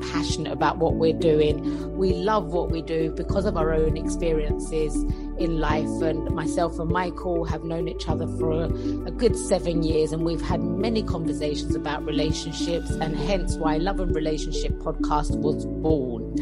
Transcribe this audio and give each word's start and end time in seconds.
passionate 0.00 0.52
about 0.52 0.78
what 0.78 0.94
we're 0.94 1.12
doing. 1.12 1.96
We 1.96 2.12
love 2.12 2.52
what 2.52 2.70
we 2.70 2.82
do 2.82 3.10
because 3.10 3.44
of 3.44 3.56
our 3.56 3.72
own 3.72 3.96
experiences 3.96 4.94
in 5.38 5.58
life. 5.58 5.88
And 6.02 6.34
myself 6.34 6.78
and 6.78 6.90
Michael 6.90 7.44
have 7.44 7.64
known 7.64 7.88
each 7.88 8.08
other 8.08 8.26
for 8.38 8.52
a, 8.52 8.66
a 8.66 9.10
good 9.10 9.36
seven 9.36 9.82
years, 9.82 10.12
and 10.12 10.24
we've 10.24 10.40
had 10.40 10.60
many 10.62 11.02
conversations 11.02 11.74
about 11.74 12.04
relationships, 12.04 12.90
and 12.90 13.16
hence 13.16 13.56
why 13.56 13.76
Love 13.76 14.00
and 14.00 14.14
Relationship 14.14 14.72
podcast 14.72 15.36
was 15.38 15.66
born. 15.66 16.36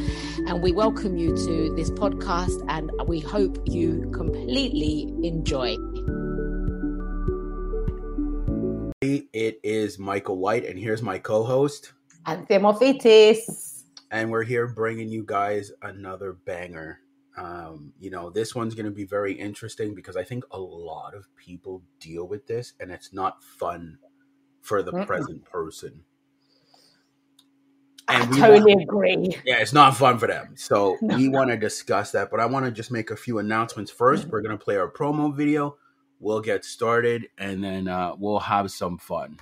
And 0.47 0.62
we 0.62 0.73
welcome 0.73 1.17
you 1.17 1.37
to 1.37 1.75
this 1.77 1.91
podcast, 1.91 2.65
and 2.69 2.91
we 3.06 3.21
hope 3.21 3.59
you 3.67 4.11
completely 4.12 5.12
enjoy. 5.23 5.77
It 9.03 9.61
is 9.62 9.98
Michael 9.98 10.39
White, 10.39 10.65
and 10.65 10.78
here's 10.78 11.03
my 11.03 11.19
co-host, 11.19 11.93
Morphetis. 12.27 13.83
And 14.11 14.30
we're 14.30 14.44
here 14.44 14.67
bringing 14.67 15.08
you 15.08 15.25
guys 15.27 15.72
another 15.83 16.33
banger. 16.33 17.00
Um, 17.36 17.92
you 17.98 18.11
know, 18.11 18.31
this 18.31 18.55
one's 18.55 18.75
going 18.75 18.86
to 18.86 18.92
be 18.92 19.05
very 19.05 19.33
interesting 19.33 19.94
because 19.94 20.16
I 20.16 20.22
think 20.22 20.44
a 20.50 20.58
lot 20.58 21.14
of 21.14 21.27
people 21.36 21.83
deal 21.98 22.27
with 22.27 22.47
this, 22.47 22.75
and 22.78 22.91
it's 22.91 23.12
not 23.12 23.42
fun 23.42 23.98
for 24.61 24.83
the 24.83 24.92
Mm-mm. 24.92 25.06
present 25.06 25.44
person. 25.44 26.05
And 28.06 28.34
I 28.34 28.38
totally 28.38 28.75
want, 28.75 28.83
agree. 28.83 29.36
Yeah, 29.44 29.56
it's 29.56 29.72
not 29.72 29.97
fun 29.97 30.19
for 30.19 30.28
them. 30.28 30.55
So 30.56 30.97
we 31.03 31.28
want 31.28 31.50
to 31.50 31.56
discuss 31.56 32.12
that, 32.12 32.31
but 32.31 32.38
I 32.38 32.47
want 32.47 32.66
to 32.66 32.70
just 32.70 32.92
make 32.92 33.11
a 33.11 33.16
few 33.16 33.38
announcements 33.38 33.92
1st 33.92 34.27
we 34.27 34.31
We're 34.31 34.42
going 34.42 34.56
to 34.56 34.62
play 34.62 34.77
our 34.77 34.91
promo 34.91 35.34
video 35.34 35.77
we'll 36.25 36.41
get 36.41 36.64
started 36.64 37.28
and 37.38 37.62
then 37.62 37.86
uh, 37.86 38.14
we'll 38.19 38.41
have 38.41 38.70
some 38.70 38.98
fun. 38.98 39.38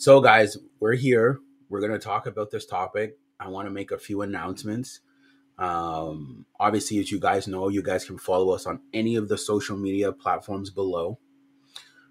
So, 0.00 0.20
guys, 0.20 0.56
we're 0.78 0.94
here. 0.94 1.40
We're 1.68 1.80
going 1.80 1.90
to 1.90 1.98
talk 1.98 2.28
about 2.28 2.52
this 2.52 2.64
topic. 2.64 3.18
I 3.40 3.48
want 3.48 3.66
to 3.66 3.72
make 3.72 3.90
a 3.90 3.98
few 3.98 4.22
announcements. 4.22 5.00
Um, 5.58 6.46
obviously, 6.60 7.00
as 7.00 7.10
you 7.10 7.18
guys 7.18 7.48
know, 7.48 7.66
you 7.66 7.82
guys 7.82 8.04
can 8.04 8.16
follow 8.16 8.54
us 8.54 8.64
on 8.64 8.78
any 8.94 9.16
of 9.16 9.28
the 9.28 9.36
social 9.36 9.76
media 9.76 10.12
platforms 10.12 10.70
below. 10.70 11.18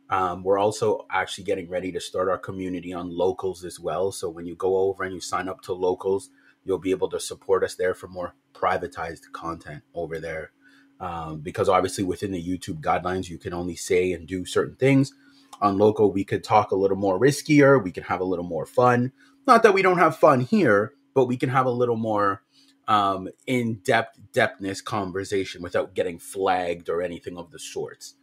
Um, 0.09 0.43
we're 0.43 0.57
also 0.57 1.05
actually 1.09 1.45
getting 1.45 1.69
ready 1.69 1.93
to 1.93 2.01
start 2.01 2.27
our 2.27 2.37
community 2.37 2.91
on 2.91 3.09
locals 3.09 3.63
as 3.63 3.79
well. 3.79 4.11
So 4.11 4.29
when 4.29 4.45
you 4.45 4.57
go 4.57 4.79
over 4.79 5.05
and 5.05 5.13
you 5.13 5.21
sign 5.21 5.47
up 5.47 5.61
to 5.61 5.73
locals, 5.73 6.29
you'll 6.65 6.79
be 6.79 6.91
able 6.91 7.07
to 7.11 7.21
support 7.21 7.63
us 7.63 7.75
there 7.75 7.93
for 7.93 8.09
more 8.09 8.35
privatized 8.53 9.31
content 9.31 9.83
over 9.93 10.19
there. 10.19 10.51
Um, 10.99 11.39
because 11.39 11.69
obviously 11.69 12.03
within 12.03 12.33
the 12.33 12.45
YouTube 12.45 12.81
guidelines, 12.81 13.29
you 13.29 13.37
can 13.37 13.53
only 13.53 13.77
say 13.77 14.11
and 14.11 14.27
do 14.27 14.43
certain 14.43 14.75
things. 14.75 15.13
On 15.61 15.77
local, 15.77 16.11
we 16.11 16.23
could 16.23 16.43
talk 16.43 16.71
a 16.71 16.75
little 16.75 16.97
more 16.97 17.19
riskier. 17.19 17.83
We 17.83 17.91
can 17.91 18.03
have 18.03 18.19
a 18.19 18.25
little 18.25 18.45
more 18.45 18.65
fun. 18.65 19.11
Not 19.45 19.63
that 19.63 19.73
we 19.73 19.81
don't 19.81 19.97
have 19.97 20.17
fun 20.17 20.41
here, 20.41 20.93
but 21.13 21.25
we 21.25 21.37
can 21.37 21.49
have 21.49 21.65
a 21.65 21.71
little 21.71 21.95
more 21.95 22.43
um, 22.87 23.27
in 23.45 23.75
depth 23.83 24.19
depthness 24.33 24.83
conversation 24.83 25.61
without 25.61 25.93
getting 25.93 26.19
flagged 26.19 26.89
or 26.89 27.01
anything 27.01 27.37
of 27.37 27.51
the 27.51 27.59
sorts. 27.59 28.15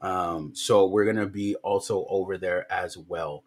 Um, 0.00 0.54
so 0.54 0.86
we're 0.86 1.06
gonna 1.06 1.26
be 1.26 1.56
also 1.56 2.06
over 2.08 2.36
there 2.36 2.70
as 2.70 2.96
well. 2.96 3.44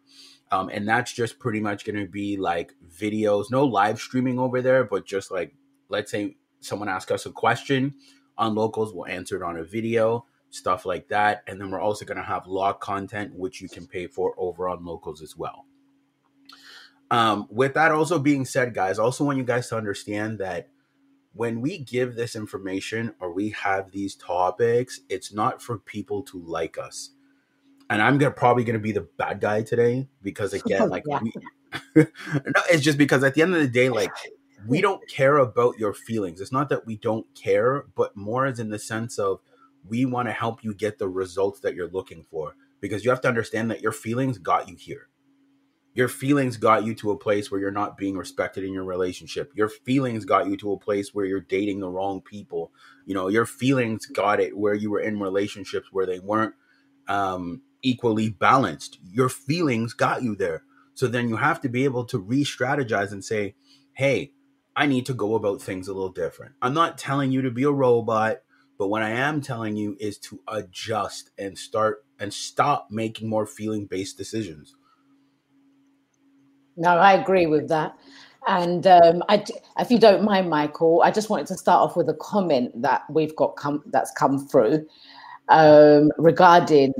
Um, 0.50 0.68
and 0.68 0.88
that's 0.88 1.12
just 1.12 1.38
pretty 1.38 1.60
much 1.60 1.84
gonna 1.84 2.06
be 2.06 2.36
like 2.36 2.74
videos, 2.92 3.50
no 3.50 3.64
live 3.64 4.00
streaming 4.00 4.38
over 4.38 4.60
there, 4.60 4.84
but 4.84 5.06
just 5.06 5.30
like 5.30 5.54
let's 5.88 6.10
say 6.10 6.36
someone 6.60 6.88
asks 6.88 7.10
us 7.10 7.26
a 7.26 7.30
question 7.30 7.94
on 8.36 8.54
locals, 8.54 8.92
we'll 8.92 9.06
answer 9.06 9.36
it 9.36 9.42
on 9.42 9.56
a 9.56 9.64
video, 9.64 10.26
stuff 10.50 10.84
like 10.84 11.08
that. 11.08 11.42
And 11.46 11.60
then 11.60 11.70
we're 11.70 11.80
also 11.80 12.04
gonna 12.04 12.22
have 12.22 12.46
log 12.46 12.80
content 12.80 13.34
which 13.34 13.60
you 13.60 13.68
can 13.68 13.86
pay 13.86 14.06
for 14.06 14.34
over 14.36 14.68
on 14.68 14.84
locals 14.84 15.22
as 15.22 15.36
well. 15.36 15.66
Um, 17.10 17.48
with 17.50 17.74
that 17.74 17.90
also 17.90 18.18
being 18.18 18.44
said, 18.44 18.74
guys, 18.74 18.98
I 18.98 19.02
also 19.02 19.24
want 19.24 19.38
you 19.38 19.44
guys 19.44 19.68
to 19.68 19.76
understand 19.76 20.38
that 20.38 20.68
when 21.32 21.60
we 21.60 21.78
give 21.78 22.14
this 22.14 22.36
information 22.36 23.14
or 23.20 23.32
we 23.32 23.50
have 23.50 23.90
these 23.90 24.14
topics, 24.14 25.00
it's 25.08 25.32
not 25.32 25.62
for 25.62 25.78
people 25.78 26.22
to 26.22 26.40
like 26.44 26.78
us. 26.78 27.10
And 27.88 28.00
I'm 28.00 28.18
gonna 28.18 28.30
probably 28.30 28.64
gonna 28.64 28.78
be 28.78 28.92
the 28.92 29.08
bad 29.16 29.40
guy 29.40 29.62
today 29.62 30.08
because 30.22 30.52
again, 30.54 30.88
like 30.88 31.04
yeah. 31.06 31.20
we, 31.22 31.32
no, 31.96 32.62
it's 32.70 32.82
just 32.82 32.98
because 32.98 33.24
at 33.24 33.34
the 33.34 33.42
end 33.42 33.54
of 33.54 33.60
the 33.60 33.68
day, 33.68 33.88
like 33.88 34.12
we 34.66 34.80
don't 34.82 35.06
care 35.08 35.38
about 35.38 35.78
your 35.78 35.94
feelings. 35.94 36.40
It's 36.40 36.52
not 36.52 36.68
that 36.68 36.86
we 36.86 36.96
don't 36.96 37.26
care, 37.34 37.86
but 37.96 38.16
more 38.16 38.46
is 38.46 38.60
in 38.60 38.70
the 38.70 38.78
sense 38.78 39.18
of 39.18 39.40
we 39.88 40.04
want 40.04 40.28
to 40.28 40.32
help 40.32 40.62
you 40.64 40.74
get 40.74 40.98
the 40.98 41.08
results 41.08 41.60
that 41.60 41.74
you're 41.74 41.90
looking 41.90 42.24
for. 42.30 42.54
Because 42.80 43.04
you 43.04 43.10
have 43.10 43.20
to 43.22 43.28
understand 43.28 43.70
that 43.70 43.82
your 43.82 43.92
feelings 43.92 44.38
got 44.38 44.68
you 44.68 44.76
here 44.76 45.10
your 45.94 46.08
feelings 46.08 46.56
got 46.56 46.84
you 46.84 46.94
to 46.94 47.10
a 47.10 47.18
place 47.18 47.50
where 47.50 47.60
you're 47.60 47.70
not 47.70 47.96
being 47.96 48.16
respected 48.16 48.64
in 48.64 48.72
your 48.72 48.84
relationship. 48.84 49.50
Your 49.54 49.68
feelings 49.68 50.24
got 50.24 50.46
you 50.46 50.56
to 50.58 50.72
a 50.72 50.78
place 50.78 51.12
where 51.12 51.24
you're 51.24 51.40
dating 51.40 51.80
the 51.80 51.90
wrong 51.90 52.20
people. 52.20 52.72
You 53.06 53.14
know, 53.14 53.28
your 53.28 53.46
feelings 53.46 54.06
got 54.06 54.40
it 54.40 54.56
where 54.56 54.74
you 54.74 54.90
were 54.90 55.00
in 55.00 55.18
relationships 55.18 55.88
where 55.90 56.06
they 56.06 56.20
weren't 56.20 56.54
um, 57.08 57.62
equally 57.82 58.30
balanced. 58.30 58.98
Your 59.02 59.28
feelings 59.28 59.92
got 59.92 60.22
you 60.22 60.36
there. 60.36 60.62
So 60.94 61.08
then 61.08 61.28
you 61.28 61.36
have 61.36 61.60
to 61.62 61.68
be 61.68 61.84
able 61.84 62.04
to 62.06 62.18
re 62.18 62.44
strategize 62.44 63.10
and 63.10 63.24
say, 63.24 63.56
hey, 63.94 64.32
I 64.76 64.86
need 64.86 65.06
to 65.06 65.14
go 65.14 65.34
about 65.34 65.60
things 65.60 65.88
a 65.88 65.92
little 65.92 66.12
different. 66.12 66.54
I'm 66.62 66.74
not 66.74 66.98
telling 66.98 67.32
you 67.32 67.42
to 67.42 67.50
be 67.50 67.64
a 67.64 67.72
robot, 67.72 68.38
but 68.80 68.88
what 68.88 69.02
I 69.02 69.10
am 69.10 69.40
telling 69.40 69.76
you 69.76 69.96
is 70.00 70.18
to 70.18 70.40
adjust 70.48 71.30
and 71.38 71.56
start 71.56 72.04
and 72.18 72.34
stop 72.34 72.88
making 72.90 73.28
more 73.28 73.46
feeling 73.46 73.86
based 73.86 74.18
decisions 74.18 74.74
no, 76.80 76.88
I 76.88 77.12
agree 77.12 77.46
with 77.46 77.68
that. 77.68 77.96
And 78.48 78.86
um, 78.86 79.22
I, 79.28 79.44
if 79.78 79.90
you 79.90 79.98
don't 79.98 80.24
mind, 80.24 80.48
Michael, 80.48 81.02
I 81.04 81.10
just 81.10 81.28
wanted 81.28 81.46
to 81.48 81.58
start 81.58 81.82
off 81.82 81.94
with 81.94 82.08
a 82.08 82.14
comment 82.14 82.80
that 82.80 83.02
we've 83.10 83.36
got 83.36 83.56
come 83.56 83.82
that's 83.86 84.10
come 84.12 84.48
through 84.48 84.86
um, 85.50 86.10
regarding. 86.16 86.92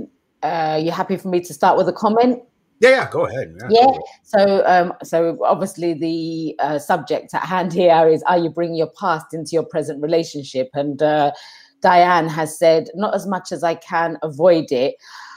Uh, 0.43 0.79
you 0.83 0.91
happy 0.91 1.17
for 1.17 1.29
me 1.29 1.41
to 1.41 1.55
start 1.55 1.79
with 1.79 1.89
a 1.89 1.93
comment? 1.95 2.43
Yeah, 2.81 2.91
yeah, 2.91 3.11
go 3.11 3.27
ahead. 3.27 3.57
Yeah. 3.71 3.83
yeah. 3.83 3.99
So, 4.23 4.67
um, 4.67 4.93
so 5.03 5.39
obviously 5.45 5.95
the 5.95 6.57
uh, 6.59 6.79
subject 6.79 7.33
at 7.33 7.43
hand 7.43 7.73
here 7.73 8.07
is: 8.07 8.23
Are 8.25 8.39
you 8.39 8.51
bringing 8.51 8.77
your 8.77 8.91
past 8.99 9.33
into 9.33 9.51
your 9.53 9.65
present 9.65 10.03
relationship? 10.03 10.69
And 10.75 11.03
uh, 11.03 11.33
Diane 11.81 12.29
has 12.29 12.59
said, 12.59 12.89
not 12.95 13.15
as 13.15 13.27
much 13.27 13.53
as 13.53 13.63
I 13.63 13.75
can 13.75 14.19
avoid 14.23 14.71
it. 14.71 14.97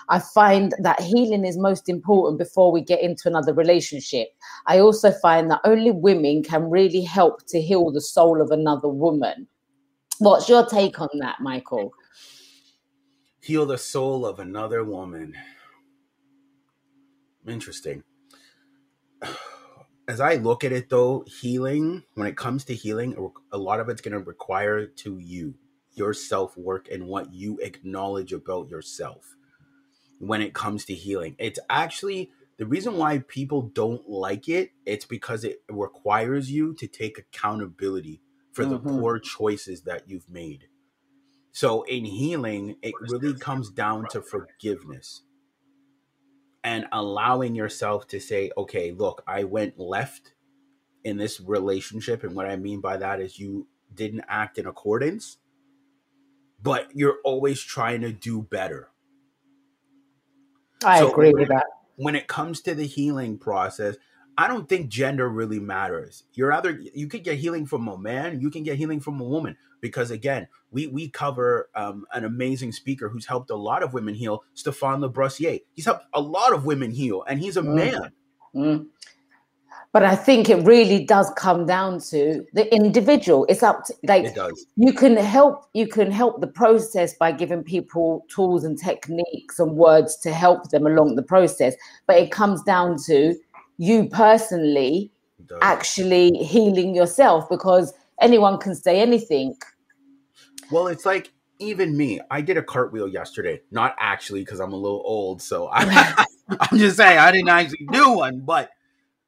I 0.10 0.19
find 0.19 0.74
that 0.80 1.01
healing 1.01 1.45
is 1.45 1.57
most 1.57 1.88
important 1.88 2.38
before 2.38 2.72
we 2.72 2.81
get 2.81 3.01
into 3.01 3.28
another 3.28 3.54
relationship. 3.54 4.30
I 4.68 4.80
also 4.80 5.12
find 5.12 5.50
that 5.50 5.62
only 5.63 5.92
women 5.92 6.44
can 6.44 6.69
really 6.69 7.01
help 7.01 7.45
to 7.48 7.62
heal 7.62 7.92
the 7.92 8.01
soul 8.01 8.42
of 8.42 8.51
another 8.51 8.90
woman. 8.90 9.48
What's 10.19 10.50
your 10.50 10.66
take 10.66 11.00
on 11.00 11.10
that, 11.19 11.40
Michael? 11.40 11.92
Heal 13.42 13.66
the 13.66 13.78
soul 13.78 14.25
of 14.25 14.39
another 14.39 14.84
woman. 14.84 15.36
Interesting. 17.48 18.04
As 20.07 20.19
I 20.19 20.36
look 20.36 20.66
at 20.66 20.74
it 20.74 20.89
though, 20.89 21.24
healing, 21.28 22.04
when 22.16 22.28
it 22.28 22.36
comes 22.36 22.66
to 22.66 22.75
healing, 22.75 23.31
a 23.54 23.57
lot 23.57 23.80
of 23.80 23.88
it's 23.88 24.01
going 24.01 24.12
to 24.12 24.19
require 24.19 24.86
to 24.86 25.18
you, 25.18 25.56
your 25.95 26.13
self 26.13 26.57
work, 26.57 26.90
and 26.92 27.07
what 27.07 27.34
you 27.34 27.60
acknowledge 27.60 28.34
about 28.34 28.69
yourself 28.69 29.36
when 30.19 30.42
it 30.42 30.54
comes 30.54 30.86
to 30.86 30.94
healing. 30.94 31.36
It's 31.40 31.60
actually 31.69 32.31
the 32.57 32.66
reason 32.66 32.98
why 32.98 33.19
people 33.19 33.63
don't 33.63 34.10
like 34.10 34.48
it, 34.50 34.72
it's 34.86 35.06
because 35.06 35.44
it 35.44 35.63
requires 35.69 36.51
you 36.51 36.74
to 36.75 36.88
take 36.88 37.18
accountability 37.18 38.22
for 38.51 38.66
the 38.66 38.80
Mhm. 38.80 38.80
poor 38.80 39.19
choices 39.19 39.84
that 39.84 40.10
you've 40.10 40.30
made. 40.30 40.69
So 41.51 41.84
in 41.84 42.06
healing, 42.06 42.78
it 42.81 43.01
really 43.01 43.36
comes 43.36 43.69
down 43.72 44.07
to 44.10 44.22
forgiveness 44.22 45.24
and 46.63 46.88
allowing 46.92 47.56
yourself 47.56 48.07
to 48.07 48.19
say, 48.19 48.51
okay, 48.57 48.92
look, 48.92 49.24
I 49.28 49.44
went 49.44 49.80
left 49.80 50.34
in 51.04 51.18
this 51.18 51.39
relationship. 51.42 52.24
And 52.24 52.36
what 52.36 52.48
I 52.48 52.56
mean 52.57 52.81
by 52.81 52.98
that 52.98 53.22
is 53.22 53.39
you 53.39 53.68
didn't 53.94 54.25
act 54.28 54.57
in 54.57 54.68
accordance, 54.68 55.38
but 56.63 56.88
you're 56.95 57.18
always 57.24 57.62
trying 57.62 58.01
to 58.01 58.12
do 58.12 58.42
better. 58.42 58.89
I 60.83 61.00
So- 61.00 61.12
agree 61.12 61.31
with 61.33 61.50
that. 61.50 61.65
when 61.95 62.15
it 62.15 62.27
comes 62.27 62.62
to 62.62 62.74
the 62.74 62.88
healing 62.88 63.38
process, 63.38 63.95
I 64.38 64.48
don't 64.48 64.68
think 64.68 64.89
gender 64.89 65.30
really 65.30 65.60
matters. 65.60 66.24
You're 66.33 66.51
either 66.51 66.71
you 66.95 67.07
could 67.07 67.24
get 67.24 67.38
healing 67.38 67.68
from 67.68 67.88
a 67.88 67.98
man, 67.98 68.42
you 68.42 68.50
can 68.50 68.63
get 68.63 68.77
healing 68.77 69.00
from 69.00 69.21
a 69.21 69.24
woman. 69.24 69.57
Because 69.80 70.10
again, 70.12 70.48
we 70.71 70.88
we 70.88 71.10
cover 71.10 71.69
um, 71.75 72.06
an 72.13 72.24
amazing 72.25 72.71
speaker 72.71 73.10
who's 73.10 73.25
helped 73.27 73.50
a 73.51 73.56
lot 73.56 73.83
of 73.83 73.94
women 73.94 74.15
heal, 74.15 74.44
Stephan 74.56 75.01
Labossiere. 75.01 75.62
He's 75.74 75.86
helped 75.86 76.06
a 76.13 76.21
lot 76.21 76.54
of 76.54 76.65
women 76.65 76.89
heal, 76.92 77.24
and 77.27 77.39
he's 77.39 77.57
a 77.57 77.62
Mm. 77.62 77.75
man. 77.75 78.12
Mm. 78.56 78.88
But 79.94 80.04
I 80.04 80.16
think 80.16 80.50
it 80.50 80.66
really 80.66 81.06
does 81.06 81.31
come 81.38 81.66
down 81.66 82.00
to 82.10 82.44
the 82.54 82.74
individual. 82.74 83.45
It's 83.48 83.63
up 83.63 83.86
to 83.86 83.94
like 84.04 84.36
you 84.75 84.92
can 84.92 85.16
help 85.16 85.66
you 85.74 85.88
can 85.88 86.12
help 86.12 86.42
the 86.42 86.48
process 86.48 87.13
by 87.16 87.31
giving 87.31 87.63
people 87.63 88.25
tools 88.28 88.63
and 88.63 88.78
techniques 88.78 89.60
and 89.60 89.78
words 89.78 90.18
to 90.18 90.34
help 90.34 90.69
them 90.72 90.88
along 90.88 91.16
the 91.16 91.24
process 91.24 91.75
but 92.07 92.18
it 92.18 92.31
comes 92.31 92.63
down 92.63 92.98
to 93.06 93.36
you 93.78 94.07
personally 94.10 95.12
actually 95.62 96.31
healing 96.38 96.96
yourself 96.96 97.48
because 97.50 97.94
anyone 98.22 98.57
can 98.57 98.75
say 98.75 99.00
anything 99.01 99.56
Well, 100.72 100.88
it's 100.88 101.06
like 101.06 101.31
even 101.60 101.96
me. 101.96 102.19
I 102.31 102.42
did 102.42 102.57
a 102.57 102.63
cartwheel 102.63 103.07
yesterday. 103.07 103.62
Not 103.72 103.96
actually 104.00 104.42
because 104.42 104.60
I'm 104.60 104.74
a 104.74 104.78
little 104.78 105.01
old, 105.06 105.42
so 105.42 105.69
I, 105.72 106.25
I'm 106.60 106.78
just 106.78 106.98
saying 106.98 107.19
I 107.19 107.31
didn't 107.31 107.50
actually 107.50 107.88
do 107.92 108.12
one. 108.12 108.39
But 108.39 108.72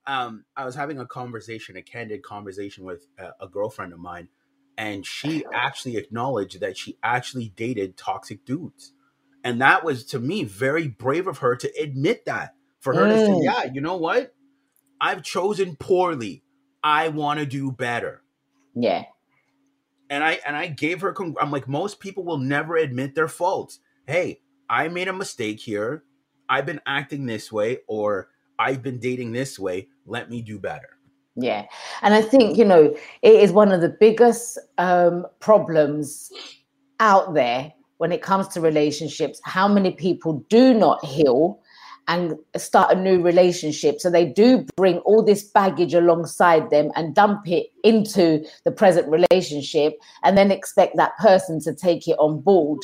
um, 0.07 0.45
I 0.55 0.65
was 0.65 0.75
having 0.75 0.99
a 0.99 1.05
conversation, 1.05 1.77
a 1.77 1.81
candid 1.81 2.23
conversation 2.23 2.85
with 2.85 3.07
a, 3.17 3.45
a 3.45 3.47
girlfriend 3.47 3.93
of 3.93 3.99
mine, 3.99 4.29
and 4.77 5.05
she 5.05 5.45
actually 5.53 5.97
acknowledged 5.97 6.59
that 6.59 6.77
she 6.77 6.97
actually 7.03 7.49
dated 7.55 7.97
toxic 7.97 8.45
dudes, 8.45 8.93
and 9.43 9.61
that 9.61 9.83
was 9.83 10.05
to 10.07 10.19
me 10.19 10.43
very 10.43 10.87
brave 10.87 11.27
of 11.27 11.39
her 11.39 11.55
to 11.55 11.71
admit 11.81 12.25
that. 12.25 12.55
For 12.79 12.93
her 12.93 13.07
to 13.07 13.17
say, 13.17 13.31
Mm. 13.31 13.43
"Yeah, 13.43 13.63
you 13.73 13.81
know 13.81 13.97
what? 13.97 14.35
I've 15.01 15.23
chosen 15.23 15.75
poorly. 15.75 16.43
I 16.83 17.09
want 17.09 17.39
to 17.39 17.45
do 17.45 17.71
better." 17.71 18.21
yeah 18.75 19.05
and 20.09 20.23
I 20.23 20.39
and 20.45 20.55
I 20.55 20.67
gave 20.67 21.01
her. 21.01 21.13
Con- 21.13 21.35
I'm 21.39 21.51
like, 21.51 21.67
most 21.67 21.99
people 21.99 22.23
will 22.23 22.37
never 22.37 22.75
admit 22.75 23.15
their 23.15 23.27
faults. 23.27 23.79
Hey, 24.07 24.41
I 24.69 24.87
made 24.87 25.07
a 25.07 25.13
mistake 25.13 25.59
here. 25.59 26.03
I've 26.47 26.65
been 26.65 26.81
acting 26.85 27.25
this 27.25 27.51
way, 27.51 27.79
or 27.87 28.29
I've 28.59 28.81
been 28.81 28.99
dating 28.99 29.31
this 29.31 29.59
way. 29.59 29.87
Let 30.05 30.29
me 30.29 30.41
do 30.41 30.59
better. 30.59 30.89
Yeah. 31.35 31.65
And 32.01 32.13
I 32.13 32.21
think, 32.21 32.57
you 32.57 32.65
know, 32.65 32.95
it 33.21 33.33
is 33.33 33.51
one 33.51 33.71
of 33.71 33.81
the 33.81 33.89
biggest 33.89 34.57
um, 34.77 35.25
problems 35.39 36.31
out 36.99 37.33
there 37.33 37.73
when 37.97 38.11
it 38.11 38.21
comes 38.21 38.47
to 38.49 38.61
relationships. 38.61 39.41
How 39.43 39.67
many 39.67 39.91
people 39.91 40.45
do 40.49 40.73
not 40.73 41.03
heal 41.03 41.59
and 42.07 42.35
start 42.55 42.95
a 42.95 42.99
new 42.99 43.21
relationship? 43.21 43.99
So 43.99 44.09
they 44.09 44.25
do 44.25 44.65
bring 44.75 44.97
all 44.99 45.23
this 45.23 45.43
baggage 45.43 45.93
alongside 45.93 46.69
them 46.69 46.91
and 46.95 47.15
dump 47.15 47.47
it 47.47 47.67
into 47.83 48.45
the 48.63 48.71
present 48.71 49.07
relationship 49.07 49.93
and 50.23 50.37
then 50.37 50.51
expect 50.51 50.97
that 50.97 51.17
person 51.17 51.59
to 51.61 51.73
take 51.73 52.07
it 52.07 52.17
on 52.19 52.41
board. 52.41 52.79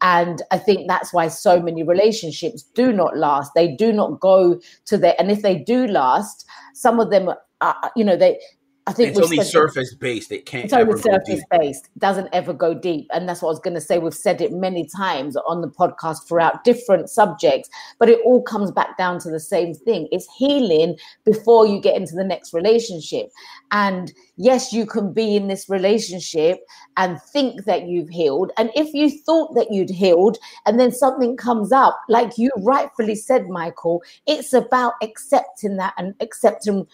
And 0.00 0.42
I 0.50 0.58
think 0.58 0.88
that's 0.88 1.12
why 1.12 1.28
so 1.28 1.60
many 1.60 1.82
relationships 1.82 2.62
do 2.74 2.92
not 2.92 3.16
last. 3.16 3.52
They 3.54 3.74
do 3.74 3.92
not 3.92 4.20
go 4.20 4.60
to 4.86 4.98
their, 4.98 5.14
and 5.18 5.30
if 5.30 5.42
they 5.42 5.56
do 5.56 5.86
last, 5.86 6.46
some 6.74 7.00
of 7.00 7.10
them 7.10 7.30
are, 7.60 7.92
you 7.96 8.04
know, 8.04 8.16
they, 8.16 8.38
I 8.86 8.92
think 8.92 9.10
It's 9.10 9.20
only 9.20 9.42
surface 9.42 9.94
based. 9.94 10.30
It 10.30 10.44
can't 10.44 10.64
it's 10.64 10.74
only 10.74 11.00
surface 11.00 11.42
based 11.50 11.88
doesn't 11.98 12.28
ever 12.32 12.52
go 12.52 12.74
deep. 12.74 13.08
And 13.14 13.26
that's 13.26 13.40
what 13.40 13.48
i 13.48 13.52
was 13.52 13.60
going 13.60 13.74
to 13.74 13.80
say. 13.80 13.98
We've 13.98 14.12
said 14.12 14.40
it 14.42 14.52
many 14.52 14.86
times 14.86 15.36
on 15.36 15.62
the 15.62 15.68
podcast 15.68 16.28
throughout 16.28 16.64
different 16.64 17.08
subjects 17.08 17.70
but 17.98 18.08
it 18.08 18.20
all 18.24 18.42
comes 18.42 18.70
back 18.70 18.96
down 18.96 19.18
to 19.20 19.30
the 19.30 19.40
same 19.40 19.74
thing. 19.74 20.08
It's 20.10 20.28
healing 20.36 20.96
before 21.24 21.66
you 21.66 21.80
get 21.80 21.96
into 21.96 22.14
the 22.14 22.24
next 22.24 22.52
relationship. 22.52 23.30
And 23.70 24.12
yes 24.36 24.72
you 24.72 24.86
can 24.86 25.12
be 25.12 25.36
in 25.36 25.48
this 25.48 25.68
relationship 25.68 26.58
and 26.96 27.20
think 27.22 27.64
that 27.64 27.86
you've 27.86 28.08
healed. 28.08 28.50
And 28.56 28.70
if 28.74 28.92
you 28.92 29.10
thought 29.10 29.54
that 29.54 29.72
you'd 29.72 29.90
healed 29.90 30.38
and 30.66 30.78
then 30.78 30.92
something 30.92 31.36
comes 31.36 31.72
up 31.72 31.98
like 32.08 32.36
you 32.38 32.50
rightfully 32.58 33.14
said 33.14 33.48
michael 33.48 34.02
it's 34.26 34.52
about 34.52 34.94
accepting 35.02 35.76
that 35.76 35.94
and 35.96 36.14
accepting 36.20 36.86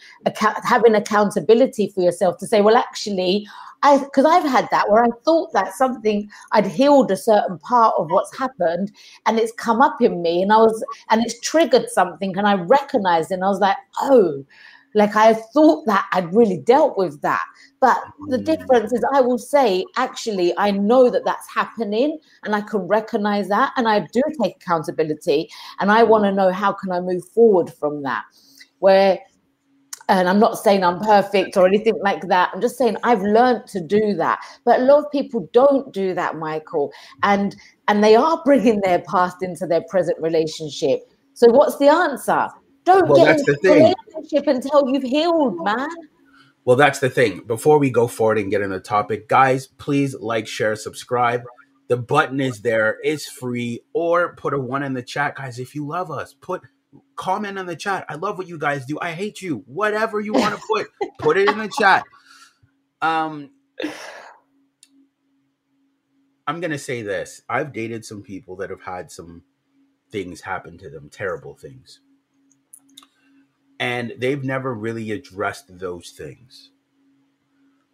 having 0.65 0.95
accountability 0.95 1.89
for 1.95 2.03
yourself 2.03 2.39
to 2.39 2.47
say 2.47 2.61
well 2.61 2.77
actually 2.77 3.47
I 3.83 3.99
because 3.99 4.25
I've 4.25 4.49
had 4.49 4.69
that 4.71 4.91
where 4.91 5.05
I 5.05 5.09
thought 5.25 5.53
that 5.53 5.75
something 5.75 6.31
I'd 6.53 6.67
healed 6.67 7.11
a 7.11 7.17
certain 7.17 7.59
part 7.59 7.95
of 7.99 8.11
what's 8.11 8.37
happened 8.37 8.93
and 9.27 9.39
it's 9.39 9.53
come 9.53 9.81
up 9.81 10.03
in 10.03 10.23
me 10.23 10.43
and 10.43 10.53
I 10.53 10.59
was 10.59 10.85
and 11.09 11.25
it's 11.25 11.39
triggered 11.41 11.89
something 11.89 12.37
and 12.37 12.47
I 12.47 12.55
recognized 12.55 13.31
it 13.31 13.35
and 13.35 13.45
I 13.45 13.49
was 13.49 13.61
like, 13.61 13.77
oh, 14.01 14.45
like 14.95 15.17
I 15.17 15.35
thought 15.35 15.87
that 15.87 16.07
I'd 16.13 16.35
really 16.35 16.59
dealt 16.59 16.99
with 16.99 17.21
that. 17.23 17.45
But 17.81 17.99
the 18.29 18.39
Mm. 18.39 18.45
difference 18.45 18.93
is 18.93 19.05
I 19.15 19.21
will 19.21 19.39
say, 19.39 19.85
actually, 19.97 20.53
I 20.59 20.71
know 20.71 21.11
that 21.11 21.25
that's 21.25 21.47
happening 21.53 22.19
and 22.45 22.55
I 22.55 22.61
can 22.61 22.81
recognize 22.81 23.49
that 23.49 23.73
and 23.77 23.89
I 23.89 24.01
do 24.13 24.23
take 24.43 24.57
accountability 24.57 25.51
and 25.79 25.91
I 25.91 26.03
want 26.03 26.25
to 26.25 26.33
know 26.33 26.51
how 26.53 26.73
can 26.73 26.93
I 26.93 27.01
move 27.01 27.27
forward 27.29 27.73
from 27.73 28.03
that. 28.03 28.25
Where 28.79 29.19
and 30.11 30.29
I'm 30.29 30.41
not 30.41 30.59
saying 30.59 30.83
I'm 30.83 30.99
perfect 30.99 31.57
or 31.57 31.69
anything 31.69 31.95
like 32.03 32.27
that. 32.29 32.51
I'm 32.53 32.61
just 32.61 32.77
saying 32.77 32.97
I've 33.05 33.23
learned 33.23 33.69
to 33.69 33.81
do 33.81 34.15
that. 34.15 34.41
But 34.65 34.81
a 34.81 34.83
lot 34.83 35.05
of 35.05 35.13
people 35.13 35.49
don't 35.53 35.93
do 35.93 36.15
that, 36.15 36.37
Michael, 36.37 36.93
and 37.23 37.55
and 37.87 38.03
they 38.03 38.17
are 38.17 38.43
bringing 38.45 38.81
their 38.81 39.03
past 39.09 39.43
into 39.43 39.67
their 39.67 39.83
present 39.89 40.19
relationship. 40.21 41.01
So 41.35 41.47
what's 41.49 41.79
the 41.79 41.89
answer? 41.89 42.49
Don't 42.85 43.09
Well, 43.09 43.19
get 43.19 43.29
that's 43.29 43.41
into 43.41 43.53
the 43.63 43.69
thing. 43.69 43.95
Relationship 44.21 44.47
until 44.47 44.89
you've 44.89 45.03
healed, 45.03 45.63
man. 45.63 45.89
Well, 46.65 46.77
that's 46.77 46.99
the 47.01 47.11
thing. 47.11 47.41
Before 47.47 47.79
we 47.79 47.91
go 47.91 48.07
forward 48.07 48.39
and 48.39 48.51
get 48.51 48.61
in 48.63 48.71
the 48.71 48.81
topic, 48.81 49.29
guys, 49.29 49.67
please 49.67 50.15
like, 50.15 50.47
share, 50.47 50.77
subscribe. 50.77 51.43
The 51.89 51.97
button 51.97 52.41
is 52.41 52.61
there. 52.61 52.99
It's 53.03 53.29
free. 53.29 53.81
Or 53.93 54.35
put 54.37 54.55
a 54.55 54.59
one 54.59 54.83
in 54.83 54.93
the 54.93 55.03
chat, 55.03 55.37
guys. 55.37 55.59
If 55.59 55.75
you 55.75 55.87
love 55.87 56.11
us, 56.11 56.35
put 56.35 56.63
comment 57.17 57.59
in 57.59 57.67
the 57.67 57.77
chat. 57.77 58.05
I 58.09 58.15
love 58.15 58.39
what 58.39 58.49
you 58.49 58.59
guys 58.59 58.87
do. 58.87 58.99
I 59.01 59.13
hate 59.13 59.43
you. 59.43 59.65
Whatever 59.67 60.21
you 60.21 60.33
want 60.33 60.55
to 60.55 60.63
put, 60.73 60.89
put 61.19 61.37
it 61.37 61.49
in 61.49 61.59
the 61.59 61.71
chat. 61.79 62.05
Um, 63.03 63.51
I'm 66.47 66.61
gonna 66.61 66.79
say 66.79 67.03
this. 67.03 67.43
I've 67.49 67.73
dated 67.73 68.05
some 68.05 68.23
people 68.23 68.57
that 68.57 68.71
have 68.71 68.83
had 68.83 69.11
some 69.11 69.43
things 70.11 70.41
happen 70.41 70.79
to 70.79 70.91
them, 70.91 71.09
terrible 71.09 71.55
things. 71.55 72.01
And 73.81 74.15
they've 74.19 74.45
never 74.45 74.75
really 74.75 75.11
addressed 75.11 75.81
those 75.81 76.11
things. 76.13 76.71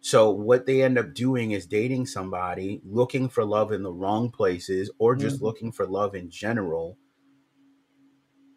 So 0.01 0.31
what 0.31 0.65
they 0.65 0.81
end 0.81 0.97
up 0.97 1.13
doing 1.13 1.51
is 1.51 1.67
dating 1.67 2.07
somebody, 2.07 2.81
looking 2.83 3.29
for 3.29 3.45
love 3.45 3.71
in 3.71 3.83
the 3.83 3.91
wrong 3.93 4.31
places, 4.31 4.89
or 4.97 5.15
just 5.15 5.39
Mhm. 5.39 5.43
looking 5.43 5.71
for 5.71 5.85
love 5.85 6.15
in 6.15 6.29
general, 6.31 6.97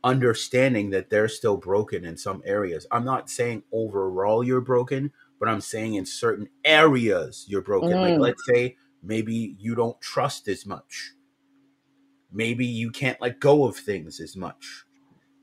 understanding 0.02 0.90
that 0.90 1.10
they're 1.10 1.28
still 1.28 1.56
broken 1.56 2.04
in 2.04 2.16
some 2.16 2.42
areas. 2.44 2.86
I'm 2.90 3.04
not 3.04 3.28
saying 3.30 3.64
overall 3.72 4.42
you're 4.42 4.60
broken, 4.60 5.12
but 5.38 5.48
I'm 5.48 5.60
saying 5.60 5.94
in 5.94 6.06
certain 6.06 6.48
areas 6.64 7.44
you're 7.48 7.62
broken. 7.62 8.00
Like 8.00 8.16
Mm. 8.16 8.20
let's 8.20 8.44
say 8.44 8.76
maybe 9.02 9.56
you 9.58 9.74
don't 9.74 10.00
trust 10.00 10.48
as 10.48 10.64
much. 10.66 11.12
Maybe 12.32 12.66
you 12.66 12.90
can't 12.90 13.20
let 13.20 13.40
go 13.40 13.64
of 13.66 13.76
things 13.76 14.20
as 14.20 14.36
much. 14.36 14.84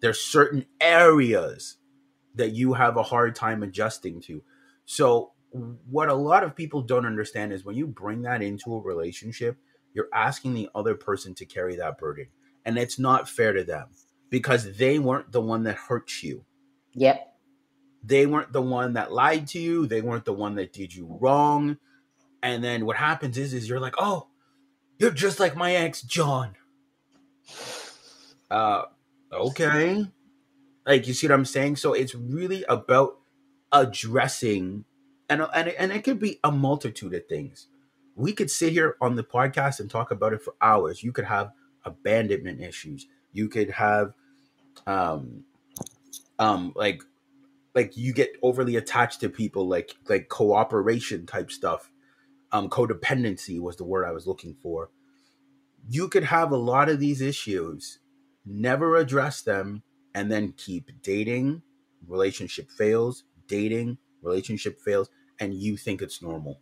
There's 0.01 0.19
certain 0.21 0.65
areas 0.81 1.76
that 2.37 2.53
you 2.53 2.73
have 2.73 2.97
a 2.97 3.03
hard 3.03 3.35
time 3.35 3.63
adjusting 3.63 4.21
to. 4.21 4.43
So 4.85 5.31
what 5.51 6.09
a 6.09 6.13
lot 6.13 6.43
of 6.43 6.55
people 6.55 6.81
don't 6.81 7.05
understand 7.05 7.53
is 7.53 7.63
when 7.63 7.75
you 7.75 7.87
bring 7.87 8.23
that 8.23 8.41
into 8.41 8.73
a 8.75 8.81
relationship, 8.81 9.57
you're 9.93 10.09
asking 10.13 10.53
the 10.53 10.69
other 10.75 10.95
person 10.95 11.33
to 11.35 11.45
carry 11.45 11.75
that 11.77 11.97
burden. 11.97 12.27
And 12.65 12.77
it's 12.77 12.99
not 12.99 13.29
fair 13.29 13.53
to 13.53 13.63
them 13.63 13.87
because 14.29 14.77
they 14.77 14.99
weren't 14.99 15.31
the 15.31 15.41
one 15.41 15.63
that 15.63 15.75
hurt 15.75 16.21
you. 16.21 16.45
Yep. 16.93 17.33
They 18.03 18.25
weren't 18.25 18.53
the 18.53 18.61
one 18.61 18.93
that 18.93 19.11
lied 19.11 19.47
to 19.47 19.59
you. 19.59 19.87
They 19.87 20.01
weren't 20.01 20.25
the 20.25 20.33
one 20.33 20.55
that 20.55 20.73
did 20.73 20.93
you 20.93 21.17
wrong. 21.19 21.77
And 22.43 22.63
then 22.63 22.85
what 22.85 22.97
happens 22.97 23.37
is 23.37 23.53
is 23.53 23.67
you're 23.67 23.79
like, 23.79 23.95
"Oh, 23.97 24.27
you're 24.99 25.11
just 25.11 25.39
like 25.39 25.55
my 25.55 25.73
ex 25.73 26.01
John." 26.01 26.55
Uh 28.49 28.83
okay. 29.31 30.05
Like 30.87 31.07
you 31.07 31.13
see 31.13 31.27
what 31.27 31.35
I'm 31.35 31.45
saying? 31.45 31.77
So 31.77 31.93
it's 31.93 32.15
really 32.15 32.63
about 32.69 33.19
addressing 33.73 34.85
and 35.29 35.45
and 35.53 35.69
and 35.69 35.91
it 35.91 36.03
could 36.05 36.19
be 36.19 36.39
a 36.43 36.51
multitude 36.51 37.13
of 37.13 37.27
things. 37.27 37.67
We 38.15 38.33
could 38.33 38.49
sit 38.49 38.73
here 38.73 38.95
on 39.01 39.15
the 39.15 39.23
podcast 39.23 39.79
and 39.79 39.89
talk 39.91 40.11
about 40.11 40.33
it 40.33 40.41
for 40.41 40.55
hours. 40.61 41.03
You 41.03 41.11
could 41.11 41.25
have 41.25 41.51
abandonment 41.85 42.61
issues. 42.61 43.07
You 43.33 43.49
could 43.49 43.71
have 43.71 44.13
um 44.87 45.43
um 46.39 46.73
like 46.75 47.03
like 47.75 47.97
you 47.97 48.13
get 48.13 48.31
overly 48.41 48.75
attached 48.75 49.19
to 49.21 49.29
people 49.29 49.67
like 49.67 49.95
like 50.09 50.29
cooperation 50.29 51.25
type 51.25 51.51
stuff 51.51 51.91
um 52.51 52.69
codependency 52.69 53.59
was 53.59 53.75
the 53.77 53.83
word 53.83 54.05
i 54.05 54.11
was 54.11 54.27
looking 54.27 54.55
for 54.61 54.89
you 55.89 56.07
could 56.09 56.25
have 56.25 56.51
a 56.51 56.57
lot 56.57 56.89
of 56.89 56.99
these 56.99 57.21
issues 57.21 57.99
never 58.45 58.95
address 58.95 59.41
them 59.41 59.83
and 60.17 60.31
then 60.31 60.53
keep 60.57 60.89
dating 61.03 61.61
relationship 62.07 62.67
fails 62.71 63.23
dating 63.47 63.97
relationship 64.21 64.79
fails 64.81 65.09
and 65.39 65.53
you 65.53 65.77
think 65.77 66.01
it's 66.01 66.21
normal 66.21 66.59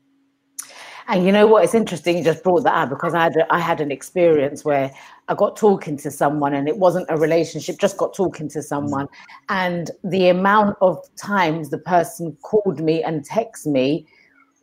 and 1.07 1.24
you 1.24 1.31
know 1.31 1.45
what? 1.45 1.63
It's 1.63 1.75
interesting 1.75 2.17
you 2.17 2.24
just 2.24 2.43
brought 2.43 2.63
that 2.63 2.74
up 2.74 2.89
because 2.89 3.13
I 3.13 3.24
had 3.24 3.45
I 3.51 3.59
had 3.59 3.79
an 3.79 3.91
experience 3.91 4.65
where 4.65 4.91
I 5.27 5.35
got 5.35 5.55
talking 5.55 5.97
to 5.97 6.09
someone 6.09 6.55
and 6.55 6.67
it 6.67 6.77
wasn't 6.77 7.05
a 7.09 7.17
relationship, 7.17 7.77
just 7.77 7.97
got 7.97 8.15
talking 8.15 8.50
to 8.50 8.63
someone, 8.63 9.05
mm-hmm. 9.05 9.55
and 9.55 9.91
the 10.03 10.29
amount 10.29 10.77
of 10.81 10.97
times 11.15 11.69
the 11.69 11.77
person 11.77 12.35
called 12.41 12.79
me 12.79 13.03
and 13.03 13.27
texted 13.27 13.67
me 13.67 14.07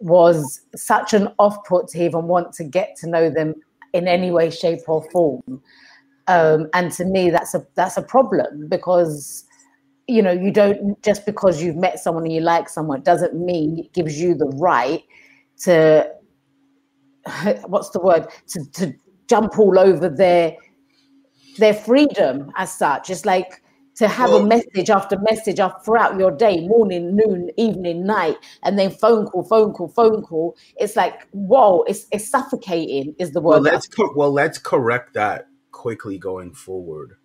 was 0.01 0.63
such 0.75 1.15
an 1.15 1.29
off 1.39 1.65
put 1.65 1.87
to 1.89 2.05
even 2.05 2.25
want 2.27 2.53
to 2.55 2.65
get 2.65 2.97
to 2.97 3.09
know 3.09 3.31
them 3.31 3.55
in 3.93 4.09
any 4.09 4.33
way, 4.33 4.51
shape, 4.51 4.81
or 4.89 5.09
form. 5.11 5.63
Um, 6.29 6.69
and 6.73 6.93
to 6.93 7.05
me, 7.05 7.31
that's 7.31 7.55
a 7.55 7.67
that's 7.75 7.97
a 7.97 8.03
problem 8.03 8.69
because 8.69 9.45
you 10.07 10.23
know 10.23 10.33
you 10.33 10.51
don't 10.53 11.03
just 11.03 11.27
because 11.27 11.63
you've 11.63 11.77
met 11.77 11.99
someone 11.99 12.25
and 12.25 12.33
you 12.33 12.41
like 12.41 12.69
someone 12.69 13.03
doesn't 13.03 13.35
mean 13.35 13.79
it 13.79 13.93
gives 13.93 14.21
you 14.21 14.35
the 14.35 14.47
right 14.57 15.03
to 15.63 16.09
what's 17.67 17.91
the 17.91 18.01
word? 18.01 18.27
To, 18.49 18.65
to 18.73 18.95
jump 19.29 19.59
all 19.59 19.79
over 19.79 20.09
their 20.09 20.57
their 21.59 21.75
freedom 21.75 22.51
as 22.57 22.73
such. 22.73 23.11
It's 23.11 23.25
like 23.25 23.63
to 23.97 24.09
have 24.09 24.31
well, 24.31 24.43
a 24.43 24.47
message 24.47 24.89
after 24.89 25.19
message 25.21 25.61
after 25.61 25.85
throughout 25.85 26.19
your 26.19 26.31
day 26.31 26.67
morning 26.67 27.15
noon 27.15 27.51
evening 27.59 28.07
night 28.07 28.37
and 28.63 28.79
then 28.79 28.91
phone 28.91 29.27
call 29.27 29.45
phone 29.45 29.73
call 29.73 29.89
phone 29.89 30.23
call. 30.23 30.57
It's 30.77 30.97
like 30.97 31.29
whoa 31.33 31.83
it's, 31.83 32.07
it's 32.11 32.29
suffocating 32.29 33.15
is 33.19 33.33
the 33.33 33.41
word 33.41 33.63
well 33.63 33.73
let's 33.73 33.87
co- 33.87 34.13
well 34.17 34.33
let's 34.33 34.59
correct 34.59 35.15
that 35.15 35.47
quickly 35.83 36.19
going 36.19 36.53
forward 36.55 37.17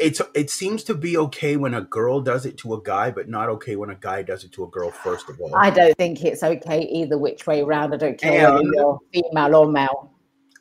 it's 0.00 0.20
it 0.34 0.50
seems 0.50 0.82
to 0.84 0.94
be 0.94 1.16
okay 1.16 1.56
when 1.56 1.74
a 1.74 1.82
girl 1.82 2.20
does 2.22 2.46
it 2.46 2.56
to 2.58 2.72
a 2.74 2.82
guy, 2.82 3.10
but 3.10 3.28
not 3.28 3.48
okay 3.50 3.76
when 3.76 3.90
a 3.90 3.94
guy 3.94 4.22
does 4.22 4.44
it 4.44 4.52
to 4.52 4.64
a 4.64 4.68
girl. 4.68 4.90
First 4.90 5.28
of 5.28 5.38
all, 5.40 5.54
I 5.54 5.70
don't 5.70 5.96
think 5.96 6.24
it's 6.24 6.42
okay 6.42 6.80
either 6.80 7.18
which 7.18 7.46
way 7.46 7.60
around. 7.60 7.92
I 7.92 7.98
don't 7.98 8.18
care 8.18 8.46
and, 8.46 8.54
whether 8.54 8.70
you're 8.74 8.98
female 9.12 9.56
or 9.56 9.70
male. 9.70 10.14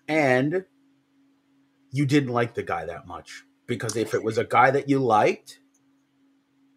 And 0.09 0.65
you 1.91 2.05
didn't 2.05 2.33
like 2.33 2.53
the 2.53 2.63
guy 2.63 2.85
that 2.85 3.07
much 3.07 3.43
because 3.65 3.95
if 3.95 4.13
it 4.13 4.23
was 4.23 4.37
a 4.37 4.43
guy 4.43 4.71
that 4.71 4.89
you 4.89 4.99
liked, 4.99 5.59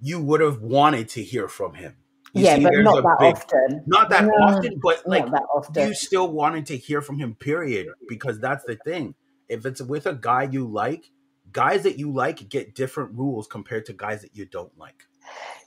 you 0.00 0.20
would 0.20 0.40
have 0.40 0.60
wanted 0.62 1.08
to 1.10 1.22
hear 1.22 1.48
from 1.48 1.74
him. 1.74 1.96
You 2.32 2.44
yeah, 2.44 2.56
see, 2.56 2.62
but 2.62 2.72
not 2.78 3.02
that 3.02 3.16
big, 3.18 3.36
often. 3.36 3.82
Not 3.86 4.08
that 4.10 4.24
no, 4.24 4.30
often, 4.30 4.80
but 4.82 5.02
like 5.06 5.26
that 5.26 5.42
often. 5.54 5.88
you 5.88 5.94
still 5.94 6.30
wanted 6.30 6.66
to 6.66 6.76
hear 6.76 7.02
from 7.02 7.18
him. 7.18 7.34
Period. 7.34 7.88
Because 8.08 8.38
that's 8.40 8.64
the 8.64 8.78
thing. 8.86 9.14
If 9.52 9.66
it's 9.66 9.82
with 9.82 10.06
a 10.06 10.14
guy 10.14 10.44
you 10.44 10.66
like 10.66 11.10
guys 11.52 11.82
that 11.82 11.98
you 11.98 12.10
like 12.12 12.48
get 12.48 12.74
different 12.74 13.16
rules 13.16 13.46
compared 13.46 13.86
to 13.86 13.92
guys 13.92 14.22
that 14.22 14.34
you 14.34 14.46
don't 14.46 14.76
like. 14.78 15.04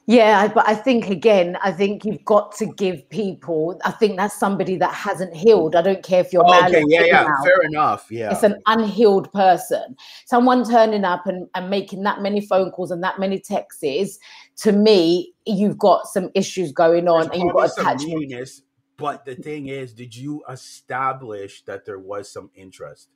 Yeah, 0.07 0.47
but 0.49 0.67
I 0.67 0.75
think 0.75 1.09
again, 1.09 1.57
I 1.63 1.71
think 1.71 2.05
you've 2.05 2.23
got 2.25 2.55
to 2.57 2.67
give 2.67 3.09
people. 3.09 3.79
I 3.83 3.91
think 3.91 4.17
that's 4.17 4.37
somebody 4.37 4.75
that 4.77 4.93
hasn't 4.93 5.35
healed. 5.35 5.75
I 5.75 5.81
don't 5.81 6.03
care 6.03 6.21
if 6.21 6.31
you're 6.31 6.43
oh, 6.45 6.65
okay, 6.65 6.83
yeah, 6.87 7.05
yeah, 7.05 7.23
fair 7.43 7.61
enough. 7.63 8.05
Yeah, 8.11 8.31
it's 8.31 8.43
an 8.43 8.61
unhealed 8.67 9.33
person. 9.33 9.95
Someone 10.27 10.63
turning 10.63 11.05
up 11.05 11.25
and, 11.25 11.47
and 11.55 11.71
making 11.71 12.03
that 12.03 12.21
many 12.21 12.41
phone 12.41 12.69
calls 12.69 12.91
and 12.91 13.03
that 13.03 13.19
many 13.19 13.39
texts. 13.39 14.19
To 14.57 14.71
me, 14.71 15.33
you've 15.47 15.79
got 15.79 16.05
some 16.07 16.29
issues 16.35 16.71
going 16.71 17.07
on, 17.07 17.21
There's 17.21 17.31
and 17.33 17.43
you've 17.43 17.53
got 17.53 17.71
attachment. 17.75 18.61
but 18.97 19.25
the 19.25 19.35
thing 19.35 19.67
is, 19.67 19.91
did 19.91 20.15
you 20.15 20.43
establish 20.47 21.63
that 21.63 21.83
there 21.83 21.99
was 21.99 22.31
some 22.31 22.51
interest? 22.53 23.09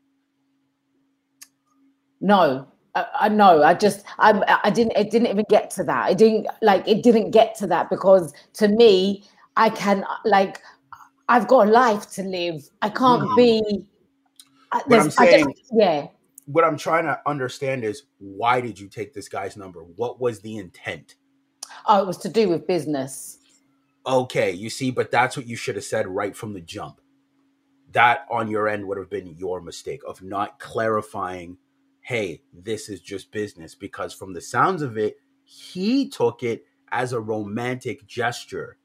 Uh, 2.21 2.25
uh, 2.25 2.65
no, 2.65 2.67
I, 2.95 3.05
I 3.21 3.29
know. 3.29 3.63
I 3.63 3.73
just 3.73 4.03
I 4.17 4.59
I 4.63 4.69
didn't. 4.69 4.93
It 4.97 5.11
didn't 5.11 5.27
even 5.27 5.45
get 5.49 5.69
to 5.71 5.83
that. 5.85 6.11
It 6.11 6.17
didn't 6.17 6.47
like 6.61 6.87
it 6.87 7.03
didn't 7.03 7.31
get 7.31 7.55
to 7.55 7.67
that 7.67 7.89
because 7.89 8.33
to 8.53 8.67
me, 8.67 9.23
I 9.55 9.69
can 9.69 10.05
like 10.25 10.61
I've 11.29 11.47
got 11.47 11.67
a 11.67 11.71
life 11.71 12.09
to 12.11 12.23
live. 12.23 12.67
I 12.81 12.89
can't 12.89 13.21
mm-hmm. 13.21 13.35
be. 13.35 13.85
Uh, 14.71 14.81
what 14.85 14.99
I'm 14.99 15.11
saying, 15.11 15.53
just, 15.55 15.71
yeah. 15.73 16.07
What 16.45 16.63
I'm 16.63 16.77
trying 16.77 17.05
to 17.05 17.19
understand 17.27 17.83
is 17.83 18.03
why 18.17 18.61
did 18.61 18.79
you 18.79 18.87
take 18.87 19.13
this 19.13 19.29
guy's 19.29 19.55
number? 19.55 19.81
What 19.81 20.19
was 20.19 20.41
the 20.41 20.57
intent? 20.57 21.15
Oh, 21.87 22.01
it 22.01 22.07
was 22.07 22.17
to 22.17 22.29
do 22.29 22.49
with 22.49 22.67
business. 22.67 23.37
Okay, 24.05 24.51
you 24.51 24.69
see, 24.69 24.89
but 24.89 25.11
that's 25.11 25.37
what 25.37 25.45
you 25.45 25.55
should 25.55 25.75
have 25.75 25.83
said 25.83 26.07
right 26.07 26.35
from 26.35 26.53
the 26.53 26.61
jump. 26.61 26.99
That 27.91 28.25
on 28.31 28.47
your 28.47 28.67
end 28.67 28.87
would 28.87 28.97
have 28.97 29.09
been 29.09 29.35
your 29.37 29.61
mistake 29.61 30.01
of 30.07 30.23
not 30.23 30.59
clarifying 30.59 31.57
hey, 32.09 32.41
this 32.51 32.89
is 32.89 33.01
just 33.01 33.31
business. 33.31 33.75
Because 33.75 34.15
from 34.15 34.33
the 34.33 34.41
sounds 34.41 34.81
of 34.81 34.97
it, 34.97 35.17
he 35.43 36.09
took 36.09 36.41
it 36.41 36.65
as 36.91 37.13
a 37.13 37.19
romantic 37.19 38.07
gesture. 38.07 38.79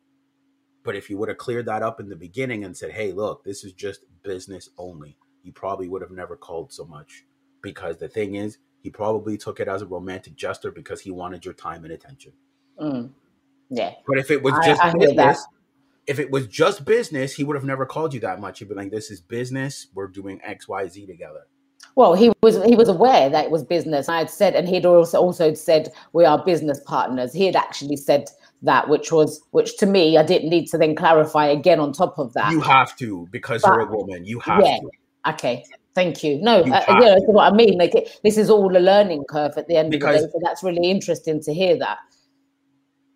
But 0.82 0.94
if 0.94 1.08
you 1.08 1.16
would 1.16 1.30
have 1.30 1.38
cleared 1.38 1.64
that 1.64 1.82
up 1.82 2.00
in 2.00 2.10
the 2.10 2.16
beginning 2.16 2.64
and 2.64 2.76
said, 2.76 2.90
hey, 2.90 3.12
look, 3.12 3.42
this 3.42 3.64
is 3.64 3.72
just 3.72 4.00
business 4.22 4.68
only, 4.76 5.16
you 5.42 5.52
probably 5.52 5.88
would 5.88 6.02
have 6.02 6.10
never 6.10 6.36
called 6.36 6.70
so 6.70 6.84
much. 6.84 7.24
Because 7.62 7.96
the 7.96 8.08
thing 8.08 8.34
is, 8.34 8.58
he 8.82 8.90
probably 8.90 9.38
took 9.38 9.58
it 9.58 9.68
as 9.68 9.80
a 9.80 9.86
romantic 9.86 10.36
gesture 10.36 10.70
because 10.70 11.00
he 11.00 11.10
wanted 11.10 11.46
your 11.46 11.54
time 11.54 11.84
and 11.84 11.94
attention. 11.94 12.32
Mm. 12.78 13.10
Yeah. 13.70 13.94
But 14.06 14.18
if 14.18 14.30
it 14.30 14.42
was 14.42 14.52
just 14.66 14.84
I, 14.84 14.90
I 14.90 14.92
business, 14.92 15.46
if 16.06 16.18
it 16.18 16.30
was 16.30 16.46
just 16.46 16.84
business, 16.84 17.32
he 17.32 17.44
would 17.44 17.56
have 17.56 17.64
never 17.64 17.86
called 17.86 18.12
you 18.12 18.20
that 18.20 18.38
much. 18.38 18.58
He'd 18.58 18.68
be 18.68 18.74
like, 18.74 18.90
this 18.90 19.10
is 19.10 19.22
business. 19.22 19.86
We're 19.94 20.08
doing 20.08 20.40
X, 20.44 20.68
Y, 20.68 20.86
Z 20.88 21.06
together. 21.06 21.46
Well, 21.96 22.14
he 22.14 22.32
was 22.42 22.62
he 22.64 22.74
was 22.74 22.88
aware 22.88 23.30
that 23.30 23.44
it 23.44 23.50
was 23.50 23.62
business. 23.62 24.08
I 24.08 24.18
had 24.18 24.30
said, 24.30 24.54
and 24.54 24.68
he'd 24.68 24.84
also 24.84 25.20
also 25.20 25.54
said 25.54 25.92
we 26.12 26.24
are 26.24 26.44
business 26.44 26.80
partners. 26.80 27.32
He 27.32 27.46
had 27.46 27.54
actually 27.54 27.96
said 27.96 28.28
that, 28.62 28.88
which 28.88 29.12
was 29.12 29.40
which 29.52 29.76
to 29.78 29.86
me, 29.86 30.18
I 30.18 30.24
didn't 30.24 30.50
need 30.50 30.66
to 30.68 30.78
then 30.78 30.96
clarify 30.96 31.46
again 31.46 31.78
on 31.78 31.92
top 31.92 32.18
of 32.18 32.32
that. 32.32 32.50
You 32.50 32.60
have 32.60 32.96
to 32.96 33.28
because 33.30 33.62
but, 33.62 33.68
you're 33.68 33.80
a 33.80 33.96
woman. 33.96 34.24
You 34.24 34.40
have 34.40 34.64
yeah, 34.64 34.78
to. 34.78 34.90
Okay. 35.34 35.64
Thank 35.94 36.24
you. 36.24 36.40
No, 36.42 36.64
you 36.64 36.72
uh, 36.72 36.84
that's 36.86 37.22
what 37.26 37.52
I 37.52 37.54
mean. 37.54 37.78
Like 37.78 37.94
it, 37.94 38.18
this 38.24 38.36
is 38.36 38.50
all 38.50 38.76
a 38.76 38.80
learning 38.80 39.24
curve 39.28 39.52
at 39.56 39.68
the 39.68 39.76
end 39.76 39.92
because, 39.92 40.16
of 40.16 40.20
the 40.22 40.26
day. 40.26 40.32
So 40.32 40.40
that's 40.42 40.64
really 40.64 40.90
interesting 40.90 41.40
to 41.42 41.54
hear 41.54 41.78
that. 41.78 41.98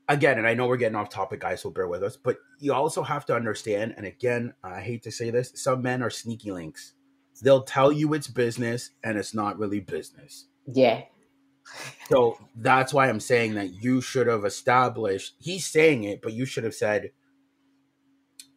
Again, 0.08 0.38
and 0.38 0.47
I 0.47 0.54
know 0.54 0.68
we're 0.68 0.76
getting 0.76 0.94
off 0.94 1.11
topic, 1.11 1.40
guys, 1.40 1.61
so 1.62 1.70
bear 1.70 1.88
with 1.88 2.04
us. 2.04 2.16
But 2.16 2.38
you 2.61 2.73
also 2.73 3.02
have 3.02 3.26
to 3.26 3.35
understand, 3.35 3.94
and 3.97 4.06
again, 4.06 4.54
I 4.62 4.80
hate 4.80 5.02
to 5.02 5.11
say 5.11 5.30
this, 5.30 5.52
some 5.56 5.82
men 5.82 6.02
are 6.02 6.08
sneaky 6.08 6.52
links 6.52 6.94
they'll 7.40 7.62
tell 7.62 7.92
you 7.92 8.14
it's 8.14 8.28
business 8.28 8.90
and 9.02 9.18
it's 9.18 9.35
not 9.35 9.59
really 9.59 9.80
business. 9.80 10.47
Yeah. 10.66 11.02
So 12.09 12.38
that's 12.57 12.95
why 12.95 13.09
I'm 13.09 13.21
saying 13.21 13.54
that 13.54 13.83
you 13.83 14.00
should 14.00 14.26
have 14.26 14.45
established, 14.45 15.35
he's 15.38 15.66
saying 15.66 16.04
it, 16.04 16.23
but 16.23 16.33
you 16.33 16.45
should 16.45 16.64
have 16.64 16.75
said, 16.75 17.11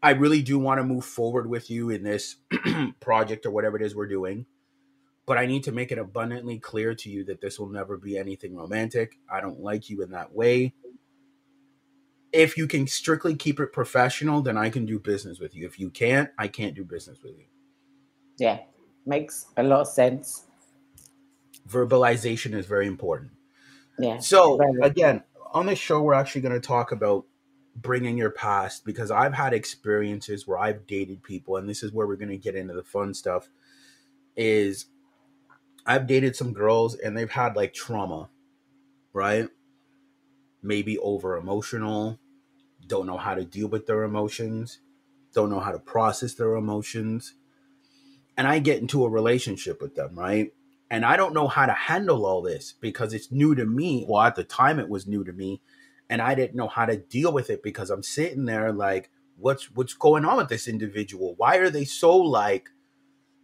I 0.04 0.12
really 0.12 0.42
do 0.42 0.58
want 0.58 0.80
to 0.80 0.84
move 0.84 1.06
forward 1.06 1.48
with 1.48 1.70
you 1.70 1.90
in 1.90 2.04
this 2.04 2.38
project 3.00 3.46
or 3.46 3.52
whatever 3.52 3.78
it 3.78 3.84
is 3.84 3.96
we're 3.96 4.08
doing. 4.08 4.46
But 5.28 5.38
I 5.38 5.46
need 5.46 5.64
to 5.66 5.72
make 5.72 5.92
it 5.92 6.00
abundantly 6.00 6.58
clear 6.58 6.96
to 6.96 7.10
you 7.10 7.24
that 7.26 7.42
this 7.42 7.60
will 7.60 7.70
never 7.70 7.98
be 7.98 8.18
anything 8.18 8.56
romantic. 8.56 9.20
I 9.32 9.40
don't 9.40 9.60
like 9.60 9.90
you 9.90 10.02
in 10.02 10.12
that 10.12 10.34
way. 10.34 10.74
If 12.34 12.58
you 12.58 12.66
can 12.66 12.88
strictly 12.88 13.36
keep 13.36 13.60
it 13.60 13.74
professional, 13.74 14.42
then 14.42 14.58
I 14.58 14.70
can 14.70 14.86
do 14.86 14.98
business 14.98 15.40
with 15.40 15.54
you. 15.54 15.68
If 15.68 15.80
you 15.80 15.90
can't, 15.90 16.30
I 16.38 16.48
can't 16.48 16.74
do 16.74 16.84
business 16.84 17.20
with 17.22 17.38
you. 17.38 17.46
Yeah 18.42 18.60
makes 19.06 19.48
a 19.58 19.64
lot 19.64 19.82
of 19.82 19.88
sense. 19.88 20.46
Verbalization 21.68 22.54
is 22.54 22.66
very 22.66 22.88
important. 22.88 23.32
Yeah. 24.00 24.20
So 24.20 24.60
again, 24.82 25.24
on 25.54 25.68
this 25.68 25.80
show, 25.80 26.02
we're 26.02 26.14
actually 26.14 26.42
going 26.42 26.60
to 26.60 26.68
talk 26.68 26.92
about 26.92 27.26
bringing 27.76 28.18
your 28.18 28.32
past 28.32 28.86
because 28.86 29.12
I've 29.12 29.34
had 29.34 29.54
experiences 29.54 30.48
where 30.48 30.58
I've 30.58 30.88
dated 30.88 31.24
people, 31.24 31.58
and 31.58 31.70
this 31.70 31.84
is 31.84 31.92
where 31.92 32.08
we're 32.08 32.16
going 32.16 32.30
to 32.30 32.38
get 32.38 32.56
into 32.56 32.74
the 32.74 32.84
fun 32.84 33.14
stuff. 33.14 33.50
Is 34.36 34.86
I've 35.86 36.08
dated 36.08 36.36
some 36.36 36.54
girls 36.54 36.96
and 36.96 37.18
they've 37.18 37.30
had 37.30 37.56
like 37.56 37.74
trauma, 37.74 38.30
right? 39.14 39.48
Maybe 40.64 40.98
over 41.00 41.38
emotional, 41.38 42.20
don't 42.88 43.08
know 43.08 43.18
how 43.18 43.36
to 43.36 43.44
deal 43.44 43.68
with 43.68 43.88
their 43.88 44.04
emotions, 44.04 44.80
don't 45.34 45.50
know 45.50 45.60
how 45.60 45.72
to 45.72 45.80
process 45.80 46.34
their 46.34 46.56
emotions 46.56 47.36
and 48.38 48.48
I 48.48 48.60
get 48.60 48.82
into 48.82 49.06
a 49.06 49.10
relationship 49.10 49.82
with 49.82 49.96
them, 49.96 50.18
right? 50.18 50.52
and 50.92 51.06
I 51.06 51.16
don't 51.16 51.34
know 51.34 51.48
how 51.48 51.66
to 51.66 51.72
handle 51.72 52.26
all 52.26 52.42
this 52.42 52.74
because 52.82 53.14
it's 53.14 53.32
new 53.32 53.56
to 53.56 53.66
me. 53.66 54.06
Well, 54.08 54.22
at 54.22 54.36
the 54.36 54.44
time 54.44 54.78
it 54.78 54.90
was 54.90 55.08
new 55.08 55.24
to 55.24 55.32
me, 55.32 55.62
and 56.10 56.22
I 56.22 56.36
didn't 56.36 56.58
know 56.58 56.68
how 56.68 56.86
to 56.86 56.98
deal 56.98 57.32
with 57.32 57.50
it 57.50 57.64
because 57.64 57.90
I'm 57.90 58.04
sitting 58.04 58.44
there 58.44 58.74
like, 58.74 59.10
what's 59.38 59.72
what's 59.72 59.94
going 59.94 60.26
on 60.26 60.36
with 60.36 60.50
this 60.50 60.68
individual? 60.68 61.34
Why 61.38 61.56
are 61.56 61.70
they 61.70 61.86
so 61.86 62.18
like, 62.18 62.68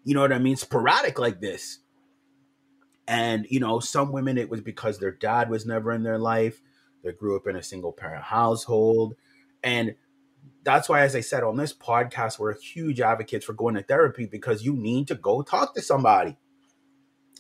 you 0.04 0.14
know 0.14 0.20
what 0.20 0.34
I 0.34 0.40
mean, 0.40 0.58
sporadic 0.58 1.20
like 1.20 1.40
this? 1.40 1.80
And 3.08 3.48
you 3.50 3.62
know, 3.62 3.80
some 3.80 4.12
women 4.12 4.38
it 4.38 4.50
was 4.50 4.60
because 4.60 5.00
their 5.00 5.14
dad 5.14 5.50
was 5.50 5.66
never 5.66 5.94
in 5.94 6.04
their 6.04 6.20
life. 6.20 6.60
They 7.02 7.14
grew 7.14 7.38
up 7.38 7.48
in 7.48 7.56
a 7.56 7.64
single 7.64 7.94
parent 7.94 8.26
household, 8.26 9.16
and 9.64 9.96
that's 10.68 10.90
why, 10.90 11.02
as 11.02 11.16
I 11.16 11.22
said 11.22 11.44
on 11.44 11.58
this 11.58 11.74
podcast, 11.74 12.38
we're 12.38 12.54
huge 12.60 13.02
advocates 13.02 13.46
for 13.46 13.54
going 13.54 13.76
to 13.76 13.84
therapy 13.84 14.26
because 14.26 14.64
you 14.64 14.74
need 14.74 15.08
to 15.08 15.16
go 15.16 15.42
talk 15.42 15.74
to 15.76 15.82
somebody 15.82 16.38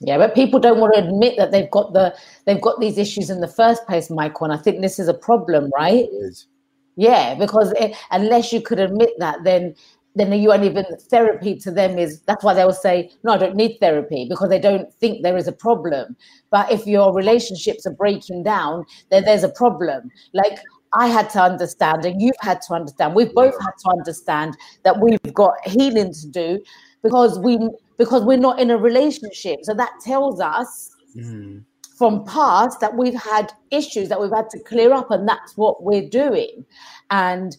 yeah, 0.01 0.17
but 0.17 0.35
people 0.35 0.59
don't 0.59 0.79
want 0.79 0.93
to 0.93 1.03
admit 1.03 1.37
that 1.37 1.51
they've 1.51 1.69
got 1.71 1.93
the 1.93 2.15
they've 2.45 2.61
got 2.61 2.79
these 2.79 2.97
issues 2.97 3.29
in 3.29 3.41
the 3.41 3.47
first 3.47 3.85
place, 3.87 4.09
Michael. 4.09 4.45
And 4.45 4.53
I 4.53 4.57
think 4.57 4.81
this 4.81 4.99
is 4.99 5.07
a 5.07 5.13
problem, 5.13 5.71
right? 5.75 6.07
Yeah, 6.95 7.35
because 7.35 7.71
it, 7.73 7.95
unless 8.11 8.53
you 8.53 8.61
could 8.61 8.79
admit 8.79 9.11
that, 9.19 9.43
then 9.43 9.75
then 10.15 10.31
you 10.33 10.51
aren't 10.51 10.63
even 10.63 10.83
therapy 11.09 11.55
to 11.55 11.69
them 11.69 11.99
is 11.99 12.21
that's 12.21 12.43
why 12.43 12.51
they 12.51 12.65
will 12.65 12.73
say 12.73 13.11
no 13.23 13.33
i 13.33 13.37
don't 13.37 13.55
need 13.55 13.77
therapy 13.79 14.25
because 14.27 14.49
they 14.49 14.57
don't 14.59 14.91
think 14.95 15.21
there 15.21 15.37
is 15.37 15.47
a 15.47 15.51
problem 15.51 16.15
but 16.49 16.71
if 16.71 16.87
your 16.87 17.13
relationships 17.13 17.85
are 17.85 17.93
breaking 17.93 18.41
down 18.41 18.83
then 19.11 19.23
there's 19.25 19.43
a 19.43 19.49
problem 19.49 20.09
like 20.33 20.57
i 20.93 21.07
had 21.07 21.29
to 21.29 21.41
understand 21.41 22.05
and 22.05 22.21
you've 22.21 22.35
had 22.39 22.61
to 22.61 22.73
understand 22.73 23.13
we've 23.13 23.33
both 23.33 23.53
had 23.61 23.71
to 23.77 23.89
understand 23.89 24.55
that 24.83 24.99
we've 24.99 25.33
got 25.33 25.53
healing 25.65 26.13
to 26.13 26.27
do 26.27 26.61
because 27.03 27.39
we 27.39 27.57
because 27.97 28.23
we're 28.23 28.37
not 28.37 28.59
in 28.59 28.71
a 28.71 28.77
relationship. 28.77 29.59
So 29.63 29.73
that 29.73 29.91
tells 30.03 30.39
us 30.39 30.95
mm. 31.15 31.63
from 31.97 32.23
past 32.25 32.79
that 32.79 32.95
we've 32.95 33.19
had 33.19 33.51
issues 33.71 34.09
that 34.09 34.21
we've 34.21 34.31
had 34.31 34.49
to 34.51 34.59
clear 34.59 34.93
up, 34.93 35.11
and 35.11 35.27
that's 35.27 35.57
what 35.57 35.83
we're 35.83 36.07
doing. 36.07 36.65
And 37.09 37.57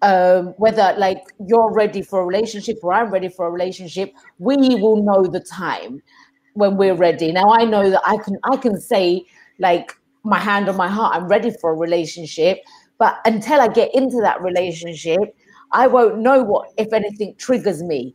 um, 0.00 0.54
whether 0.58 0.94
like 0.96 1.22
you're 1.46 1.72
ready 1.72 2.02
for 2.02 2.20
a 2.20 2.24
relationship 2.24 2.78
or 2.82 2.92
I'm 2.92 3.10
ready 3.10 3.28
for 3.28 3.46
a 3.46 3.50
relationship, 3.50 4.12
we 4.38 4.56
will 4.56 5.02
know 5.02 5.26
the 5.26 5.40
time 5.40 6.02
when 6.54 6.76
we're 6.76 6.94
ready. 6.94 7.32
Now 7.32 7.50
I 7.50 7.64
know 7.64 7.90
that 7.90 8.02
I 8.06 8.16
can 8.18 8.36
I 8.44 8.56
can 8.56 8.80
say 8.80 9.24
like 9.58 9.97
my 10.28 10.38
hand 10.38 10.68
on 10.68 10.76
my 10.76 10.88
heart, 10.88 11.16
I'm 11.16 11.28
ready 11.28 11.50
for 11.60 11.72
a 11.72 11.76
relationship. 11.76 12.58
But 12.98 13.18
until 13.24 13.60
I 13.60 13.68
get 13.68 13.94
into 13.94 14.20
that 14.22 14.42
relationship, 14.42 15.20
I 15.72 15.86
won't 15.86 16.18
know 16.18 16.42
what, 16.42 16.70
if 16.78 16.92
anything, 16.92 17.34
triggers 17.38 17.82
me 17.82 18.14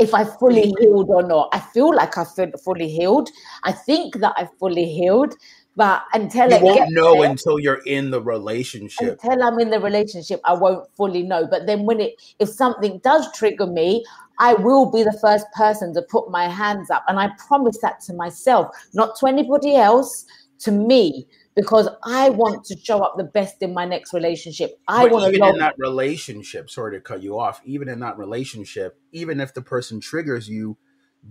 if 0.00 0.12
I 0.12 0.24
fully 0.24 0.62
mm-hmm. 0.62 0.82
healed 0.82 1.08
or 1.08 1.22
not. 1.22 1.48
I 1.52 1.60
feel 1.60 1.94
like 1.94 2.18
I 2.18 2.24
feel 2.24 2.50
fully 2.64 2.88
healed. 2.88 3.28
I 3.64 3.72
think 3.72 4.16
that 4.16 4.34
I 4.36 4.48
fully 4.58 4.86
healed, 4.86 5.34
but 5.76 6.04
until 6.12 6.50
you 6.50 6.56
I 6.56 6.62
won't 6.62 6.92
know 6.92 7.20
there, 7.20 7.30
until 7.30 7.58
you're 7.58 7.82
in 7.86 8.10
the 8.10 8.20
relationship. 8.20 9.18
Until 9.22 9.42
I'm 9.42 9.58
in 9.58 9.70
the 9.70 9.80
relationship, 9.80 10.40
I 10.44 10.54
won't 10.54 10.88
fully 10.96 11.22
know. 11.22 11.46
But 11.46 11.66
then 11.66 11.84
when 11.84 12.00
it, 12.00 12.14
if 12.38 12.48
something 12.48 13.00
does 13.02 13.30
trigger 13.32 13.66
me, 13.66 14.04
I 14.38 14.54
will 14.54 14.90
be 14.90 15.04
the 15.04 15.16
first 15.20 15.46
person 15.52 15.94
to 15.94 16.02
put 16.02 16.30
my 16.30 16.48
hands 16.48 16.90
up, 16.90 17.04
and 17.08 17.18
I 17.18 17.30
promise 17.38 17.78
that 17.82 18.00
to 18.02 18.14
myself, 18.14 18.68
not 18.92 19.16
to 19.20 19.26
anybody 19.26 19.76
else, 19.76 20.26
to 20.60 20.70
me 20.70 21.26
because 21.54 21.88
I 22.04 22.30
want 22.30 22.64
to 22.66 22.76
show 22.78 23.00
up 23.00 23.16
the 23.16 23.24
best 23.24 23.62
in 23.62 23.74
my 23.74 23.84
next 23.84 24.12
relationship. 24.12 24.78
I 24.88 25.04
but 25.04 25.12
want 25.12 25.28
even 25.28 25.40
to 25.40 25.54
in 25.54 25.58
that 25.58 25.76
relationship. 25.78 26.68
Sorry 26.68 26.96
to 26.96 27.00
cut 27.00 27.22
you 27.22 27.38
off. 27.38 27.60
Even 27.64 27.88
in 27.88 28.00
that 28.00 28.18
relationship, 28.18 28.98
even 29.12 29.40
if 29.40 29.54
the 29.54 29.62
person 29.62 30.00
triggers 30.00 30.48
you, 30.48 30.76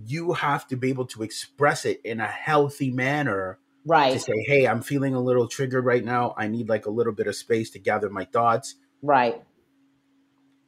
you 0.05 0.33
have 0.33 0.67
to 0.67 0.77
be 0.77 0.89
able 0.89 1.05
to 1.07 1.23
express 1.23 1.85
it 1.85 2.01
in 2.03 2.19
a 2.19 2.27
healthy 2.27 2.89
manner. 2.89 3.59
Right. 3.85 4.13
To 4.13 4.19
say, 4.19 4.43
hey, 4.47 4.65
I'm 4.65 4.81
feeling 4.81 5.13
a 5.13 5.21
little 5.21 5.47
triggered 5.47 5.83
right 5.83 6.03
now. 6.03 6.33
I 6.37 6.47
need 6.47 6.69
like 6.69 6.85
a 6.85 6.89
little 6.89 7.13
bit 7.13 7.27
of 7.27 7.35
space 7.35 7.71
to 7.71 7.79
gather 7.79 8.09
my 8.09 8.25
thoughts. 8.25 8.75
Right. 9.01 9.43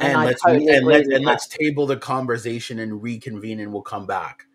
And, 0.02 0.14
and 0.14 0.26
let's 0.26 0.42
totally 0.42 0.68
and, 0.68 0.86
let, 0.86 1.06
and 1.06 1.24
let's 1.24 1.48
table 1.48 1.88
the 1.88 1.96
conversation 1.96 2.80
and 2.80 3.02
reconvene 3.02 3.62
and 3.62 3.72
we'll 3.72 3.82
come 3.82 4.06
back 4.06 4.46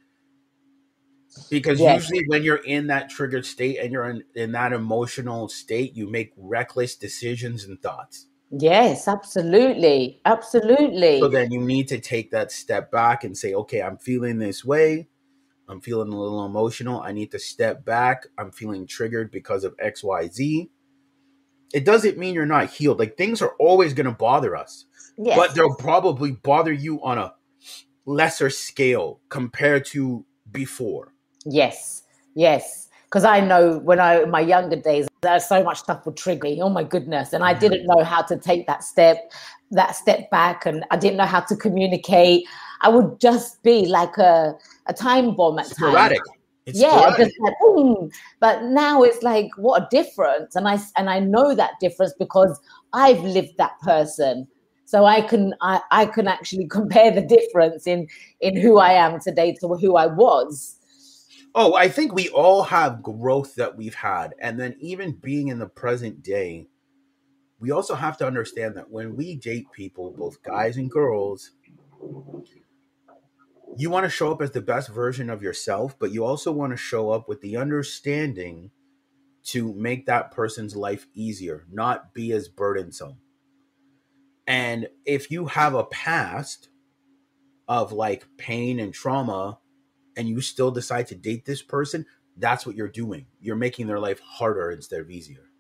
because 1.50 1.80
yes. 1.80 2.02
usually 2.02 2.26
when 2.28 2.42
you're 2.42 2.56
in 2.56 2.88
that 2.88 3.08
triggered 3.08 3.46
state 3.46 3.78
and 3.78 3.92
you're 3.92 4.08
in, 4.08 4.24
in 4.34 4.52
that 4.52 4.72
emotional 4.72 5.48
state 5.48 5.94
you 5.94 6.08
make 6.08 6.32
reckless 6.36 6.96
decisions 6.96 7.64
and 7.64 7.80
thoughts. 7.82 8.26
Yes 8.50 9.06
absolutely 9.06 10.20
absolutely. 10.24 11.20
So 11.20 11.28
then 11.28 11.52
you 11.52 11.60
need 11.60 11.88
to 11.88 12.00
take 12.00 12.30
that 12.32 12.50
step 12.50 12.90
back 12.90 13.24
and 13.24 13.36
say 13.36 13.54
okay 13.54 13.82
i'm 13.82 13.98
feeling 13.98 14.38
this 14.38 14.64
way. 14.64 15.08
I'm 15.68 15.80
feeling 15.80 16.12
a 16.12 16.20
little 16.20 16.44
emotional. 16.44 17.00
I 17.00 17.12
need 17.12 17.30
to 17.30 17.38
step 17.38 17.84
back. 17.84 18.26
I'm 18.36 18.50
feeling 18.50 18.86
triggered 18.86 19.30
because 19.30 19.64
of 19.64 19.76
xyz 19.76 20.68
it 21.72 21.84
doesn't 21.84 22.18
mean 22.18 22.34
you're 22.34 22.46
not 22.46 22.68
healed. 22.68 22.98
Like 22.98 23.16
things 23.16 23.40
are 23.40 23.54
always 23.60 23.94
going 23.94 24.06
to 24.06 24.12
bother 24.12 24.56
us 24.56 24.86
yes. 25.20 25.36
but 25.36 25.54
they'll 25.54 25.74
probably 25.74 26.32
bother 26.32 26.72
you 26.72 27.02
on 27.02 27.18
a 27.18 27.34
lesser 28.06 28.50
scale 28.50 29.20
compared 29.28 29.84
to 29.84 30.24
before 30.50 31.14
Yes, 31.44 32.02
yes. 32.34 32.88
Because 33.04 33.24
I 33.24 33.40
know 33.40 33.78
when 33.78 33.98
I 33.98 34.24
my 34.26 34.40
younger 34.40 34.76
days, 34.76 35.08
there's 35.22 35.44
so 35.44 35.64
much 35.64 35.78
stuff 35.80 36.06
would 36.06 36.16
trigger 36.16 36.44
me. 36.44 36.62
Oh 36.62 36.68
my 36.68 36.84
goodness! 36.84 37.32
And 37.32 37.42
I 37.42 37.54
didn't 37.54 37.86
know 37.86 38.04
how 38.04 38.22
to 38.22 38.36
take 38.36 38.66
that 38.68 38.84
step, 38.84 39.32
that 39.72 39.96
step 39.96 40.30
back, 40.30 40.64
and 40.64 40.84
I 40.92 40.96
didn't 40.96 41.16
know 41.16 41.26
how 41.26 41.40
to 41.40 41.56
communicate. 41.56 42.46
I 42.82 42.88
would 42.88 43.20
just 43.20 43.62
be 43.64 43.86
like 43.86 44.16
a, 44.16 44.54
a 44.86 44.94
time 44.94 45.34
bomb 45.34 45.58
at 45.58 45.66
Sporadic. 45.66 46.18
times. 46.18 46.28
It's 46.66 46.78
yeah, 46.78 47.16
just 47.16 47.32
like, 47.40 47.54
boom. 47.60 48.10
but 48.38 48.62
now 48.64 49.02
it's 49.02 49.24
like 49.24 49.48
what 49.56 49.82
a 49.82 49.88
difference, 49.90 50.54
and 50.54 50.68
I 50.68 50.78
and 50.96 51.10
I 51.10 51.18
know 51.18 51.54
that 51.56 51.80
difference 51.80 52.14
because 52.16 52.60
I've 52.92 53.22
lived 53.24 53.56
that 53.58 53.78
person 53.80 54.46
so 54.90 55.04
i 55.04 55.20
can 55.20 55.54
I, 55.60 55.80
I 55.92 56.06
can 56.06 56.26
actually 56.26 56.66
compare 56.78 57.12
the 57.12 57.22
difference 57.22 57.86
in 57.86 58.08
in 58.40 58.56
who 58.56 58.78
i 58.78 58.92
am 58.92 59.20
today 59.20 59.54
to 59.60 59.68
who 59.68 59.96
i 59.96 60.06
was 60.06 60.79
Oh, 61.54 61.74
I 61.74 61.88
think 61.88 62.12
we 62.12 62.28
all 62.28 62.62
have 62.64 63.02
growth 63.02 63.56
that 63.56 63.76
we've 63.76 63.94
had. 63.94 64.34
And 64.40 64.58
then 64.58 64.76
even 64.78 65.12
being 65.12 65.48
in 65.48 65.58
the 65.58 65.66
present 65.66 66.22
day, 66.22 66.68
we 67.58 67.70
also 67.72 67.94
have 67.94 68.16
to 68.18 68.26
understand 68.26 68.76
that 68.76 68.90
when 68.90 69.16
we 69.16 69.36
date 69.36 69.70
people, 69.72 70.12
both 70.16 70.42
guys 70.42 70.76
and 70.76 70.90
girls, 70.90 71.50
you 73.76 73.90
want 73.90 74.04
to 74.04 74.10
show 74.10 74.32
up 74.32 74.42
as 74.42 74.52
the 74.52 74.60
best 74.60 74.88
version 74.88 75.28
of 75.28 75.42
yourself, 75.42 75.98
but 75.98 76.12
you 76.12 76.24
also 76.24 76.52
want 76.52 76.72
to 76.72 76.76
show 76.76 77.10
up 77.10 77.28
with 77.28 77.40
the 77.40 77.56
understanding 77.56 78.70
to 79.42 79.74
make 79.74 80.06
that 80.06 80.30
person's 80.30 80.76
life 80.76 81.06
easier, 81.14 81.66
not 81.70 82.14
be 82.14 82.32
as 82.32 82.48
burdensome. 82.48 83.16
And 84.46 84.88
if 85.04 85.30
you 85.30 85.46
have 85.46 85.74
a 85.74 85.84
past 85.84 86.68
of 87.68 87.92
like 87.92 88.26
pain 88.36 88.80
and 88.80 88.92
trauma, 88.92 89.58
and 90.16 90.28
you 90.28 90.40
still 90.40 90.70
decide 90.70 91.06
to 91.08 91.14
date 91.14 91.44
this 91.44 91.62
person, 91.62 92.06
that's 92.36 92.66
what 92.66 92.76
you're 92.76 92.88
doing. 92.88 93.26
You're 93.40 93.56
making 93.56 93.86
their 93.86 93.98
life 93.98 94.20
harder 94.20 94.70
instead 94.70 95.00
of 95.00 95.10
easier. 95.10 95.50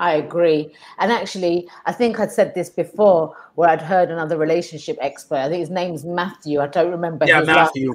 I 0.00 0.14
agree. 0.14 0.74
And 0.98 1.12
actually, 1.12 1.68
I 1.84 1.92
think 1.92 2.18
I'd 2.18 2.32
said 2.32 2.54
this 2.54 2.70
before 2.70 3.36
where 3.54 3.68
I'd 3.68 3.82
heard 3.82 4.10
another 4.10 4.38
relationship 4.38 4.96
expert. 4.98 5.36
I 5.36 5.48
think 5.50 5.60
his 5.60 5.70
name's 5.70 6.06
Matthew. 6.06 6.60
I 6.60 6.68
don't 6.68 6.90
remember. 6.90 7.26
Yeah, 7.26 7.42
Matthew. 7.42 7.92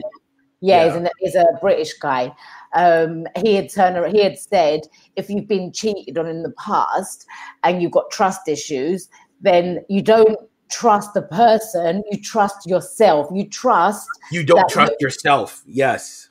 Yeah, 0.62 0.78
yeah. 0.78 0.86
He's, 0.86 0.96
an, 0.96 1.10
he's, 1.20 1.36
a 1.36 1.46
British 1.60 1.94
guy. 1.94 2.32
Um, 2.74 3.26
he 3.44 3.56
had 3.56 3.72
turned. 3.74 4.16
He 4.16 4.24
had 4.24 4.38
said, 4.38 4.82
if 5.16 5.32
you've 5.32 5.48
been 5.48 5.72
cheated 5.74 6.20
on 6.20 6.28
in 6.28 6.44
the 6.44 6.52
past 6.52 7.26
and 7.64 7.82
you've 7.82 7.92
got 7.92 8.12
trust 8.12 8.48
issues, 8.48 9.10
then 9.42 9.84
you 9.90 10.04
don't 10.04 10.38
trust 10.70 11.14
the 11.14 11.22
person, 11.22 12.04
you 12.12 12.22
trust 12.22 12.66
yourself. 12.66 13.28
You 13.34 13.48
trust. 13.48 14.08
You 14.32 14.44
don't 14.44 14.68
trust 14.70 14.94
you, 15.00 15.06
yourself. 15.06 15.64
Yes. 15.66 16.30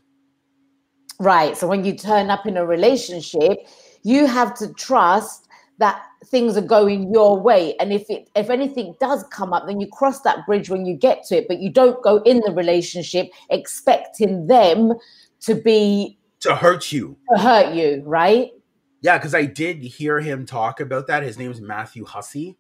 Right. 1.21 1.57
So 1.57 1.67
when 1.69 1.85
you 1.85 1.97
turn 1.97 2.31
up 2.31 2.47
in 2.47 2.57
a 2.57 2.67
relationship, 2.67 3.59
you 4.03 4.27
have 4.27 4.55
to 4.59 4.73
trust 4.75 5.49
that 5.79 6.03
things 6.27 6.57
are 6.57 6.63
going 6.63 7.13
your 7.13 7.39
way 7.39 7.75
and 7.81 7.93
if 7.93 8.09
it 8.09 8.31
if 8.37 8.49
anything 8.49 8.95
does 9.01 9.25
come 9.25 9.53
up 9.53 9.67
then 9.67 9.81
you 9.81 9.89
cross 9.89 10.21
that 10.21 10.47
bridge 10.47 10.71
when 10.71 10.87
you 10.87 10.97
get 10.97 11.25
to 11.25 11.37
it 11.37 11.49
but 11.49 11.59
you 11.59 11.71
don't 11.71 12.03
go 12.03 12.19
in 12.23 12.41
the 12.47 12.53
relationship 12.53 13.29
expecting 13.51 14.47
them 14.47 14.93
to 15.41 15.55
be 15.55 16.17
to 16.41 16.55
hurt 16.55 16.93
you 16.93 17.17
to 17.33 17.39
hurt 17.41 17.75
you 17.75 18.03
right 18.07 18.53
yeah 19.03 19.19
because 19.19 19.35
i 19.35 19.45
did 19.45 19.83
hear 19.83 20.21
him 20.21 20.47
talk 20.47 20.81
about 20.81 21.07
that 21.09 21.23
his 21.23 21.37
name 21.37 21.51
is 21.51 21.61
matthew 21.61 22.05
hussey 22.05 22.57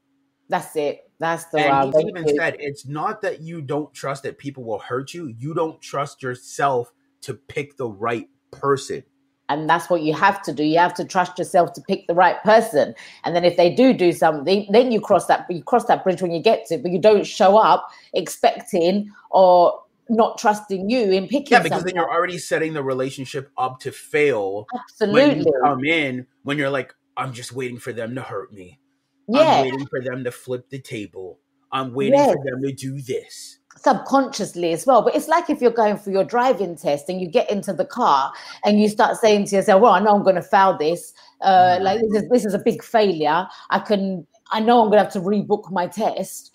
that's 0.48 0.76
it. 0.76 1.11
That's 1.18 1.44
the 1.46 1.59
and 1.59 1.94
he 1.94 2.09
even 2.09 2.37
said 2.37 2.57
it's 2.59 2.87
not 2.87 3.22
that 3.22 3.40
you 3.40 3.62
don't 3.62 3.92
trust 3.94 4.24
that 4.24 4.38
people 4.38 4.64
will 4.64 4.78
hurt 4.78 5.14
you. 5.14 5.35
You 5.38 5.54
don't 5.54 5.80
trust 5.80 6.22
yourself 6.22 6.92
to 7.22 7.35
pick 7.35 7.76
the 7.76 7.88
right 7.88 8.28
person. 8.50 9.04
And 9.48 9.68
that's 9.68 9.90
what 9.90 10.02
you 10.02 10.14
have 10.14 10.42
to 10.42 10.52
do. 10.52 10.64
You 10.64 10.78
have 10.78 10.94
to 10.94 11.04
trust 11.04 11.38
yourself 11.38 11.74
to 11.74 11.80
pick 11.83 12.07
the 12.07 12.14
right 12.14 12.42
person. 12.42 12.94
And 13.24 13.37
then 13.37 13.44
if 13.44 13.57
they 13.57 13.74
do 13.74 13.92
do 13.92 14.11
something, 14.12 14.66
then 14.70 14.90
you 14.90 15.00
cross 15.00 15.26
that 15.26 15.46
you 15.50 15.62
cross 15.62 15.85
that 15.85 16.02
bridge 16.02 16.22
when 16.22 16.33
you 16.33 16.40
get 16.40 16.66
to 16.66 16.74
it. 16.74 16.83
But 16.83 16.92
you 16.92 16.98
don't 16.98 17.26
show 17.26 17.59
up 17.59 17.90
expecting 18.14 19.11
or 19.30 19.83
not 20.09 20.38
trusting 20.38 20.88
you 20.88 21.12
in 21.12 21.28
picking. 21.28 21.52
Yeah, 21.52 21.62
because 21.62 21.85
then 21.85 21.94
you're 21.94 22.11
already 22.11 22.38
setting 22.38 22.72
the 22.72 22.83
relationship 22.83 23.50
up 23.57 23.80
to 23.80 23.92
fail. 23.92 24.66
Absolutely. 24.74 25.20
When 25.20 25.38
you 25.38 25.61
come 25.62 25.85
in, 25.85 26.26
when 26.42 26.59
you're 26.59 26.70
like, 26.70 26.94
I'm 27.16 27.33
just 27.33 27.52
waiting 27.52 27.78
for 27.78 27.92
them 27.92 28.14
to 28.14 28.22
hurt 28.22 28.52
me. 28.52 28.80
Yeah. 29.28 29.40
I'm 29.40 29.62
waiting 29.64 29.87
for 29.87 30.00
them 30.02 30.24
to 30.24 30.30
flip 30.30 30.68
the 30.70 30.78
table. 30.78 31.38
I'm 31.72 31.92
waiting 31.94 32.14
Yes. 32.14 32.34
for 32.34 32.44
them 32.44 32.62
to 32.62 32.72
do 32.72 33.00
this. 33.00 33.58
subconsciously 33.76 34.72
as 34.72 34.87
well. 34.87 35.02
But 35.02 35.16
it's 35.16 35.26
like 35.28 35.50
if 35.50 35.60
you're 35.60 35.70
going 35.72 35.98
for 35.98 36.10
your 36.10 36.22
driving 36.24 36.76
test 36.76 37.08
and 37.08 37.20
you 37.20 37.26
get 37.28 37.50
into 37.50 37.72
the 37.72 37.84
car 37.84 38.32
and 38.64 38.80
you 38.80 38.88
start 38.88 39.16
saying 39.16 39.46
to 39.46 39.56
yourself, 39.56 39.82
"Well, 39.82 39.92
I 39.92 39.98
know 40.00 40.14
I'm 40.14 40.22
going 40.22 40.37
to 40.37 40.42
fail 40.42 40.78
this. 40.78 41.12
Uh, 41.40 41.78
like 41.82 42.00
this 42.00 42.22
is 42.22 42.28
this 42.30 42.44
is 42.46 42.54
a 42.54 42.58
big 42.58 42.82
failure. 42.82 43.46
I 43.70 43.78
can. 43.80 44.26
I 44.52 44.60
know 44.60 44.80
I'm 44.80 44.88
going 44.88 44.98
to 44.98 45.04
have 45.04 45.12
to 45.14 45.20
rebook 45.20 45.70
my 45.72 45.87
test." 45.88 46.52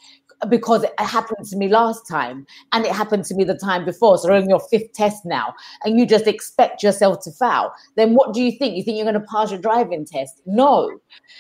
Because 0.47 0.83
it 0.83 0.93
happened 0.99 1.45
to 1.47 1.57
me 1.57 1.67
last 1.67 2.07
time 2.07 2.45
and 2.71 2.85
it 2.85 2.93
happened 2.93 3.25
to 3.25 3.35
me 3.35 3.43
the 3.43 3.57
time 3.57 3.83
before. 3.83 4.17
So 4.17 4.33
on 4.33 4.49
your 4.49 4.61
fifth 4.71 4.93
test 4.93 5.25
now, 5.25 5.53
and 5.83 5.99
you 5.99 6.05
just 6.05 6.27
expect 6.27 6.81
yourself 6.81 7.19
to 7.23 7.31
fail. 7.31 7.71
Then 7.97 8.13
what 8.13 8.33
do 8.33 8.41
you 8.41 8.53
think? 8.57 8.77
You 8.77 8.83
think 8.83 8.95
you're 8.95 9.11
going 9.11 9.21
to 9.21 9.27
pass 9.29 9.51
your 9.51 9.59
driving 9.59 10.05
test? 10.05 10.41
No. 10.45 10.97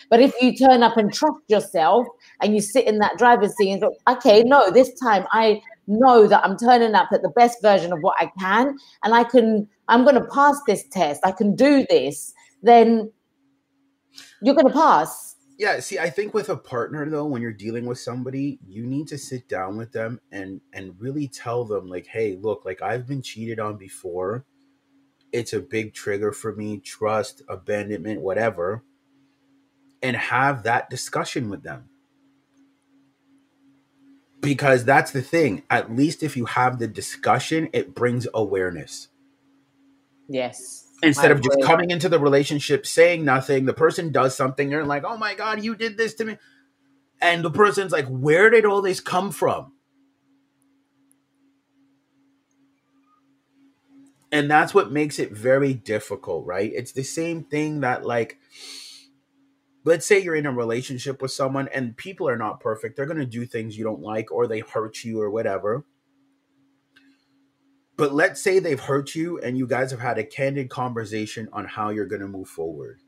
But 0.09 0.19
if 0.19 0.33
you 0.41 0.53
turn 0.53 0.83
up 0.83 0.97
and 0.97 1.13
trust 1.13 1.39
yourself 1.47 2.07
and 2.41 2.53
you 2.53 2.59
sit 2.59 2.87
in 2.87 2.99
that 2.99 3.17
driver's 3.17 3.55
seat 3.55 3.71
and 3.71 3.81
go, 3.81 3.95
okay, 4.09 4.43
no, 4.43 4.69
this 4.69 4.93
time 4.99 5.25
I 5.31 5.61
know 5.87 6.27
that 6.27 6.43
I'm 6.43 6.57
turning 6.57 6.93
up 6.93 7.09
at 7.13 7.21
the 7.21 7.29
best 7.29 7.61
version 7.61 7.93
of 7.93 7.99
what 8.01 8.15
I 8.19 8.29
can 8.37 8.77
and 9.03 9.13
I 9.13 9.23
can, 9.23 9.67
I'm 9.87 10.03
going 10.03 10.15
to 10.15 10.27
pass 10.27 10.59
this 10.67 10.83
test, 10.91 11.21
I 11.23 11.31
can 11.31 11.55
do 11.55 11.85
this, 11.89 12.33
then 12.61 13.11
you're 14.41 14.55
going 14.55 14.67
to 14.67 14.73
pass. 14.73 15.28
Yeah, 15.59 15.81
see, 15.81 15.99
I 15.99 16.09
think 16.11 16.33
with 16.33 16.49
a 16.49 16.57
partner 16.57 17.09
though, 17.09 17.27
when 17.27 17.43
you're 17.43 17.53
dealing 17.53 17.85
with 17.87 17.99
somebody, 17.99 18.59
you 18.67 18.87
need 18.87 19.09
to 19.09 19.19
sit 19.19 19.49
down 19.49 19.77
with 19.77 19.93
them 19.93 20.21
and 20.31 20.61
and 20.73 20.95
really 20.99 21.29
tell 21.29 21.65
them 21.65 21.89
like, 21.89 22.07
"Hey, 22.07 22.37
look, 22.41 22.65
like 22.65 22.81
I've 22.83 23.07
been 23.07 23.23
cheated 23.23 23.59
on 23.59 23.77
before. 23.77 24.45
It's 25.33 25.53
a 25.53 25.61
big 25.61 25.93
trigger 25.93 26.31
for 26.33 26.55
me, 26.55 26.79
trust, 26.79 27.43
abandonment, 27.49 28.21
whatever." 28.21 28.83
And 30.03 30.15
have 30.17 30.63
that 30.63 30.89
discussion 30.89 31.49
with 31.49 31.63
them. 31.63 31.89
Because 34.41 34.85
that's 34.85 35.11
the 35.11 35.21
thing. 35.23 35.63
At 35.69 35.95
least 35.95 36.23
if 36.23 36.37
you 36.37 36.45
have 36.45 36.79
the 36.79 36.87
discussion, 36.87 37.69
it 37.73 37.95
brings 37.95 38.27
awareness 38.33 39.09
Yes. 40.29 40.88
Instead 41.03 41.31
of 41.31 41.41
just 41.41 41.61
coming 41.63 41.91
into 41.91 42.09
the 42.09 42.19
relationship 42.19 42.85
saying 42.85 43.23
nothing 43.23 43.65
the 43.65 43.73
person 43.73 44.11
does 44.11 44.35
something 44.35 44.69
you're 44.69 44.85
like 44.85 45.03
oh 45.05 45.17
my 45.17 45.33
god 45.33 45.63
you 45.63 45.75
did 45.75 45.97
this 45.97 46.13
to 46.15 46.25
me. 46.25 46.37
And 47.21 47.43
the 47.43 47.51
person's 47.51 47.91
like 47.91 48.07
where 48.07 48.49
did 48.49 48.65
all 48.65 48.81
this 48.81 48.99
come 48.99 49.31
from? 49.31 49.73
And 54.31 54.49
that's 54.49 54.73
what 54.73 54.91
makes 54.91 55.19
it 55.19 55.31
very 55.31 55.73
difficult 55.73 56.45
right? 56.45 56.71
It's 56.73 56.91
the 56.91 57.03
same 57.03 57.43
thing 57.43 57.81
that 57.81 58.05
like 58.05 58.37
let's 59.85 60.05
say 60.05 60.19
you're 60.19 60.35
in 60.35 60.45
a 60.45 60.51
relationship 60.51 61.21
with 61.21 61.31
someone 61.31 61.67
and 61.73 61.97
people 61.97 62.27
are 62.27 62.37
not 62.37 62.59
perfect 62.59 62.95
they're 62.95 63.05
going 63.05 63.17
to 63.17 63.25
do 63.25 63.45
things 63.45 63.77
you 63.77 63.83
don't 63.83 64.01
like 64.01 64.31
or 64.31 64.45
they 64.45 64.59
hurt 64.59 65.03
you 65.03 65.21
or 65.21 65.29
whatever 65.29 65.85
but 67.99 68.13
let's 68.13 68.39
say 68.39 68.59
they've 68.59 68.79
hurt 68.79 69.13
you 69.13 69.39
and 69.39 69.57
you 69.57 69.67
guys 69.67 69.91
have 69.91 69.99
had 69.99 70.17
a 70.17 70.23
candid 70.23 70.69
conversation 70.69 71.49
on 71.51 71.65
how 71.65 71.89
you're 71.89 72.05
going 72.05 72.21
to 72.21 72.29
move 72.29 72.47
forward. 72.47 73.01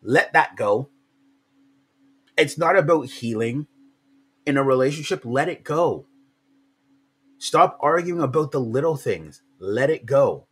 Let 0.00 0.32
that 0.34 0.54
go. 0.54 0.88
It's 2.38 2.56
not 2.56 2.78
about 2.78 3.08
healing 3.08 3.66
in 4.46 4.56
a 4.56 4.62
relationship. 4.62 5.22
Let 5.24 5.48
it 5.48 5.64
go. 5.64 6.06
Stop 7.38 7.76
arguing 7.82 8.22
about 8.22 8.52
the 8.52 8.60
little 8.60 8.94
things. 8.94 9.42
Let 9.58 9.90
it 9.90 10.06
go. 10.06 10.46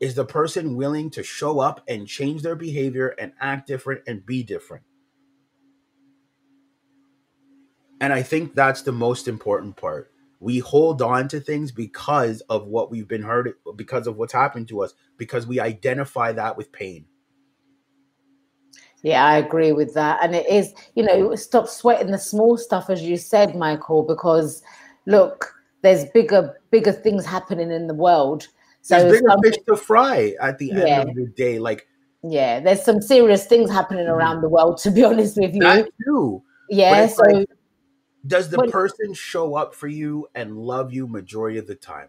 Is 0.00 0.14
the 0.14 0.24
person 0.24 0.76
willing 0.76 1.10
to 1.10 1.22
show 1.22 1.60
up 1.60 1.82
and 1.86 2.08
change 2.08 2.40
their 2.40 2.56
behavior 2.56 3.08
and 3.18 3.32
act 3.38 3.66
different 3.66 4.00
and 4.06 4.24
be 4.24 4.42
different? 4.42 4.84
And 8.00 8.14
I 8.14 8.22
think 8.22 8.54
that's 8.54 8.80
the 8.80 8.92
most 8.92 9.28
important 9.28 9.76
part 9.76 10.10
we 10.40 10.58
hold 10.60 11.02
on 11.02 11.28
to 11.28 11.40
things 11.40 11.72
because 11.72 12.40
of 12.42 12.66
what 12.66 12.90
we've 12.90 13.08
been 13.08 13.22
hurt 13.22 13.58
because 13.76 14.06
of 14.06 14.16
what's 14.16 14.32
happened 14.32 14.68
to 14.68 14.82
us 14.82 14.94
because 15.16 15.46
we 15.46 15.58
identify 15.60 16.32
that 16.32 16.56
with 16.56 16.70
pain 16.72 17.04
Yeah, 19.02 19.24
I 19.24 19.38
agree 19.38 19.72
with 19.72 19.94
that. 19.94 20.18
And 20.22 20.34
it 20.34 20.48
is, 20.48 20.74
you 20.96 21.04
know, 21.04 21.34
stop 21.36 21.68
sweating 21.68 22.10
the 22.10 22.18
small 22.18 22.58
stuff, 22.58 22.90
as 22.90 23.00
you 23.02 23.16
said, 23.16 23.54
Michael, 23.54 24.02
because 24.02 24.62
look, 25.06 25.54
there's 25.82 26.04
bigger, 26.12 26.58
bigger 26.70 26.92
things 26.92 27.24
happening 27.24 27.70
in 27.70 27.86
the 27.86 27.94
world. 27.94 28.48
So 28.82 28.98
there's 28.98 29.12
bigger 29.12 29.30
some- 29.30 29.42
fish 29.42 29.56
to 29.68 29.76
fry 29.76 30.34
at 30.40 30.58
the 30.58 30.66
Yeah. 30.66 31.00
end 31.00 31.10
of 31.10 31.16
the 31.16 31.26
day 31.36 31.58
like 31.58 31.86
yeah, 32.24 32.58
there's 32.58 32.82
some 32.82 33.00
serious 33.00 33.46
things 33.46 33.70
happening 33.70 34.08
around 34.08 34.38
mm. 34.38 34.42
the 34.42 34.48
world, 34.48 34.78
to 34.78 34.90
be 34.90 35.04
honest 35.04 35.36
with 35.36 35.54
you. 35.54 35.60
that 35.60 35.88
too 36.04 36.42
yeah, 36.68 37.06
so 37.06 37.22
like- 37.22 37.48
does 38.28 38.50
the 38.50 38.56
But- 38.58 38.70
person 38.70 39.12
show 39.14 39.54
up 39.54 39.74
for 39.74 39.88
you 39.88 40.28
and 40.34 40.56
love 40.56 40.92
you 40.92 41.06
majority 41.08 41.58
of 41.58 41.66
the 41.66 41.74
time 41.74 42.08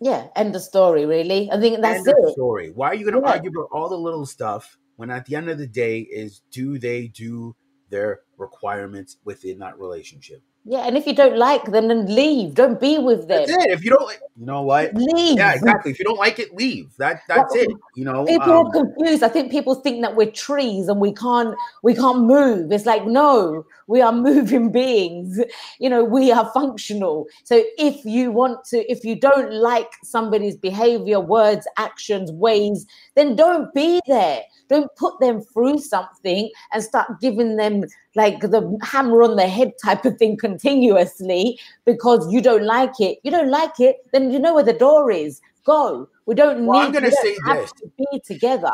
yeah, 0.00 0.28
end 0.36 0.54
of 0.54 0.62
story, 0.62 1.06
really. 1.06 1.50
I 1.50 1.58
think 1.58 1.80
that's 1.80 2.06
end 2.06 2.16
it. 2.24 2.32
story 2.32 2.70
why 2.74 2.88
are 2.88 2.94
you 2.94 3.04
going 3.04 3.20
to 3.20 3.28
Yeah. 3.28 3.34
argue 3.34 3.50
about 3.50 3.68
all 3.72 3.88
the 3.88 3.98
little 3.98 4.24
stuff 4.26 4.78
when 4.96 5.10
at 5.10 5.26
the 5.26 5.34
end 5.36 5.48
of 5.50 5.58
the 5.58 5.66
day 5.66 6.00
is 6.00 6.40
do 6.50 6.78
they 6.78 7.08
do 7.08 7.56
their 7.90 8.20
requirements 8.36 9.16
within 9.24 9.58
that 9.58 9.78
relationship 9.78 10.42
Yeah, 10.70 10.80
and 10.80 10.98
if 10.98 11.06
you 11.06 11.14
don't 11.14 11.38
like 11.38 11.64
them, 11.64 11.88
then 11.88 12.14
leave. 12.14 12.54
Don't 12.54 12.78
be 12.78 12.98
with 12.98 13.26
them. 13.26 13.46
that's 13.46 13.64
it 13.64 13.70
if 13.70 13.82
you 13.82 13.90
don't 13.90 14.04
like 14.04 14.20
you 14.38 14.46
know 14.46 14.62
what 14.62 14.94
Leave. 14.94 15.36
yeah 15.36 15.52
exactly 15.52 15.90
if 15.90 15.98
you 15.98 16.04
don't 16.04 16.18
like 16.18 16.38
it 16.38 16.54
leave 16.54 16.96
that 16.96 17.22
that's 17.26 17.52
it 17.56 17.68
you 17.96 18.04
know 18.04 18.24
People 18.24 18.52
um, 18.52 18.66
are 18.66 18.70
confused. 18.70 19.22
I 19.22 19.28
think 19.28 19.50
people 19.50 19.74
think 19.74 20.02
that 20.02 20.14
we're 20.14 20.30
trees 20.30 20.88
and 20.88 21.00
we 21.00 21.12
can't 21.12 21.56
we 21.82 21.94
can't 21.94 22.20
move. 22.20 22.70
It's 22.70 22.86
like 22.86 23.06
no, 23.06 23.64
we 23.86 24.00
are 24.00 24.12
moving 24.28 24.70
beings. 24.70 25.40
You 25.80 25.90
know, 25.90 26.04
we 26.04 26.30
are 26.30 26.50
functional. 26.52 27.26
So 27.44 27.62
if 27.78 28.04
you 28.04 28.30
want 28.30 28.64
to, 28.66 28.78
if 28.90 29.04
you 29.04 29.16
don't 29.16 29.52
like 29.52 29.90
somebody's 30.04 30.56
behavior, 30.56 31.18
words, 31.18 31.66
actions, 31.78 32.30
ways, 32.30 32.86
then 33.16 33.34
don't 33.34 33.72
be 33.74 34.00
there. 34.06 34.42
Don't 34.68 34.94
put 34.96 35.18
them 35.18 35.40
through 35.40 35.78
something 35.78 36.50
and 36.72 36.84
start 36.84 37.20
giving 37.20 37.56
them 37.56 37.84
like 38.14 38.40
the 38.40 38.78
hammer 38.82 39.22
on 39.22 39.36
the 39.36 39.46
head 39.46 39.72
type 39.82 40.04
of 40.04 40.16
thing 40.18 40.36
continuously 40.36 41.58
because 41.84 42.30
you 42.32 42.40
don't 42.40 42.64
like 42.64 43.00
it. 43.00 43.18
You 43.22 43.30
don't 43.30 43.50
like 43.50 43.78
it, 43.80 43.96
then 44.12 44.30
you 44.30 44.38
know 44.38 44.54
where 44.54 44.64
the 44.64 44.72
door 44.72 45.10
is. 45.10 45.40
Go. 45.64 46.08
We 46.26 46.34
don't 46.34 46.66
Well, 46.66 46.80
need. 46.80 46.86
I'm 46.86 46.92
gonna 46.92 47.12
say 47.12 47.36
this. 47.46 47.72
to 47.72 47.90
be 47.96 48.20
together. 48.24 48.72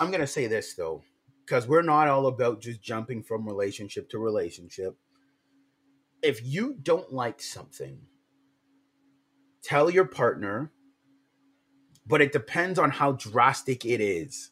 I'm 0.00 0.10
gonna 0.10 0.26
say 0.26 0.46
this 0.46 0.74
though, 0.74 1.02
because 1.44 1.68
we're 1.68 1.82
not 1.82 2.08
all 2.08 2.26
about 2.26 2.60
just 2.60 2.82
jumping 2.82 3.22
from 3.22 3.46
relationship 3.46 4.08
to 4.10 4.18
relationship. 4.18 4.96
If 6.22 6.44
you 6.44 6.76
don't 6.82 7.12
like 7.12 7.40
something, 7.40 8.00
tell 9.62 9.88
your 9.88 10.06
partner, 10.06 10.72
but 12.06 12.20
it 12.20 12.32
depends 12.32 12.78
on 12.78 12.90
how 12.90 13.12
drastic 13.12 13.84
it 13.84 14.00
is. 14.00 14.50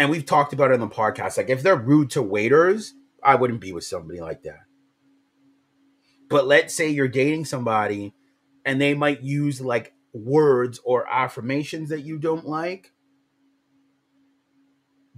And 0.00 0.08
we've 0.08 0.24
talked 0.24 0.54
about 0.54 0.70
it 0.70 0.74
on 0.74 0.80
the 0.80 0.88
podcast. 0.88 1.36
Like 1.36 1.50
if 1.50 1.62
they're 1.62 1.76
rude 1.76 2.08
to 2.12 2.22
waiters, 2.22 2.94
I 3.22 3.34
wouldn't 3.34 3.60
be 3.60 3.70
with 3.74 3.84
somebody 3.84 4.18
like 4.18 4.44
that. 4.44 4.60
But 6.30 6.46
let's 6.46 6.72
say 6.74 6.88
you're 6.88 7.06
dating 7.06 7.44
somebody 7.44 8.14
and 8.64 8.80
they 8.80 8.94
might 8.94 9.20
use 9.20 9.60
like 9.60 9.92
words 10.14 10.80
or 10.86 11.06
affirmations 11.06 11.90
that 11.90 12.00
you 12.00 12.18
don't 12.18 12.46
like. 12.46 12.94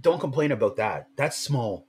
Don't 0.01 0.19
complain 0.19 0.51
about 0.51 0.75
that. 0.75 1.07
That's 1.15 1.37
small. 1.37 1.87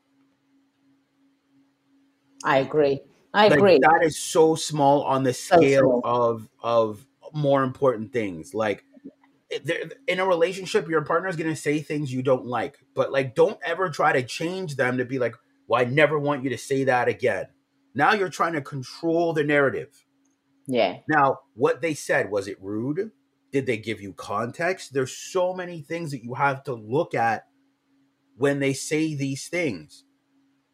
I 2.45 2.59
agree. 2.59 3.01
I 3.33 3.49
Like, 3.49 3.59
agree. 3.59 3.79
that 3.81 4.03
is 4.05 4.17
so 4.17 4.55
small 4.55 5.03
on 5.03 5.25
the 5.25 5.33
scale 5.35 6.01
small. 6.01 6.03
of 6.05 6.49
of 6.63 7.07
more 7.33 7.65
important 7.65 8.13
things. 8.13 8.55
Like 8.55 8.85
in 9.51 10.19
a 10.21 10.27
relationship, 10.27 10.89
your 10.89 11.03
partner 11.03 11.29
is 11.29 11.37
gonna 11.37 11.57
say 11.57 11.81
things 11.81 12.13
you 12.13 12.23
don't 12.23 12.47
like, 12.47 12.79
but 12.95 13.13
like 13.13 13.35
don't 13.35 13.59
ever 13.65 13.91
try 13.91 14.13
to 14.13 14.23
change 14.23 14.77
them 14.77 14.99
to 14.99 15.05
be 15.05 15.19
like, 15.19 15.35
"Well, 15.67 15.81
I 15.81 15.85
never 15.85 16.19
want 16.19 16.45
you 16.45 16.51
to 16.51 16.59
say 16.59 16.85
that 16.85 17.09
again." 17.09 17.47
Now 17.95 18.13
you're 18.15 18.29
trying 18.29 18.55
to 18.55 18.61
control 18.61 19.33
the 19.33 19.45
narrative. 19.45 20.05
yeah. 20.67 20.99
Now, 21.09 21.41
what 21.55 21.83
they 21.83 21.95
said 21.95 22.31
was 22.31 22.49
it 22.49 22.61
rude? 22.61 23.13
Did 23.53 23.67
they 23.67 23.77
give 23.77 24.01
you 24.01 24.13
context? 24.15 24.93
There's 24.95 25.13
so 25.17 25.55
many 25.55 25.81
things 25.83 26.11
that 26.11 26.25
you 26.25 26.35
have 26.35 26.65
to 26.65 26.75
look 26.75 27.15
at 27.15 27.47
when 28.37 28.59
they 28.59 28.73
say 28.73 29.15
these 29.15 29.47
things. 29.49 30.05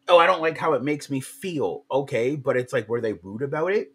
Oh, 0.07 0.17
I 0.17 0.25
don't 0.25 0.41
like 0.41 0.57
how 0.57 0.73
it 0.73 0.83
makes 0.83 1.09
me 1.09 1.19
feel. 1.21 1.85
Okay, 1.91 2.35
but 2.35 2.57
it's 2.57 2.73
like 2.73 2.89
were 2.89 3.01
they 3.01 3.13
rude 3.13 3.43
about 3.43 3.71
it? 3.73 3.93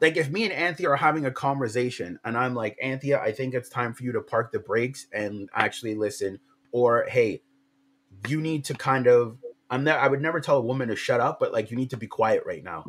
Like 0.00 0.16
if 0.16 0.30
me 0.30 0.44
and 0.44 0.52
Anthea 0.52 0.88
are 0.88 0.96
having 0.96 1.26
a 1.26 1.30
conversation 1.30 2.18
and 2.24 2.36
I'm 2.36 2.54
like, 2.54 2.76
Anthea, 2.82 3.20
I 3.20 3.32
think 3.32 3.54
it's 3.54 3.68
time 3.68 3.92
for 3.92 4.02
you 4.02 4.12
to 4.12 4.22
park 4.22 4.50
the 4.50 4.58
brakes 4.58 5.06
and 5.12 5.48
actually 5.54 5.94
listen, 5.94 6.38
or 6.72 7.04
hey, 7.08 7.42
you 8.28 8.40
need 8.40 8.64
to 8.66 8.74
kind 8.74 9.06
of 9.06 9.38
I'm 9.70 9.84
ne- 9.84 9.92
I 9.92 10.08
would 10.08 10.20
never 10.20 10.40
tell 10.40 10.56
a 10.56 10.62
woman 10.62 10.88
to 10.88 10.96
shut 10.96 11.20
up, 11.20 11.38
but 11.38 11.52
like 11.52 11.70
you 11.70 11.76
need 11.76 11.90
to 11.90 11.96
be 11.96 12.06
quiet 12.06 12.42
right 12.46 12.64
now. 12.64 12.84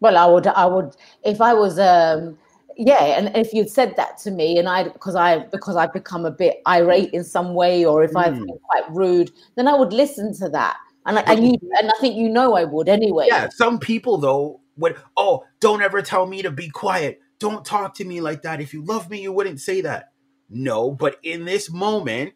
Well, 0.00 0.16
I 0.18 0.26
would, 0.26 0.46
I 0.46 0.66
would, 0.66 0.94
if 1.24 1.40
I 1.40 1.54
was, 1.54 1.78
um, 1.78 2.36
yeah, 2.76 3.02
and 3.18 3.34
if 3.34 3.54
you'd 3.54 3.70
said 3.70 3.96
that 3.96 4.18
to 4.18 4.30
me, 4.30 4.58
and 4.58 4.68
I, 4.68 4.84
because 4.84 5.14
I, 5.14 5.38
because 5.46 5.76
I've 5.76 5.92
become 5.92 6.26
a 6.26 6.30
bit 6.30 6.58
irate 6.66 7.10
in 7.14 7.24
some 7.24 7.54
way, 7.54 7.84
or 7.84 8.02
if 8.02 8.14
I've 8.14 8.34
Mm. 8.34 8.46
been 8.46 8.58
quite 8.68 8.90
rude, 8.90 9.30
then 9.56 9.66
I 9.66 9.74
would 9.74 9.94
listen 9.94 10.34
to 10.34 10.50
that, 10.50 10.76
and 11.06 11.18
I, 11.18 11.22
and 11.22 11.44
you, 11.44 11.58
and 11.78 11.90
I 11.90 12.00
think 12.00 12.16
you 12.16 12.28
know 12.28 12.54
I 12.54 12.64
would 12.64 12.88
anyway. 12.88 13.26
Yeah, 13.28 13.48
some 13.50 13.78
people 13.78 14.18
though 14.18 14.60
would 14.76 14.96
oh, 15.16 15.44
don't 15.60 15.82
ever 15.82 16.02
tell 16.02 16.26
me 16.26 16.42
to 16.42 16.50
be 16.50 16.68
quiet. 16.68 17.20
Don't 17.38 17.64
talk 17.64 17.94
to 17.96 18.04
me 18.04 18.20
like 18.20 18.42
that. 18.42 18.60
If 18.60 18.74
you 18.74 18.84
love 18.84 19.10
me, 19.10 19.22
you 19.22 19.32
wouldn't 19.32 19.60
say 19.60 19.82
that. 19.82 20.12
No, 20.48 20.90
but 20.90 21.18
in 21.22 21.44
this 21.44 21.70
moment, 21.70 22.34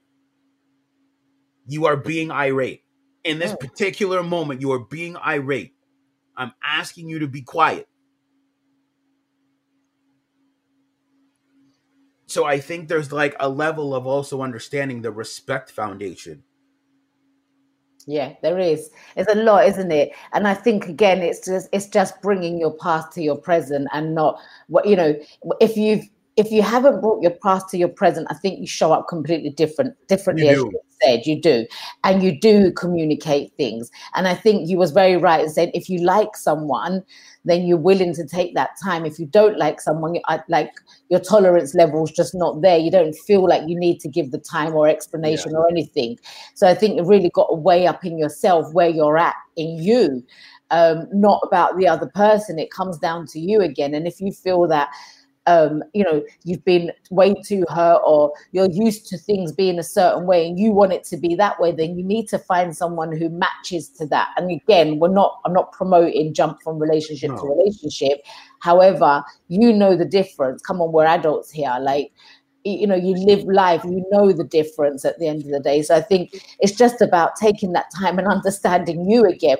you 1.66 1.86
are 1.86 1.96
being 1.96 2.30
irate. 2.30 2.82
In 3.24 3.38
this 3.38 3.52
Mm. 3.52 3.60
particular 3.60 4.22
moment, 4.22 4.60
you 4.60 4.72
are 4.72 4.78
being 4.80 5.16
irate. 5.16 5.74
I'm 6.36 6.52
asking 6.64 7.08
you 7.08 7.20
to 7.20 7.28
be 7.28 7.42
quiet. 7.42 7.88
So 12.26 12.44
I 12.44 12.60
think 12.60 12.88
there's 12.88 13.12
like 13.12 13.34
a 13.40 13.48
level 13.48 13.94
of 13.94 14.06
also 14.06 14.42
understanding 14.42 15.02
the 15.02 15.10
respect 15.12 15.70
foundation. 15.70 16.44
Yeah, 18.06 18.34
there 18.42 18.58
is. 18.58 18.90
It's 19.16 19.30
a 19.32 19.36
lot, 19.36 19.66
isn't 19.66 19.92
it? 19.92 20.12
And 20.32 20.48
I 20.48 20.54
think 20.54 20.86
again, 20.86 21.20
it's 21.20 21.44
just 21.44 21.68
it's 21.72 21.86
just 21.86 22.20
bringing 22.22 22.58
your 22.58 22.72
past 22.78 23.12
to 23.12 23.22
your 23.22 23.36
present, 23.36 23.88
and 23.92 24.14
not 24.14 24.38
what 24.68 24.86
you 24.86 24.96
know. 24.96 25.14
If 25.60 25.76
you've 25.76 26.08
if 26.40 26.50
you 26.50 26.62
haven't 26.62 27.02
brought 27.02 27.22
your 27.22 27.36
past 27.42 27.68
to 27.68 27.76
your 27.76 27.88
present, 27.88 28.26
I 28.30 28.34
think 28.34 28.60
you 28.60 28.66
show 28.66 28.92
up 28.92 29.08
completely 29.08 29.50
different 29.50 29.94
differently. 30.08 30.46
You 30.46 30.52
As 30.52 30.58
you 30.72 30.80
said, 31.02 31.26
you 31.26 31.40
do, 31.40 31.66
and 32.02 32.22
you 32.22 32.38
do 32.40 32.72
communicate 32.72 33.52
things. 33.58 33.90
And 34.14 34.26
I 34.26 34.34
think 34.34 34.68
you 34.68 34.78
was 34.78 34.90
very 34.90 35.18
right 35.18 35.42
in 35.44 35.50
saying 35.50 35.72
if 35.74 35.90
you 35.90 35.98
like 36.02 36.34
someone, 36.36 37.02
then 37.44 37.66
you're 37.66 37.76
willing 37.90 38.14
to 38.14 38.26
take 38.26 38.54
that 38.54 38.70
time. 38.82 39.04
If 39.04 39.18
you 39.18 39.26
don't 39.26 39.58
like 39.58 39.82
someone, 39.82 40.14
you- 40.14 40.22
like 40.48 40.72
your 41.10 41.20
tolerance 41.20 41.74
level 41.74 42.04
is 42.04 42.10
just 42.10 42.34
not 42.34 42.62
there. 42.62 42.78
You 42.78 42.90
don't 42.90 43.14
feel 43.14 43.46
like 43.46 43.68
you 43.68 43.78
need 43.78 44.00
to 44.00 44.08
give 44.08 44.30
the 44.30 44.38
time 44.38 44.74
or 44.74 44.88
explanation 44.88 45.52
or 45.54 45.68
anything. 45.70 46.18
So 46.54 46.66
I 46.68 46.74
think 46.74 46.96
you've 46.96 47.08
really 47.08 47.30
got 47.30 47.48
to 47.48 47.54
weigh 47.54 47.86
up 47.86 48.02
in 48.04 48.16
yourself 48.16 48.72
where 48.72 48.88
you're 48.88 49.18
at 49.18 49.36
in 49.56 49.76
you, 49.82 50.24
um, 50.70 51.06
not 51.12 51.40
about 51.42 51.76
the 51.76 51.86
other 51.88 52.10
person. 52.14 52.58
It 52.58 52.70
comes 52.70 52.98
down 52.98 53.26
to 53.32 53.38
you 53.38 53.60
again. 53.60 53.92
And 53.94 54.06
if 54.06 54.20
you 54.20 54.32
feel 54.32 54.66
that, 54.68 54.88
um, 55.46 55.82
you 55.94 56.04
know, 56.04 56.22
you've 56.44 56.64
been 56.64 56.92
way 57.10 57.34
too 57.44 57.64
hurt 57.68 58.00
or 58.04 58.32
you're 58.52 58.70
used 58.70 59.06
to 59.08 59.18
things 59.18 59.52
being 59.52 59.78
a 59.78 59.82
certain 59.82 60.26
way 60.26 60.46
and 60.46 60.58
you 60.58 60.70
want 60.70 60.92
it 60.92 61.04
to 61.04 61.16
be 61.16 61.34
that 61.36 61.58
way, 61.58 61.72
then 61.72 61.96
you 61.96 62.04
need 62.04 62.28
to 62.28 62.38
find 62.38 62.76
someone 62.76 63.16
who 63.16 63.28
matches 63.28 63.88
to 63.90 64.06
that. 64.06 64.28
And 64.36 64.50
again, 64.50 64.98
we're 64.98 65.08
not, 65.08 65.40
I'm 65.44 65.52
not 65.52 65.72
promoting 65.72 66.34
jump 66.34 66.62
from 66.62 66.78
relationship 66.78 67.30
to 67.30 67.42
relationship. 67.42 68.22
However, 68.60 69.24
you 69.48 69.72
know 69.72 69.96
the 69.96 70.04
difference. 70.04 70.62
Come 70.62 70.80
on, 70.80 70.92
we're 70.92 71.06
adults 71.06 71.50
here. 71.50 71.76
Like, 71.80 72.12
you 72.64 72.86
know, 72.86 72.96
you 72.96 73.14
live 73.14 73.44
life, 73.44 73.82
you 73.84 74.04
know 74.10 74.32
the 74.32 74.44
difference 74.44 75.06
at 75.06 75.18
the 75.18 75.26
end 75.26 75.42
of 75.42 75.50
the 75.50 75.60
day. 75.60 75.80
So 75.82 75.96
I 75.96 76.02
think 76.02 76.44
it's 76.60 76.76
just 76.76 77.00
about 77.00 77.36
taking 77.36 77.72
that 77.72 77.86
time 77.98 78.18
and 78.18 78.28
understanding 78.30 79.08
you 79.08 79.24
again 79.24 79.58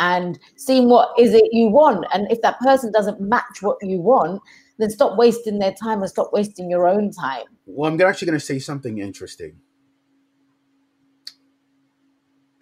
and 0.00 0.38
seeing 0.56 0.88
what 0.88 1.10
is 1.18 1.34
it 1.34 1.44
you 1.52 1.68
want. 1.68 2.06
And 2.12 2.30
if 2.32 2.42
that 2.42 2.58
person 2.58 2.90
doesn't 2.90 3.20
match 3.20 3.62
what 3.62 3.76
you 3.82 4.00
want, 4.00 4.42
then 4.80 4.90
stop 4.90 5.18
wasting 5.18 5.58
their 5.58 5.72
time 5.72 6.00
and 6.00 6.10
stop 6.10 6.32
wasting 6.32 6.70
your 6.70 6.88
own 6.88 7.10
time. 7.10 7.44
Well, 7.66 7.90
I'm 7.90 8.00
actually 8.00 8.26
going 8.26 8.38
to 8.38 8.44
say 8.44 8.58
something 8.58 8.98
interesting. 8.98 9.56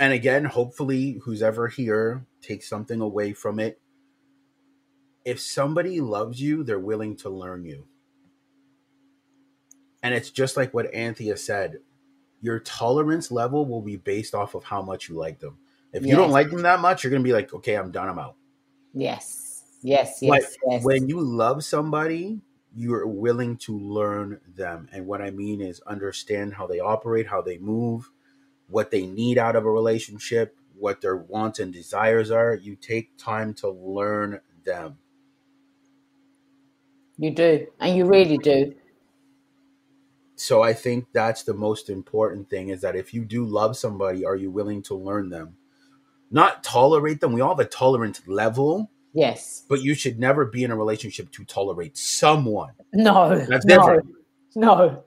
And 0.00 0.12
again, 0.12 0.44
hopefully, 0.44 1.20
who's 1.24 1.42
ever 1.42 1.68
here 1.68 2.26
takes 2.40 2.68
something 2.68 3.00
away 3.00 3.32
from 3.32 3.58
it. 3.58 3.80
If 5.24 5.40
somebody 5.40 6.00
loves 6.00 6.40
you, 6.40 6.62
they're 6.62 6.78
willing 6.78 7.16
to 7.18 7.28
learn 7.28 7.64
you. 7.64 7.86
And 10.02 10.14
it's 10.14 10.30
just 10.30 10.56
like 10.56 10.72
what 10.72 10.94
Anthea 10.94 11.36
said 11.36 11.78
your 12.40 12.60
tolerance 12.60 13.30
level 13.30 13.66
will 13.66 13.82
be 13.82 13.96
based 13.96 14.34
off 14.34 14.54
of 14.54 14.64
how 14.64 14.80
much 14.80 15.08
you 15.08 15.16
like 15.16 15.40
them. 15.40 15.58
If 15.92 16.04
you 16.06 16.14
don't 16.14 16.30
like 16.30 16.50
them 16.50 16.62
that 16.62 16.80
much, 16.80 17.02
you're 17.02 17.10
going 17.10 17.22
to 17.22 17.28
be 17.28 17.32
like, 17.32 17.52
okay, 17.52 17.74
I'm 17.74 17.90
done, 17.90 18.08
I'm 18.08 18.18
out. 18.18 18.36
Yes, 18.94 19.47
yes, 19.82 20.20
But 20.22 20.42
yes, 20.42 20.56
yes. 20.66 20.84
when 20.84 21.08
you 21.08 21.20
love 21.20 21.64
somebody, 21.64 22.40
you're 22.74 23.06
willing 23.06 23.56
to 23.58 23.78
learn 23.78 24.40
them. 24.46 24.88
And 24.92 25.06
what 25.06 25.22
I 25.22 25.30
mean 25.30 25.60
is 25.60 25.80
understand 25.82 26.54
how 26.54 26.66
they 26.66 26.80
operate, 26.80 27.26
how 27.28 27.42
they 27.42 27.58
move, 27.58 28.10
what 28.68 28.90
they 28.90 29.06
need 29.06 29.38
out 29.38 29.56
of 29.56 29.64
a 29.64 29.70
relationship, 29.70 30.56
what 30.78 31.00
their 31.00 31.16
wants 31.16 31.58
and 31.60 31.72
desires 31.72 32.30
are. 32.30 32.54
You 32.54 32.76
take 32.76 33.16
time 33.18 33.54
to 33.54 33.70
learn 33.70 34.40
them. 34.64 34.98
you 37.18 37.30
do, 37.30 37.66
and 37.80 37.96
you 37.96 38.06
really 38.06 38.38
do. 38.38 38.74
So 40.36 40.62
I 40.62 40.72
think 40.72 41.06
that's 41.12 41.42
the 41.42 41.54
most 41.54 41.90
important 41.90 42.48
thing 42.48 42.68
is 42.68 42.80
that 42.82 42.94
if 42.96 43.12
you 43.12 43.24
do 43.24 43.44
love 43.44 43.76
somebody, 43.76 44.24
are 44.24 44.36
you 44.36 44.50
willing 44.50 44.82
to 44.82 44.94
learn 44.94 45.30
them? 45.30 45.56
Not 46.30 46.64
tolerate 46.64 47.20
them. 47.20 47.32
We 47.32 47.40
all 47.40 47.56
have 47.56 47.66
a 47.66 47.68
tolerance 47.68 48.26
level, 48.28 48.90
Yes. 49.14 49.64
but 49.68 49.82
you 49.82 49.94
should 49.94 50.18
never 50.18 50.44
be 50.44 50.64
in 50.64 50.70
a 50.70 50.76
relationship 50.76 51.30
to 51.32 51.44
tolerate 51.44 51.96
someone. 51.96 52.72
No. 52.92 53.38
That's 53.46 53.64
no, 53.66 53.76
different. 53.76 54.06
No. 54.54 55.04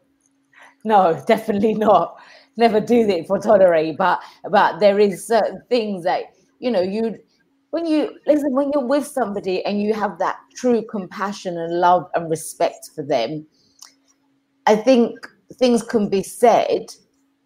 No, 0.84 1.24
definitely 1.28 1.74
not. 1.74 2.20
Never 2.58 2.80
do 2.80 3.06
that 3.08 3.28
for 3.28 3.40
tolerate. 3.40 3.98
But 3.98 4.22
but 4.50 4.80
there 4.80 5.00
is 5.00 5.26
certain 5.26 5.62
things 5.70 6.04
that 6.04 6.24
you 6.60 6.72
know 6.72 6.82
you 6.82 7.18
when 7.70 7.86
you 7.86 8.18
listen 8.28 8.54
when 8.54 8.72
you're 8.74 8.86
with 8.86 9.08
somebody 9.08 9.64
and 9.66 9.82
you 9.82 9.94
have 9.94 10.18
that 10.20 10.38
true 10.56 10.84
compassion 10.90 11.58
and 11.58 11.80
love 11.80 12.10
and 12.16 12.30
respect 12.30 12.90
for 12.94 13.04
them. 13.04 13.46
I 14.68 14.76
think 14.76 15.18
things 15.54 15.84
can 15.84 16.10
be 16.10 16.24
said. 16.24 16.94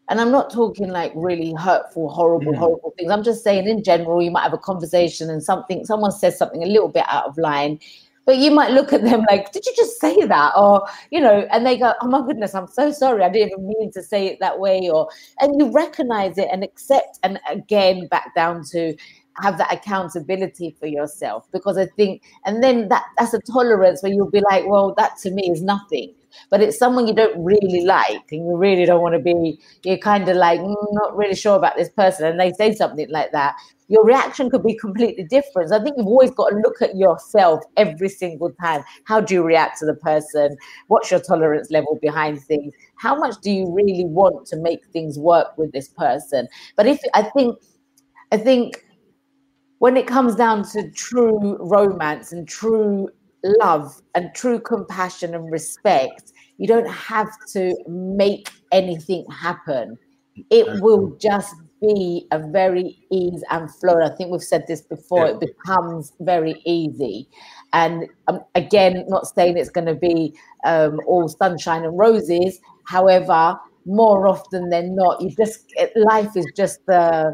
And 0.10 0.22
I'm 0.22 0.32
not 0.32 0.52
talking 0.52 0.89
like 0.89 1.12
really 1.15 1.54
hurtful, 1.54 2.10
horrible, 2.10 2.54
Mm. 2.54 2.58
horrible 2.58 2.94
things. 2.98 3.12
I'm 3.12 3.24
just 3.24 3.44
saying 3.44 3.68
in 3.68 3.84
general, 3.84 4.22
you 4.22 4.30
might 4.32 4.44
have 4.44 4.54
a 4.54 4.58
conversation 4.58 5.30
and 5.30 5.44
something, 5.44 5.84
someone 5.86 6.12
says 6.12 6.38
something 6.38 6.63
a 6.63 6.68
little 6.68 6.89
bit 6.89 7.06
out 7.08 7.26
of 7.26 7.38
line, 7.38 7.80
but 8.26 8.38
you 8.38 8.52
might 8.52 8.72
look 8.72 8.94
at 8.94 9.04
them 9.04 9.26
like, 9.30 9.52
did 9.52 9.65
you 9.65 9.74
just 9.76 10.00
say 10.00 10.26
that? 10.26 10.54
Or, 10.56 10.88
you 11.12 11.22
know, 11.22 11.48
and 11.52 11.65
they 11.65 11.78
go, 11.78 11.94
oh 12.02 12.08
my 12.08 12.26
goodness, 12.26 12.54
I'm 12.56 12.68
so 12.68 12.91
sorry. 12.91 13.24
I 13.24 13.30
didn't 13.30 13.52
even 13.52 13.68
mean 13.68 13.91
to 13.94 14.04
say 14.04 14.28
it 14.28 14.39
that 14.41 14.60
way. 14.60 14.89
Or, 14.89 15.10
and 15.39 15.60
you 15.60 15.72
recognize 15.72 16.38
it 16.38 16.50
and 16.52 16.63
accept, 16.63 17.20
and 17.24 17.39
again, 17.50 18.08
back 18.08 18.34
down 18.36 18.63
to 18.72 18.96
have 19.41 19.58
that 19.58 19.72
accountability 19.72 20.76
for 20.80 20.88
yourself. 20.88 21.48
Because 21.52 21.78
I 21.78 21.86
think, 21.86 22.24
and 22.46 22.63
then 22.63 22.89
that 22.89 23.04
that's 23.18 23.34
a 23.34 23.39
tolerance 23.41 24.02
where 24.02 24.12
you'll 24.12 24.32
be 24.32 24.41
like, 24.41 24.65
well, 24.68 24.94
that 24.98 25.18
to 25.24 25.32
me 25.32 25.50
is 25.50 25.62
nothing. 25.62 26.13
But 26.50 26.62
it's 26.62 26.78
someone 26.78 27.08
you 27.08 27.13
don't 27.13 27.43
really 27.43 27.86
like 27.86 28.32
and 28.32 28.45
you 28.48 28.56
really 28.58 28.86
don't 28.86 29.02
want 29.02 29.13
to 29.15 29.19
be, 29.19 29.60
you're 29.84 29.98
kind 29.98 30.28
of 30.30 30.38
like, 30.38 30.60
"Mm, 30.60 30.76
not 30.91 31.15
really 31.15 31.36
sure 31.36 31.56
about 31.56 31.76
this 31.78 31.89
person. 31.89 32.26
And 32.26 32.39
they 32.39 32.52
say 32.54 32.74
something 32.74 33.10
like 33.10 33.32
that 33.32 33.56
your 33.88 34.04
reaction 34.04 34.50
could 34.50 34.63
be 34.63 34.76
completely 34.76 35.24
different. 35.24 35.69
So 35.69 35.78
I 35.78 35.84
think 35.84 35.98
you've 35.98 36.08
always 36.08 36.32
got 36.32 36.50
to 36.50 36.56
look 36.58 36.82
at 36.82 36.95
yourself 36.95 37.62
every 37.78 38.10
single 38.10 38.52
time. 38.62 38.84
How 39.06 39.21
do 39.21 39.34
you 39.34 39.43
react 39.43 39.80
to 39.80 39.86
the 39.86 39.93
person? 39.93 40.58
What's 40.88 41.12
your 41.12 41.19
tolerance 41.19 41.69
level 41.69 42.00
behind 42.02 42.41
things? 42.41 42.74
How 42.98 43.15
much 43.15 43.36
do 43.41 43.52
you 43.52 43.71
really 43.71 44.06
want 44.06 44.48
to 44.48 44.58
make 44.58 44.86
things 44.88 45.19
work 45.19 45.58
with 45.58 45.71
this 45.71 45.89
person? 45.89 46.48
But 46.76 46.88
if 46.88 47.00
I 47.13 47.24
think, 47.24 47.58
I 48.32 48.38
think 48.38 48.84
when 49.80 49.98
it 49.98 50.08
comes 50.08 50.36
down 50.36 50.63
to 50.69 50.89
true 50.91 51.58
romance 51.60 52.32
and 52.32 52.48
true 52.48 53.10
love 53.60 54.01
and 54.15 54.34
true 54.36 54.60
compassion 54.60 55.36
and 55.36 55.51
respect, 55.51 56.31
you 56.58 56.67
don't 56.67 56.89
have 56.89 57.29
to 57.53 57.75
make 57.88 58.49
anything 58.71 59.25
happen. 59.31 59.97
It 60.49 60.81
will 60.81 61.15
just 61.17 61.55
be 61.81 62.27
a 62.31 62.39
very 62.39 62.97
ease 63.12 63.43
and 63.51 63.73
flow. 63.75 64.01
I 64.01 64.10
think 64.15 64.31
we've 64.31 64.41
said 64.41 64.65
this 64.67 64.81
before. 64.81 65.27
It 65.27 65.39
becomes 65.39 66.13
very 66.19 66.62
easy, 66.65 67.27
and 67.73 68.05
um, 68.27 68.39
again, 68.55 69.05
not 69.08 69.27
saying 69.27 69.58
it's 69.58 69.69
going 69.69 69.88
to 69.88 69.95
be 69.95 70.34
um, 70.65 70.99
all 71.08 71.27
sunshine 71.27 71.84
and 71.84 71.97
roses. 71.97 72.60
However, 72.86 73.60
more 73.86 74.27
often 74.27 74.69
than 74.69 74.95
not, 74.95 75.21
you 75.21 75.29
just 75.29 75.71
life 75.95 76.36
is 76.36 76.45
just 76.55 76.79
a, 76.89 77.31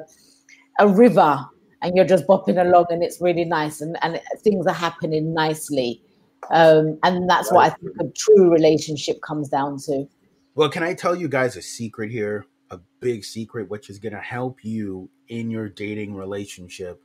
a 0.79 0.87
river, 0.87 1.39
and 1.81 1.95
you're 1.95 2.05
just 2.05 2.27
bopping 2.27 2.59
along, 2.59 2.87
and 2.89 3.03
it's 3.03 3.21
really 3.21 3.45
nice, 3.45 3.81
and 3.81 3.97
and 4.01 4.19
things 4.39 4.65
are 4.67 4.73
happening 4.73 5.33
nicely. 5.33 6.01
Um, 6.49 6.97
and 7.03 7.29
that's 7.29 7.51
what 7.51 7.65
I 7.65 7.69
think 7.69 7.91
a 7.99 8.09
true 8.17 8.51
relationship 8.51 9.21
comes 9.21 9.49
down 9.49 9.77
to. 9.85 10.07
Well, 10.55 10.69
can 10.69 10.83
I 10.83 10.93
tell 10.93 11.15
you 11.15 11.27
guys 11.27 11.55
a 11.55 11.61
secret 11.61 12.11
here? 12.11 12.45
A 12.71 12.79
big 12.99 13.23
secret, 13.23 13.69
which 13.69 13.89
is 13.89 13.99
going 13.99 14.13
to 14.13 14.19
help 14.19 14.63
you 14.63 15.09
in 15.27 15.51
your 15.51 15.69
dating 15.69 16.15
relationship 16.15 17.01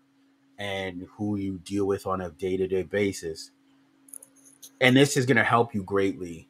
and 0.58 1.06
who 1.16 1.36
you 1.36 1.58
deal 1.58 1.86
with 1.86 2.06
on 2.06 2.20
a 2.22 2.30
day 2.30 2.56
to 2.56 2.66
day 2.66 2.82
basis. 2.82 3.50
And 4.80 4.96
this 4.96 5.16
is 5.16 5.26
going 5.26 5.36
to 5.36 5.44
help 5.44 5.74
you 5.74 5.82
greatly. 5.82 6.48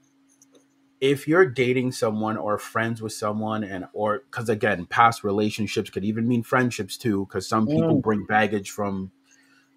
If 1.01 1.29
you're 1.29 1.47
dating 1.47 1.93
someone 1.93 2.37
or 2.37 2.59
friends 2.59 3.03
with 3.03 3.13
someone 3.13 3.63
and 3.65 3.87
or 3.93 4.21
because 4.21 4.49
again 4.49 4.87
past 4.87 5.25
relationships 5.25 5.91
could 5.91 6.05
even 6.05 6.27
mean 6.27 6.43
friendships 6.43 6.97
too 6.97 7.27
because 7.27 7.49
some 7.49 7.69
people 7.69 7.97
Mm. 7.97 8.03
bring 8.03 8.25
baggage 8.25 8.71
from 8.71 9.13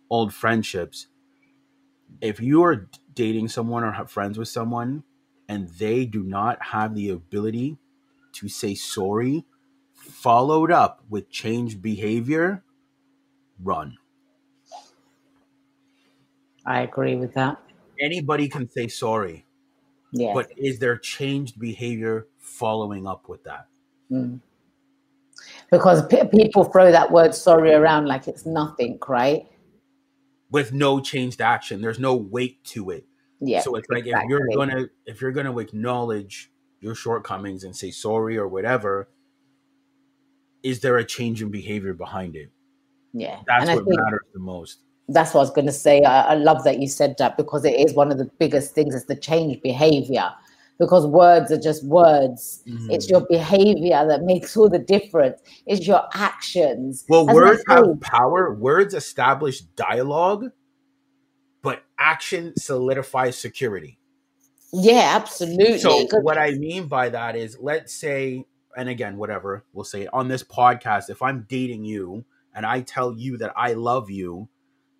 old 0.09 0.33
friendships 0.33 1.07
if 2.21 2.39
you 2.39 2.63
are 2.63 2.89
dating 3.13 3.47
someone 3.47 3.83
or 3.83 3.91
have 3.93 4.11
friends 4.11 4.37
with 4.37 4.47
someone 4.47 5.03
and 5.47 5.67
they 5.69 6.05
do 6.05 6.23
not 6.23 6.61
have 6.61 6.95
the 6.95 7.09
ability 7.09 7.77
to 8.33 8.47
say 8.49 8.75
sorry 8.75 9.45
followed 9.93 10.71
up 10.71 11.03
with 11.09 11.29
changed 11.29 11.81
behavior 11.81 12.63
run 13.61 13.97
I 16.65 16.79
agree 16.83 17.17
with 17.17 17.33
that. 17.33 17.61
anybody 17.99 18.47
can 18.49 18.69
say 18.69 18.87
sorry 18.87 19.45
Yeah. 20.11 20.33
but 20.33 20.51
is 20.57 20.79
there 20.79 20.97
changed 20.97 21.59
behavior 21.59 22.27
following 22.37 23.07
up 23.07 23.29
with 23.29 23.43
that 23.43 23.67
Mm. 24.11 24.39
Because 25.71 26.05
pe 26.07 26.27
people 26.27 26.63
throw 26.63 26.91
that 26.91 27.11
word 27.11 27.35
sorry 27.35 27.73
around 27.73 28.07
like 28.07 28.27
it's 28.27 28.43
nothing, 28.45 28.97
right? 29.07 29.45
with 30.51 30.73
no 30.73 30.99
changed 30.99 31.41
action 31.41 31.79
there's 31.81 31.99
no 31.99 32.15
weight 32.15 32.63
to 32.63 32.89
it 32.89 33.05
Yeah. 33.39 33.61
so 33.61 33.75
it's 33.75 33.87
like 33.89 34.07
if 34.07 34.17
you're 34.27 34.47
gonna 34.55 34.89
if 35.05 35.21
you're 35.21 35.31
gonna 35.31 35.55
acknowledge 35.59 36.51
your 36.81 36.95
shortcomings 36.95 37.63
and 37.63 37.75
say 37.75 37.91
sorry 37.91 38.35
or 38.37 38.47
whatever 38.47 39.09
is 40.63 40.79
there 40.79 40.97
a 40.97 41.05
change 41.05 41.41
in 41.41 41.49
behavior 41.51 41.93
behind 41.93 42.35
it 42.35 42.49
yeah. 43.13 43.41
that's 43.45 43.67
what 43.69 43.85
matters 43.87 44.25
the 44.33 44.39
most 44.39 44.79
that's 45.13 45.33
what 45.33 45.41
I 45.41 45.43
was 45.43 45.51
going 45.51 45.67
to 45.67 45.71
say. 45.73 46.03
I, 46.03 46.31
I 46.31 46.33
love 46.35 46.63
that 46.63 46.79
you 46.79 46.87
said 46.87 47.15
that 47.19 47.37
because 47.37 47.65
it 47.65 47.73
is 47.79 47.93
one 47.93 48.11
of 48.11 48.17
the 48.17 48.29
biggest 48.39 48.73
things 48.75 48.95
is 48.95 49.05
the 49.05 49.15
change 49.15 49.61
behavior. 49.61 50.31
Because 50.79 51.05
words 51.05 51.51
are 51.51 51.59
just 51.59 51.83
words. 51.85 52.63
It's 52.89 53.07
Mhm. 53.07 53.09
your 53.09 53.21
behavior 53.29 54.07
that 54.07 54.21
makes 54.23 54.55
all 54.55 54.69
the 54.69 54.79
difference. 54.79 55.41
It's 55.65 55.85
your 55.85 56.03
actions. 56.13 57.03
well 57.09 57.25
words 57.27 57.63
have 57.67 57.99
power 58.01 58.53
words 58.53 58.93
establish 58.93 59.59
dialogue 59.61 60.45
but 61.61 61.83
action 61.97 62.53
solidifies 62.57 63.37
security 63.37 63.97
Yeah, 64.71 65.13
absolutely. 65.15 65.79
So 65.79 66.07
what 66.21 66.37
I 66.37 66.51
mean 66.51 66.87
by 66.87 67.09
that 67.09 67.35
is, 67.35 67.57
let's 67.59 67.93
say, 67.93 68.45
and 68.77 68.87
again, 68.87 69.17
whatever 69.17 69.65
we'll 69.73 69.83
say 69.83 70.07
on 70.13 70.27
this 70.27 70.43
podcast, 70.43 71.09
if 71.09 71.21
I'm 71.23 71.45
dating 71.49 71.83
you 71.85 72.23
and 72.53 72.65
I 72.65 72.81
tell 72.81 73.11
you 73.13 73.37
that 73.37 73.51
I 73.57 73.73
love 73.73 74.09
you, 74.11 74.47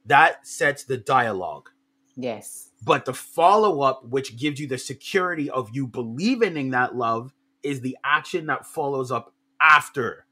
that 0.10 0.46
sets 0.46 0.84
the 0.84 0.98
dialogue. 0.98 1.70
yes. 2.16 2.66
But 2.82 3.04
the 3.04 3.14
follow 3.14 3.82
up, 3.82 4.06
which 4.06 4.38
gives 4.38 4.58
you 4.58 4.66
the 4.66 4.78
security 4.78 5.50
of 5.50 5.70
you 5.74 5.86
believing 5.86 6.56
in 6.56 6.70
that 6.72 6.96
love, 6.96 7.34
is 7.62 7.82
the 7.82 7.98
action 8.06 8.46
that 8.46 8.66
follows 8.66 9.12
up 9.12 9.34
after 9.60 10.26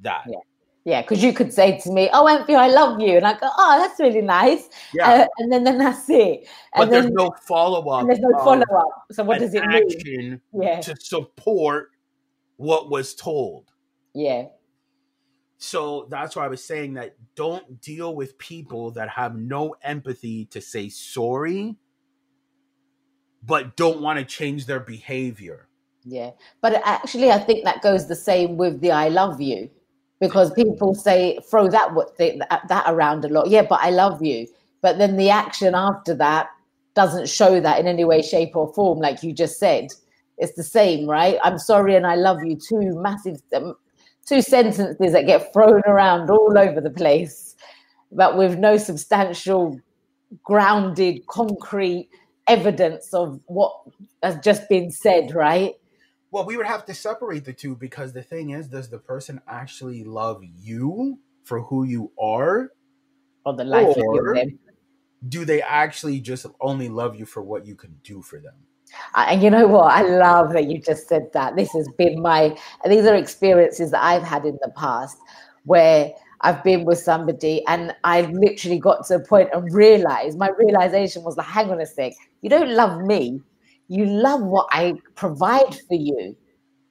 that. 0.00 0.22
Yeah. 0.26 0.38
Yeah, 0.84 1.02
because 1.02 1.22
you 1.22 1.32
could 1.32 1.52
say 1.52 1.78
to 1.80 1.92
me, 1.92 2.08
"Oh, 2.12 2.26
Anthony, 2.26 2.56
I 2.56 2.66
love 2.66 2.98
you," 3.00 3.16
and 3.18 3.24
I 3.26 3.34
go, 3.34 3.46
"Oh, 3.56 3.78
that's 3.78 4.00
really 4.00 4.20
nice," 4.22 4.68
Yeah, 4.92 5.08
uh, 5.10 5.26
and 5.38 5.52
then 5.52 5.62
then 5.62 5.78
that's 5.78 6.10
it, 6.10 6.48
but 6.74 6.84
and 6.84 6.92
there's 6.92 7.10
no 7.10 7.30
follow 7.46 7.88
up. 7.88 8.06
there's 8.06 8.18
no 8.18 8.32
follow 8.38 8.64
up. 8.76 8.88
So 9.12 9.22
what 9.22 9.38
does 9.38 9.54
it 9.54 9.64
mean? 9.66 10.40
Yeah, 10.52 10.80
to 10.80 10.96
support 10.98 11.90
what 12.56 12.90
was 12.90 13.14
told. 13.14 13.70
yeah, 14.12 14.46
So 15.62 16.08
that's 16.10 16.34
why 16.34 16.44
I 16.44 16.48
was 16.48 16.64
saying 16.64 16.94
that 16.94 17.16
don't 17.36 17.80
deal 17.80 18.16
with 18.16 18.36
people 18.38 18.90
that 18.92 19.08
have 19.10 19.36
no 19.36 19.76
empathy 19.82 20.46
to 20.46 20.60
say 20.60 20.88
sorry, 20.88 21.76
but 23.44 23.76
don't 23.76 24.00
want 24.00 24.18
to 24.18 24.24
change 24.24 24.66
their 24.66 24.80
behavior. 24.80 25.68
yeah. 26.04 26.32
But 26.62 26.82
actually, 26.84 27.30
I 27.30 27.38
think 27.38 27.64
that 27.64 27.82
goes 27.82 28.08
the 28.08 28.16
same 28.16 28.56
with 28.56 28.80
the 28.80 28.92
"I 28.92 29.08
love 29.08 29.40
you," 29.40 29.70
because 30.20 30.52
people 30.52 30.94
say 30.96 31.38
throw 31.50 31.68
that 31.68 31.90
that 32.68 32.84
around 32.88 33.24
a 33.24 33.28
lot. 33.28 33.48
Yeah, 33.48 33.62
but 33.62 33.80
I 33.82 33.90
love 33.90 34.22
you. 34.22 34.48
But 34.82 34.98
then 34.98 35.16
the 35.16 35.30
action 35.30 35.74
after 35.76 36.14
that 36.16 36.48
doesn't 36.94 37.28
show 37.28 37.60
that 37.60 37.78
in 37.80 37.86
any 37.86 38.04
way, 38.04 38.22
shape, 38.22 38.56
or 38.56 38.72
form, 38.74 38.98
like 38.98 39.22
you 39.22 39.32
just 39.32 39.58
said. 39.60 39.88
It's 40.38 40.54
the 40.56 40.64
same, 40.64 41.08
right? 41.08 41.38
I'm 41.44 41.58
sorry 41.58 41.94
and 41.96 42.06
I 42.06 42.16
love 42.16 42.44
you. 42.44 42.56
Two 42.56 43.00
massive, 43.00 43.40
um, 43.54 43.76
two 44.26 44.42
sentences 44.42 45.12
that 45.12 45.26
get 45.26 45.52
thrown 45.52 45.82
around 45.86 46.30
all 46.30 46.56
over 46.56 46.80
the 46.80 46.90
place, 46.90 47.56
but 48.10 48.36
with 48.36 48.58
no 48.58 48.76
substantial, 48.76 49.80
grounded, 50.42 51.26
concrete 51.26 52.08
evidence 52.46 53.12
of 53.14 53.40
what 53.46 53.72
has 54.22 54.36
just 54.42 54.68
been 54.68 54.90
said, 54.90 55.34
right? 55.34 55.74
Well, 56.30 56.46
we 56.46 56.56
would 56.56 56.66
have 56.66 56.86
to 56.86 56.94
separate 56.94 57.44
the 57.44 57.52
two 57.52 57.76
because 57.76 58.12
the 58.12 58.22
thing 58.22 58.50
is, 58.50 58.68
does 58.68 58.88
the 58.88 58.98
person 58.98 59.40
actually 59.46 60.02
love 60.04 60.42
you 60.42 61.18
for 61.44 61.60
who 61.60 61.84
you 61.84 62.10
are? 62.20 62.70
Or 63.44 63.54
the 63.54 63.64
life 63.64 63.96
of 63.96 64.02
Or- 64.02 64.34
them. 64.34 64.58
Do 65.28 65.44
they 65.44 65.62
actually 65.62 66.20
just 66.20 66.46
only 66.60 66.88
love 66.88 67.14
you 67.14 67.26
for 67.26 67.42
what 67.42 67.64
you 67.66 67.76
can 67.76 68.00
do 68.02 68.22
for 68.22 68.40
them? 68.40 68.54
And 69.14 69.42
you 69.42 69.50
know 69.50 69.66
what? 69.66 69.92
I 69.92 70.02
love 70.02 70.52
that 70.52 70.68
you 70.70 70.78
just 70.78 71.08
said 71.08 71.30
that. 71.32 71.56
This 71.56 71.72
has 71.72 71.88
been 71.98 72.20
my, 72.20 72.56
these 72.88 73.04
are 73.06 73.14
experiences 73.14 73.90
that 73.90 74.02
I've 74.02 74.22
had 74.22 74.44
in 74.44 74.58
the 74.62 74.72
past 74.76 75.18
where 75.64 76.10
I've 76.40 76.62
been 76.64 76.84
with 76.84 76.98
somebody 76.98 77.64
and 77.66 77.94
I 78.04 78.22
literally 78.22 78.78
got 78.78 79.06
to 79.06 79.16
a 79.16 79.20
point 79.20 79.50
and 79.52 79.72
realized, 79.72 80.38
my 80.38 80.50
realization 80.58 81.22
was 81.22 81.36
like, 81.36 81.46
hang 81.46 81.70
on 81.70 81.80
a 81.80 81.86
sec, 81.86 82.12
you 82.40 82.50
don't 82.50 82.70
love 82.70 83.00
me. 83.02 83.40
You 83.88 84.06
love 84.06 84.42
what 84.42 84.66
I 84.70 84.94
provide 85.14 85.74
for 85.86 85.94
you. 85.94 86.36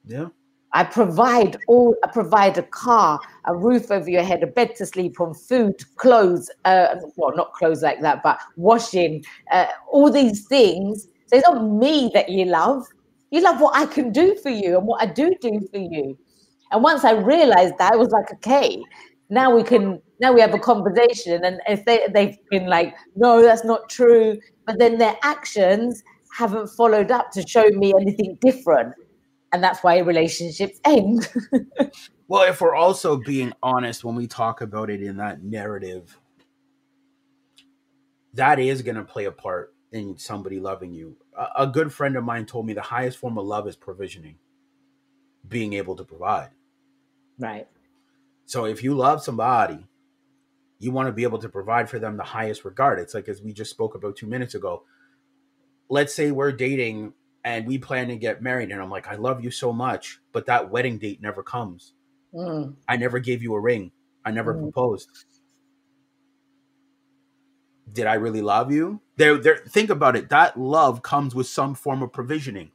Yeah. 0.06 0.28
I 0.72 0.84
provide 0.84 1.58
all. 1.68 1.94
I 2.02 2.08
provide 2.08 2.56
a 2.56 2.62
car, 2.62 3.20
a 3.44 3.54
roof 3.54 3.90
over 3.90 4.08
your 4.08 4.22
head, 4.22 4.42
a 4.42 4.46
bed 4.46 4.74
to 4.76 4.86
sleep 4.86 5.20
on, 5.20 5.34
food, 5.34 5.74
clothes. 5.96 6.50
Uh, 6.64 6.96
well, 7.16 7.36
not 7.36 7.52
clothes 7.52 7.82
like 7.82 8.00
that, 8.00 8.22
but 8.22 8.40
washing. 8.56 9.22
Uh, 9.50 9.66
all 9.90 10.10
these 10.10 10.46
things. 10.46 11.08
So 11.32 11.38
it's 11.38 11.48
not 11.48 11.64
me 11.64 12.10
that 12.14 12.28
you 12.28 12.44
love. 12.44 12.84
You 13.30 13.40
love 13.40 13.60
what 13.60 13.74
I 13.74 13.86
can 13.86 14.12
do 14.12 14.36
for 14.36 14.50
you 14.50 14.76
and 14.76 14.86
what 14.86 15.02
I 15.02 15.06
do 15.06 15.34
do 15.40 15.66
for 15.70 15.78
you. 15.78 16.18
And 16.70 16.82
once 16.82 17.04
I 17.04 17.12
realized 17.12 17.78
that, 17.78 17.92
I 17.92 17.96
was 17.96 18.08
like, 18.10 18.32
okay, 18.34 18.82
now 19.30 19.54
we 19.54 19.62
can. 19.62 20.00
Now 20.20 20.32
we 20.32 20.40
have 20.40 20.54
a 20.54 20.58
conversation. 20.58 21.44
And 21.44 21.60
if 21.66 21.84
they 21.84 22.06
they've 22.12 22.36
been 22.50 22.66
like, 22.66 22.94
no, 23.16 23.42
that's 23.42 23.64
not 23.64 23.88
true, 23.88 24.38
but 24.66 24.78
then 24.78 24.98
their 24.98 25.16
actions 25.22 26.02
haven't 26.36 26.68
followed 26.68 27.10
up 27.10 27.30
to 27.32 27.46
show 27.46 27.68
me 27.70 27.92
anything 27.98 28.38
different 28.40 28.94
and 29.52 29.62
that's 29.62 29.82
why 29.82 29.98
relationships 29.98 30.80
end. 30.84 31.28
Well, 32.28 32.48
if 32.48 32.62
we're 32.62 32.74
also 32.74 33.18
being 33.18 33.52
honest 33.62 34.04
when 34.04 34.14
we 34.14 34.26
talk 34.26 34.62
about 34.62 34.88
it 34.88 35.02
in 35.02 35.18
that 35.18 35.42
narrative, 35.42 36.18
that 38.32 38.58
is 38.58 38.80
going 38.80 38.94
to 38.94 39.04
play 39.04 39.26
a 39.26 39.30
part 39.30 39.74
in 39.90 40.16
somebody 40.16 40.58
loving 40.58 40.94
you. 40.94 41.14
A, 41.56 41.66
good 41.66 41.92
friend 41.92 42.16
of 42.16 42.24
mine 42.24 42.46
told 42.46 42.66
me 42.66 42.72
the 42.74 42.82
highest 42.82 43.18
form 43.18 43.38
of 43.38 43.46
love 43.46 43.66
is 43.66 43.74
provisioning, 43.76 44.36
being 45.48 45.72
able 45.72 45.96
to 45.96 46.04
provide. 46.04 46.50
right. 47.38 47.66
So 48.44 48.66
if 48.66 48.82
you 48.82 48.94
love 48.94 49.22
somebody, 49.22 49.86
you 50.78 50.90
want 50.90 51.06
to 51.06 51.12
be 51.12 51.22
able 51.22 51.38
to 51.38 51.48
provide 51.48 51.88
for 51.88 51.98
them 51.98 52.16
the 52.16 52.22
highest 52.24 52.64
regard. 52.64 52.98
It's 52.98 53.14
like 53.14 53.28
as 53.28 53.40
we 53.40 53.52
just 53.52 53.70
spoke 53.70 53.94
about 53.94 54.16
two 54.16 54.26
minutes 54.26 54.54
ago. 54.54 54.82
Let's 55.88 56.14
say 56.14 56.30
we're 56.32 56.52
dating 56.52 57.14
and 57.44 57.66
we 57.66 57.78
plan 57.78 58.08
to 58.08 58.16
get 58.16 58.42
married, 58.42 58.70
and 58.70 58.80
I'm 58.80 58.90
like, 58.90 59.08
I 59.08 59.14
love 59.16 59.42
you 59.42 59.50
so 59.50 59.72
much, 59.72 60.20
but 60.32 60.46
that 60.46 60.70
wedding 60.70 60.98
date 60.98 61.20
never 61.22 61.42
comes. 61.42 61.94
Mm, 62.34 62.76
I 62.88 62.96
never 62.96 63.18
gave 63.18 63.42
you 63.42 63.54
a 63.54 63.60
ring. 63.60 63.90
I 64.24 64.30
never 64.30 64.54
Mm. 64.54 64.62
proposed. 64.62 65.08
Did 67.90 68.06
I 68.06 68.14
really 68.14 68.42
love 68.42 68.70
you? 68.70 69.00
There, 69.16 69.38
there. 69.38 69.58
Think 69.68 69.90
about 69.90 70.16
it. 70.16 70.28
That 70.28 70.58
love 70.58 71.02
comes 71.02 71.34
with 71.34 71.46
some 71.46 71.74
form 71.74 72.02
of 72.02 72.12
provisioning. 72.12 72.70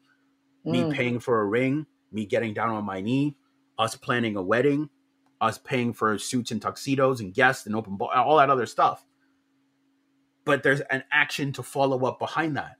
Me 0.65 0.81
mm, 0.81 0.93
paying 0.93 1.19
for 1.19 1.41
a 1.41 1.45
ring, 1.45 1.85
me 2.11 2.25
getting 2.25 2.53
down 2.53 2.69
on 2.69 2.83
my 2.83 2.99
knee, 2.99 3.35
us 3.79 3.95
planning 3.95 4.35
a 4.35 4.41
wedding, 4.41 4.89
us 5.39 5.57
paying 5.57 5.93
for 5.93 6.17
suits 6.17 6.51
and 6.51 6.61
tuxedos 6.61 7.21
and 7.21 7.33
guests 7.33 7.65
and 7.65 7.75
open 7.75 7.95
ball, 7.95 8.09
all 8.13 8.37
that 8.37 8.49
other 8.49 8.65
stuff. 8.65 9.05
But 10.45 10.63
there's 10.63 10.81
an 10.91 11.03
action 11.11 11.51
to 11.53 11.63
follow 11.63 12.05
up 12.05 12.19
behind 12.19 12.57
that, 12.57 12.75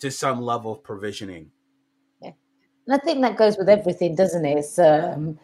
to 0.00 0.10
some 0.10 0.40
level 0.40 0.72
of 0.72 0.82
provisioning. 0.82 1.50
Yeah. 2.22 2.32
And 2.86 2.94
I 2.94 2.98
think 2.98 3.20
that 3.22 3.36
goes 3.36 3.56
with 3.56 3.68
everything, 3.68 4.14
doesn't 4.14 4.44
it? 4.44 4.58
It's 4.58 4.78
um, 4.78 5.38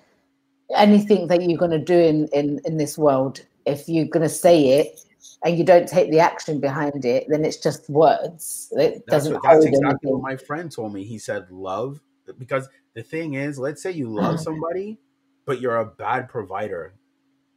anything 0.76 1.26
that 1.28 1.42
you're 1.42 1.58
going 1.58 1.70
to 1.70 1.78
do 1.78 1.98
in, 1.98 2.28
in, 2.28 2.60
in 2.64 2.76
this 2.76 2.96
world, 2.96 3.44
if 3.66 3.88
you're 3.88 4.06
going 4.06 4.22
to 4.22 4.28
say 4.28 4.80
it 4.80 5.00
and 5.44 5.58
you 5.58 5.64
don't 5.64 5.88
take 5.88 6.10
the 6.10 6.20
action 6.20 6.60
behind 6.60 7.04
it, 7.04 7.26
then 7.28 7.44
it's 7.44 7.56
just 7.56 7.88
words. 7.88 8.68
It 8.72 9.04
That's, 9.06 9.24
doesn't 9.24 9.34
what, 9.34 9.42
that's 9.42 9.64
exactly 9.64 9.88
anything. 9.88 10.12
what 10.12 10.22
my 10.22 10.36
friend 10.36 10.70
told 10.70 10.92
me. 10.92 11.04
He 11.04 11.18
said, 11.18 11.50
"Love," 11.50 12.00
because 12.38 12.68
the 12.94 13.02
thing 13.02 13.34
is, 13.34 13.58
let's 13.58 13.82
say 13.82 13.90
you 13.92 14.08
love 14.08 14.36
mm. 14.36 14.40
somebody, 14.40 14.98
but 15.46 15.60
you're 15.60 15.78
a 15.78 15.86
bad 15.86 16.28
provider. 16.28 16.94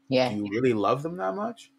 Yeah, 0.10 0.30
Do 0.30 0.38
you 0.38 0.48
really 0.50 0.74
love 0.74 1.04
them 1.04 1.18
that 1.18 1.36
much? 1.36 1.72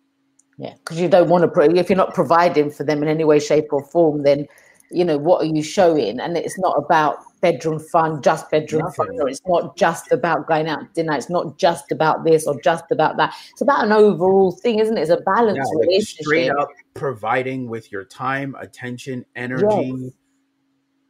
yeah. 0.59 0.75
Because 0.75 1.01
you 1.01 1.09
don't 1.09 1.31
want 1.31 1.43
to, 1.43 1.49
pro- 1.49 1.71
if 1.75 1.89
you're 1.89 1.97
not 1.97 2.13
providing 2.15 2.71
for 2.71 2.85
them 2.85 3.03
in 3.03 3.09
any 3.09 3.25
way, 3.25 3.39
shape, 3.39 3.73
or 3.73 3.83
form, 3.85 4.23
then 4.23 4.47
you 4.91 5.05
know 5.05 5.19
what 5.19 5.43
are 5.43 5.47
you 5.47 5.63
showing 5.63 6.19
and 6.19 6.37
it's 6.37 6.59
not 6.59 6.75
about 6.79 7.19
bedroom 7.41 7.79
fun 7.79 8.23
just 8.23 8.51
bedroom 8.51 8.83
Nothing. 8.83 9.07
fun. 9.07 9.21
or 9.21 9.29
it's 9.29 9.41
not 9.47 9.77
just 9.77 10.13
about 10.13 10.47
going 10.47 10.69
out 10.69 10.81
to 10.81 10.89
dinner. 10.95 11.17
It's 11.17 11.31
not 11.31 11.59
just 11.59 11.93
about 11.93 12.25
this 12.25 12.47
or 12.47 12.61
just 12.61 12.91
about 12.91 13.17
that. 13.17 13.35
It's 13.51 13.61
about 13.61 13.85
an 13.85 13.93
overall 13.93 14.53
thing 14.53 14.79
isn't 14.79 14.97
it? 14.97 15.03
It's 15.03 15.11
a 15.11 15.19
balanced 15.19 15.71
yeah, 15.73 15.79
like 15.79 15.89
relationship. 15.89 16.25
straight 16.25 16.51
up 16.51 16.69
providing 16.95 17.69
with 17.69 17.93
your 17.93 18.05
time 18.05 18.57
attention 18.59 19.25
energy 19.37 19.93
yes. 19.97 20.13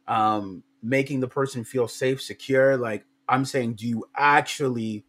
um 0.07 0.63
making 0.81 1.19
the 1.19 1.27
person 1.27 1.63
feel 1.63 1.87
safe 1.87 2.21
secure. 2.21 2.77
Like 2.77 3.05
i'm 3.27 3.45
saying 3.45 3.75
do 3.75 3.87
you 3.87 4.05
actually 4.15 5.05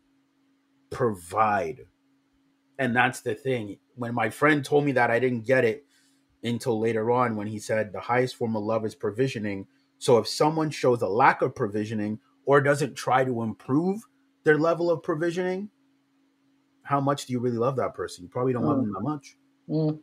provide? 0.90 1.86
And 2.78 2.96
that's 2.96 3.20
the 3.20 3.34
thing. 3.34 3.78
When 3.94 4.14
my 4.14 4.30
friend 4.30 4.64
told 4.64 4.84
me 4.84 4.92
that 4.92 5.10
i 5.10 5.18
didn't 5.18 5.46
get 5.46 5.64
it 5.64 5.84
until 6.42 6.80
later 6.80 7.10
on 7.10 7.36
when 7.36 7.46
he 7.46 7.58
said 7.58 7.92
the 7.92 8.00
highest 8.00 8.36
form 8.36 8.56
of 8.56 8.62
love 8.62 8.84
is 8.84 8.94
provisioning. 8.94 9.66
So 10.00 10.16
if 10.16 10.26
someone 10.26 10.70
shows 10.70 11.02
a 11.02 11.06
lack 11.06 11.42
of 11.42 11.54
provisioning 11.54 12.18
or 12.46 12.62
doesn't 12.62 12.94
try 12.96 13.22
to 13.22 13.42
improve 13.42 14.00
their 14.44 14.58
level 14.58 14.90
of 14.90 15.02
provisioning, 15.02 15.68
how 16.82 17.00
much 17.00 17.26
do 17.26 17.34
you 17.34 17.38
really 17.38 17.58
love 17.58 17.76
that 17.76 17.94
person? 17.94 18.24
You 18.24 18.30
probably 18.30 18.54
don't 18.54 18.62
mm. 18.62 18.68
love 18.68 18.78
them 18.78 18.92
that 18.94 19.02
much. 19.02 19.36
Mm. 19.68 20.00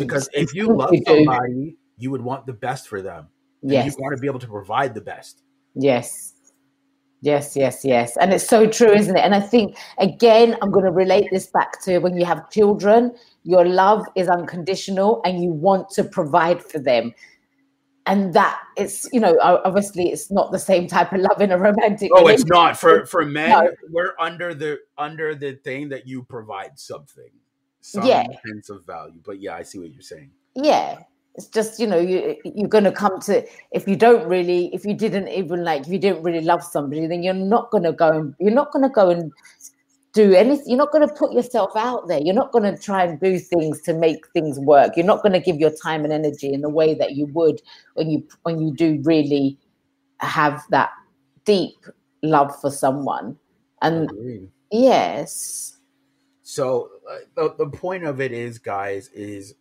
Because 0.00 0.28
if 0.32 0.52
you 0.52 0.74
love 0.76 0.92
somebody, 1.06 1.76
you 1.96 2.10
would 2.10 2.20
want 2.20 2.44
the 2.44 2.52
best 2.52 2.88
for 2.88 3.00
them. 3.00 3.28
Yes. 3.62 3.86
You 3.86 4.02
want 4.02 4.16
to 4.16 4.20
be 4.20 4.26
able 4.26 4.40
to 4.40 4.48
provide 4.48 4.94
the 4.94 5.00
best. 5.00 5.44
Yes. 5.76 6.34
Yes, 7.20 7.56
yes, 7.56 7.84
yes. 7.84 8.16
And 8.16 8.32
it's 8.32 8.46
so 8.46 8.68
true, 8.68 8.92
isn't 8.92 9.16
it? 9.16 9.20
And 9.20 9.34
I 9.34 9.40
think, 9.40 9.76
again, 9.98 10.56
I'm 10.60 10.72
going 10.72 10.84
to 10.84 10.90
relate 10.90 11.28
this 11.30 11.46
back 11.46 11.80
to 11.82 11.98
when 11.98 12.16
you 12.16 12.24
have 12.24 12.50
children, 12.50 13.12
your 13.44 13.64
love 13.64 14.04
is 14.16 14.28
unconditional 14.28 15.20
and 15.24 15.42
you 15.42 15.50
want 15.50 15.88
to 15.90 16.04
provide 16.04 16.64
for 16.64 16.80
them. 16.80 17.12
And 18.08 18.32
that 18.34 18.58
it's, 18.76 19.06
you 19.12 19.20
know, 19.20 19.38
obviously 19.42 20.10
it's 20.10 20.30
not 20.30 20.50
the 20.50 20.58
same 20.58 20.88
type 20.88 21.12
of 21.12 21.20
love 21.20 21.40
in 21.40 21.52
a 21.52 21.58
romantic. 21.58 22.10
Oh, 22.12 22.26
it's 22.26 22.46
not 22.46 22.76
for 22.76 23.06
for 23.06 23.24
men. 23.24 23.50
No. 23.50 23.70
We're 23.90 24.14
under 24.18 24.54
the 24.54 24.80
under 24.96 25.34
the 25.34 25.56
thing 25.56 25.90
that 25.90 26.08
you 26.08 26.22
provide 26.24 26.78
something, 26.78 27.30
some 27.82 28.04
yeah. 28.04 28.26
sense 28.46 28.70
of 28.70 28.86
value. 28.86 29.20
But 29.24 29.40
yeah, 29.40 29.54
I 29.54 29.62
see 29.62 29.78
what 29.78 29.92
you're 29.92 30.00
saying. 30.00 30.30
Yeah, 30.54 31.00
it's 31.38 31.46
just 31.46 31.78
you 31.78 31.86
know 31.86 31.98
you 31.98 32.36
you're 32.44 32.68
going 32.68 32.82
to 32.82 32.92
come 32.92 33.20
to 33.20 33.46
if 33.70 33.86
you 33.86 33.94
don't 33.94 34.28
really 34.28 34.74
if 34.74 34.84
you 34.84 34.92
didn't 34.92 35.28
even 35.28 35.62
like 35.62 35.82
if 35.82 35.88
you 35.88 35.98
didn't 35.98 36.22
really 36.24 36.40
love 36.40 36.64
somebody 36.64 37.06
then 37.06 37.22
you're 37.22 37.32
not 37.32 37.70
going 37.70 37.84
to 37.84 37.92
go 37.92 38.08
and 38.08 38.34
you're 38.40 38.52
not 38.52 38.72
going 38.72 38.82
to 38.82 38.88
go 38.88 39.10
and 39.10 39.30
do 40.18 40.34
anything 40.34 40.64
you're 40.66 40.78
not 40.78 40.90
going 40.90 41.06
to 41.06 41.14
put 41.14 41.32
yourself 41.32 41.70
out 41.76 42.08
there. 42.08 42.20
You're 42.20 42.34
not 42.34 42.50
going 42.50 42.64
to 42.64 42.76
try 42.76 43.04
and 43.04 43.20
do 43.20 43.38
things 43.38 43.80
to 43.82 43.94
make 43.94 44.26
things 44.32 44.58
work. 44.58 44.96
You're 44.96 45.06
not 45.06 45.22
going 45.22 45.32
to 45.32 45.38
give 45.38 45.58
your 45.60 45.70
time 45.70 46.02
and 46.02 46.12
energy 46.12 46.52
in 46.52 46.60
the 46.60 46.68
way 46.68 46.94
that 46.94 47.12
you 47.12 47.26
would 47.26 47.62
when 47.94 48.10
you 48.10 48.26
when 48.42 48.60
you 48.60 48.74
do 48.74 49.00
really 49.04 49.56
have 50.18 50.64
that 50.70 50.90
deep 51.44 51.76
love 52.24 52.52
for 52.60 52.68
someone. 52.68 53.36
And 53.80 54.50
yes. 54.72 55.78
So 56.42 56.90
uh, 57.08 57.18
the, 57.36 57.54
the 57.56 57.70
point 57.70 58.02
of 58.02 58.20
it 58.20 58.32
is 58.32 58.58
guys 58.58 59.10
is 59.14 59.54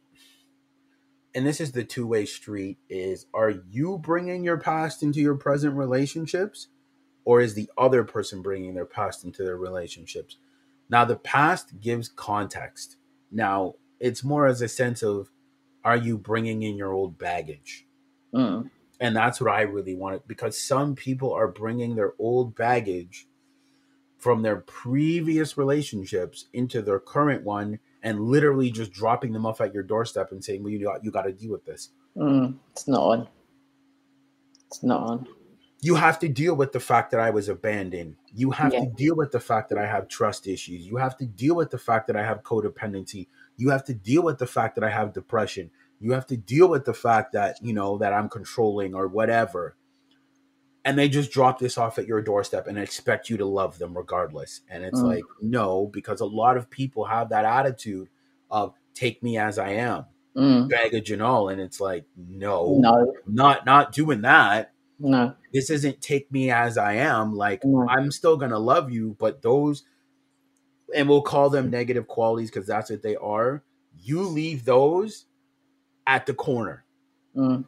and 1.36 1.46
this 1.46 1.62
is 1.62 1.72
the 1.72 1.84
two-way 1.84 2.26
street 2.26 2.80
is 2.90 3.28
are 3.32 3.54
you 3.70 4.00
bringing 4.00 4.44
your 4.44 4.58
past 4.58 5.04
into 5.04 5.20
your 5.20 5.36
present 5.36 5.76
relationships 5.76 6.70
or 7.26 7.42
is 7.42 7.54
the 7.54 7.70
other 7.78 8.04
person 8.04 8.42
bringing 8.42 8.74
their 8.74 8.86
past 8.88 9.24
into 9.24 9.44
their 9.44 9.58
relationships 9.58 10.38
now 10.90 11.06
the 11.06 11.16
past 11.16 11.80
gives 11.80 12.10
context 12.10 12.98
now 13.32 13.74
it's 14.00 14.24
more 14.24 14.48
as 14.48 14.62
a 14.62 14.68
sense 14.68 15.04
of 15.04 15.30
are 15.84 15.98
you 15.98 16.18
bringing 16.18 16.64
in 16.64 16.76
your 16.76 16.94
old 16.94 17.18
baggage 17.18 17.86
mm. 18.34 18.70
and 19.00 19.16
that's 19.16 19.42
what 19.42 19.52
i 19.52 19.62
really 19.62 19.96
wanted 19.96 20.22
because 20.28 20.62
some 20.62 20.96
people 20.96 21.34
are 21.34 21.48
bringing 21.48 21.96
their 21.96 22.14
old 22.20 22.56
baggage 22.56 23.28
from 24.18 24.42
their 24.42 24.58
previous 24.58 25.58
relationships 25.58 26.46
into 26.54 26.82
their 26.82 27.00
current 27.00 27.44
one 27.44 27.80
and 28.04 28.22
literally 28.22 28.72
just 28.72 28.92
dropping 28.92 29.34
them 29.34 29.46
off 29.46 29.62
at 29.62 29.74
your 29.74 29.84
doorstep 29.84 30.32
and 30.32 30.44
saying, 30.44 30.64
"Well, 30.64 30.72
you 30.72 30.84
got 30.84 31.04
you 31.04 31.12
got 31.12 31.24
to 31.24 31.32
deal 31.32 31.52
with 31.52 31.66
this." 31.66 31.90
Mm, 32.16 32.58
it's 32.72 32.88
not 32.88 33.02
on. 33.02 33.28
It's 34.68 34.84
not 34.84 35.02
on. 35.02 35.28
You 35.82 35.96
have 35.96 36.18
to 36.20 36.28
deal 36.28 36.56
with 36.56 36.72
the 36.72 36.80
fact 36.80 37.12
that 37.12 37.20
I 37.20 37.30
was 37.30 37.50
abandoned. 37.50 38.16
You 38.34 38.52
have 38.52 38.74
yeah. 38.74 38.82
to 38.82 38.86
deal 38.88 39.16
with 39.16 39.32
the 39.32 39.40
fact 39.40 39.70
that 39.70 39.78
I 39.78 39.86
have 39.86 40.08
trust 40.08 40.48
issues. 40.48 40.86
You 40.88 40.98
have 40.98 41.18
to 41.18 41.26
deal 41.26 41.56
with 41.56 41.70
the 41.70 41.78
fact 41.78 42.08
that 42.08 42.16
I 42.16 42.24
have 42.24 42.44
codependency. 42.44 43.28
You 43.58 43.70
have 43.70 43.84
to 43.86 43.94
deal 43.94 44.24
with 44.24 44.40
the 44.40 44.48
fact 44.48 44.76
that 44.76 44.84
I 44.84 44.90
have 44.90 45.14
depression. 45.14 45.70
You 46.00 46.14
have 46.14 46.26
to 46.28 46.38
deal 46.38 46.68
with 46.68 46.86
the 46.86 46.94
fact 46.94 47.34
that, 47.34 47.58
you 47.62 47.74
know, 47.74 47.98
that 48.00 48.14
I'm 48.14 48.30
controlling 48.30 48.96
or 48.96 49.08
whatever 49.08 49.76
and 50.88 50.98
they 50.98 51.10
just 51.10 51.32
drop 51.32 51.60
this 51.60 51.78
off 51.78 52.00
at 52.00 52.08
your 52.08 52.22
doorstep 52.22 52.66
and 52.66 52.80
expect 52.80 53.30
you 53.30 53.36
to 53.36 53.46
love 53.46 53.78
them 53.78 53.96
regardless. 53.96 54.62
And 54.70 54.86
it's 54.86 55.02
mm. 55.02 55.16
like, 55.16 55.24
no, 55.42 55.88
because 55.92 56.22
a 56.22 56.26
lot 56.26 56.56
of 56.56 56.70
people 56.70 57.04
have 57.04 57.28
that 57.28 57.44
attitude 57.44 58.08
of 58.50 58.74
take 58.94 59.22
me 59.22 59.38
as 59.38 59.60
I 59.60 59.72
am, 59.72 60.06
mm. 60.34 60.70
baggage 60.70 61.12
and 61.12 61.22
all. 61.22 61.50
And 61.50 61.60
it's 61.60 61.82
like, 61.82 62.06
no, 62.16 62.78
no, 62.80 63.14
not 63.28 63.66
not 63.66 63.92
doing 63.92 64.22
that. 64.22 64.72
No. 65.00 65.36
This 65.54 65.70
isn't 65.70 66.02
take 66.02 66.32
me 66.32 66.52
as 66.52 66.78
I 66.78 66.94
am. 66.94 67.36
Like 67.36 67.64
no. 67.64 67.88
I'm 67.88 68.12
still 68.12 68.38
gonna 68.38 68.60
love 68.60 68.92
you, 68.92 69.16
but 69.20 69.42
those 69.42 69.84
and 70.96 71.10
we'll 71.10 71.22
call 71.22 71.50
them 71.50 71.70
negative 71.70 72.08
qualities 72.08 72.50
because 72.50 72.68
that's 72.68 72.90
what 72.90 73.04
they 73.04 73.16
are. 73.16 73.64
You 74.00 74.22
leave 74.22 74.66
those 74.66 75.26
at 76.06 76.26
the 76.26 76.34
corner. 76.34 76.86
Mm 77.36 77.66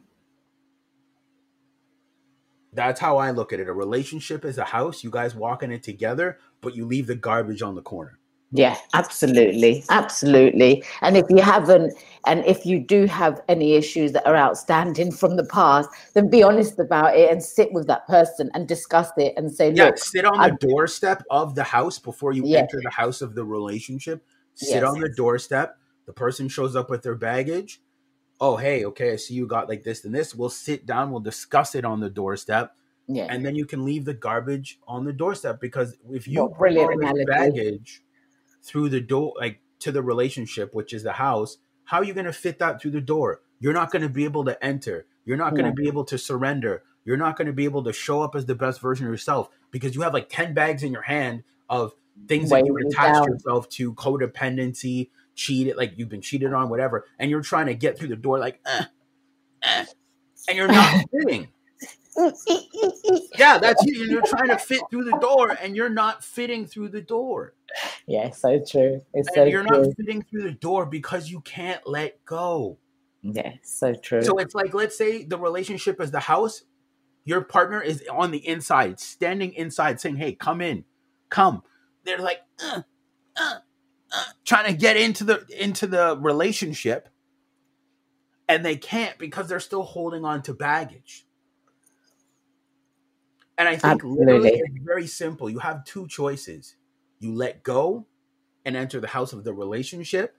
that's 2.72 3.00
how 3.00 3.18
I 3.18 3.30
look 3.30 3.52
at 3.52 3.60
it. 3.60 3.68
A 3.68 3.72
relationship 3.72 4.44
is 4.44 4.58
a 4.58 4.64
house. 4.64 5.02
You 5.02 5.10
guys 5.10 5.34
walk 5.34 5.62
in 5.62 5.72
it 5.72 5.82
together, 5.82 6.38
but 6.60 6.76
you 6.76 6.86
leave 6.86 7.06
the 7.06 7.16
garbage 7.16 7.62
on 7.62 7.74
the 7.74 7.82
corner. 7.82 8.18
Yeah, 8.52 8.76
absolutely. 8.94 9.84
Absolutely. 9.90 10.82
And 11.02 11.16
if 11.16 11.26
you 11.30 11.40
haven't, 11.40 11.94
and 12.26 12.44
if 12.44 12.66
you 12.66 12.80
do 12.80 13.06
have 13.06 13.40
any 13.48 13.74
issues 13.74 14.10
that 14.12 14.26
are 14.26 14.36
outstanding 14.36 15.12
from 15.12 15.36
the 15.36 15.44
past, 15.44 15.88
then 16.14 16.28
be 16.28 16.42
honest 16.42 16.78
about 16.78 17.16
it 17.16 17.30
and 17.30 17.42
sit 17.42 17.72
with 17.72 17.86
that 17.86 18.08
person 18.08 18.50
and 18.54 18.66
discuss 18.66 19.12
it 19.16 19.34
and 19.36 19.52
say, 19.52 19.72
yeah, 19.72 19.92
sit 19.94 20.24
on 20.24 20.36
the 20.36 20.56
doorstep 20.66 21.22
of 21.30 21.54
the 21.54 21.62
house 21.62 21.98
before 21.98 22.32
you 22.32 22.42
yeah. 22.44 22.58
enter 22.58 22.80
the 22.82 22.90
house 22.90 23.22
of 23.22 23.36
the 23.36 23.44
relationship. 23.44 24.24
Sit 24.54 24.82
yes. 24.82 24.84
on 24.84 24.98
the 24.98 25.08
doorstep. 25.08 25.78
The 26.06 26.12
person 26.12 26.48
shows 26.48 26.74
up 26.74 26.90
with 26.90 27.02
their 27.02 27.14
baggage 27.14 27.80
oh 28.40 28.56
hey 28.56 28.84
okay 28.84 29.12
i 29.12 29.16
see 29.16 29.34
you 29.34 29.46
got 29.46 29.68
like 29.68 29.82
this 29.82 30.04
and 30.04 30.14
this 30.14 30.34
we'll 30.34 30.48
sit 30.48 30.86
down 30.86 31.10
we'll 31.10 31.20
discuss 31.20 31.74
it 31.74 31.84
on 31.84 32.00
the 32.00 32.08
doorstep 32.08 32.74
yeah 33.06 33.26
and 33.28 33.44
then 33.44 33.54
you 33.54 33.66
can 33.66 33.84
leave 33.84 34.04
the 34.04 34.14
garbage 34.14 34.80
on 34.88 35.04
the 35.04 35.12
doorstep 35.12 35.60
because 35.60 35.96
if 36.10 36.26
you 36.26 36.40
well, 36.40 36.56
bring 36.58 37.26
baggage 37.26 38.02
through 38.62 38.88
the 38.88 39.00
door 39.00 39.34
like 39.38 39.60
to 39.78 39.90
the 39.90 40.02
relationship 40.02 40.74
which 40.74 40.92
is 40.92 41.02
the 41.02 41.12
house 41.12 41.58
how 41.90 41.96
are 41.96 42.04
you 42.04 42.14
going 42.14 42.26
to 42.26 42.32
fit 42.32 42.60
that 42.60 42.80
through 42.80 42.92
the 42.92 43.00
door? 43.00 43.40
You're 43.58 43.72
not 43.72 43.90
going 43.90 44.02
to 44.02 44.08
be 44.08 44.24
able 44.24 44.44
to 44.44 44.64
enter. 44.64 45.06
You're 45.24 45.36
not 45.36 45.56
going 45.56 45.64
to 45.64 45.72
be 45.72 45.88
able 45.88 46.04
to 46.04 46.18
surrender. 46.18 46.84
You're 47.04 47.16
not 47.16 47.36
going 47.36 47.48
to 47.48 47.52
be 47.52 47.64
able 47.64 47.82
to 47.82 47.92
show 47.92 48.22
up 48.22 48.36
as 48.36 48.46
the 48.46 48.54
best 48.54 48.80
version 48.80 49.06
of 49.06 49.12
yourself 49.12 49.48
because 49.72 49.96
you 49.96 50.02
have 50.02 50.14
like 50.14 50.28
10 50.28 50.54
bags 50.54 50.84
in 50.84 50.92
your 50.92 51.02
hand 51.02 51.42
of 51.68 51.92
things 52.28 52.50
that 52.50 52.64
you 52.64 52.76
attach 52.76 53.26
yourself 53.26 53.68
to 53.70 53.92
codependency 53.94 55.10
cheated, 55.34 55.76
like 55.76 55.94
you've 55.96 56.08
been 56.08 56.20
cheated 56.20 56.52
on, 56.52 56.68
whatever, 56.68 57.06
and 57.18 57.28
you're 57.28 57.40
trying 57.40 57.66
to 57.66 57.74
get 57.74 57.98
through 57.98 58.08
the 58.08 58.14
door, 58.14 58.38
like, 58.38 58.60
eh, 58.64 58.84
eh, 59.64 59.84
and 60.46 60.56
you're 60.56 60.68
not 60.68 61.04
fitting. 61.12 61.48
yeah, 63.38 63.58
that's 63.58 63.84
you. 63.84 64.04
You're 64.04 64.22
trying 64.22 64.48
to 64.48 64.58
fit 64.58 64.80
through 64.90 65.04
the 65.04 65.18
door, 65.18 65.56
and 65.62 65.76
you're 65.76 65.88
not 65.88 66.24
fitting 66.24 66.66
through 66.66 66.88
the 66.88 67.00
door. 67.00 67.54
Yeah, 68.06 68.30
so 68.30 68.58
true. 68.58 69.00
It's 69.14 69.28
and 69.28 69.34
so 69.34 69.44
you're 69.44 69.64
true. 69.64 69.84
not 69.84 69.96
fitting 69.96 70.22
through 70.22 70.42
the 70.42 70.52
door 70.52 70.86
because 70.86 71.30
you 71.30 71.40
can't 71.40 71.86
let 71.86 72.24
go. 72.24 72.78
Yeah, 73.22 73.52
so 73.62 73.94
true. 73.94 74.22
So 74.22 74.38
it's 74.38 74.54
like, 74.54 74.74
let's 74.74 74.98
say 74.98 75.24
the 75.24 75.38
relationship 75.38 76.00
is 76.00 76.10
the 76.10 76.20
house. 76.20 76.62
Your 77.24 77.42
partner 77.42 77.80
is 77.80 78.02
on 78.10 78.30
the 78.30 78.46
inside, 78.46 78.98
standing 78.98 79.52
inside, 79.54 80.00
saying, 80.00 80.16
"Hey, 80.16 80.32
come 80.32 80.60
in, 80.60 80.84
come." 81.28 81.62
They're 82.04 82.18
like, 82.18 82.40
uh, 82.62 82.82
uh, 83.36 83.58
trying 84.44 84.72
to 84.72 84.78
get 84.78 84.96
into 84.96 85.24
the 85.24 85.44
into 85.56 85.86
the 85.86 86.18
relationship 86.20 87.08
and 88.50 88.64
they 88.64 88.76
can't 88.76 89.16
because 89.16 89.48
they're 89.48 89.60
still 89.60 89.84
holding 89.84 90.24
on 90.24 90.42
to 90.42 90.52
baggage. 90.52 91.24
And 93.60 93.68
I 93.68 93.72
think 93.72 93.92
Absolutely. 93.92 94.24
literally 94.24 94.50
it's 94.54 94.78
very 94.82 95.06
simple. 95.06 95.50
You 95.50 95.58
have 95.58 95.84
two 95.84 96.08
choices. 96.08 96.76
You 97.18 97.34
let 97.34 97.62
go 97.62 98.06
and 98.64 98.74
enter 98.74 99.00
the 99.00 99.06
house 99.06 99.34
of 99.34 99.44
the 99.44 99.52
relationship, 99.52 100.34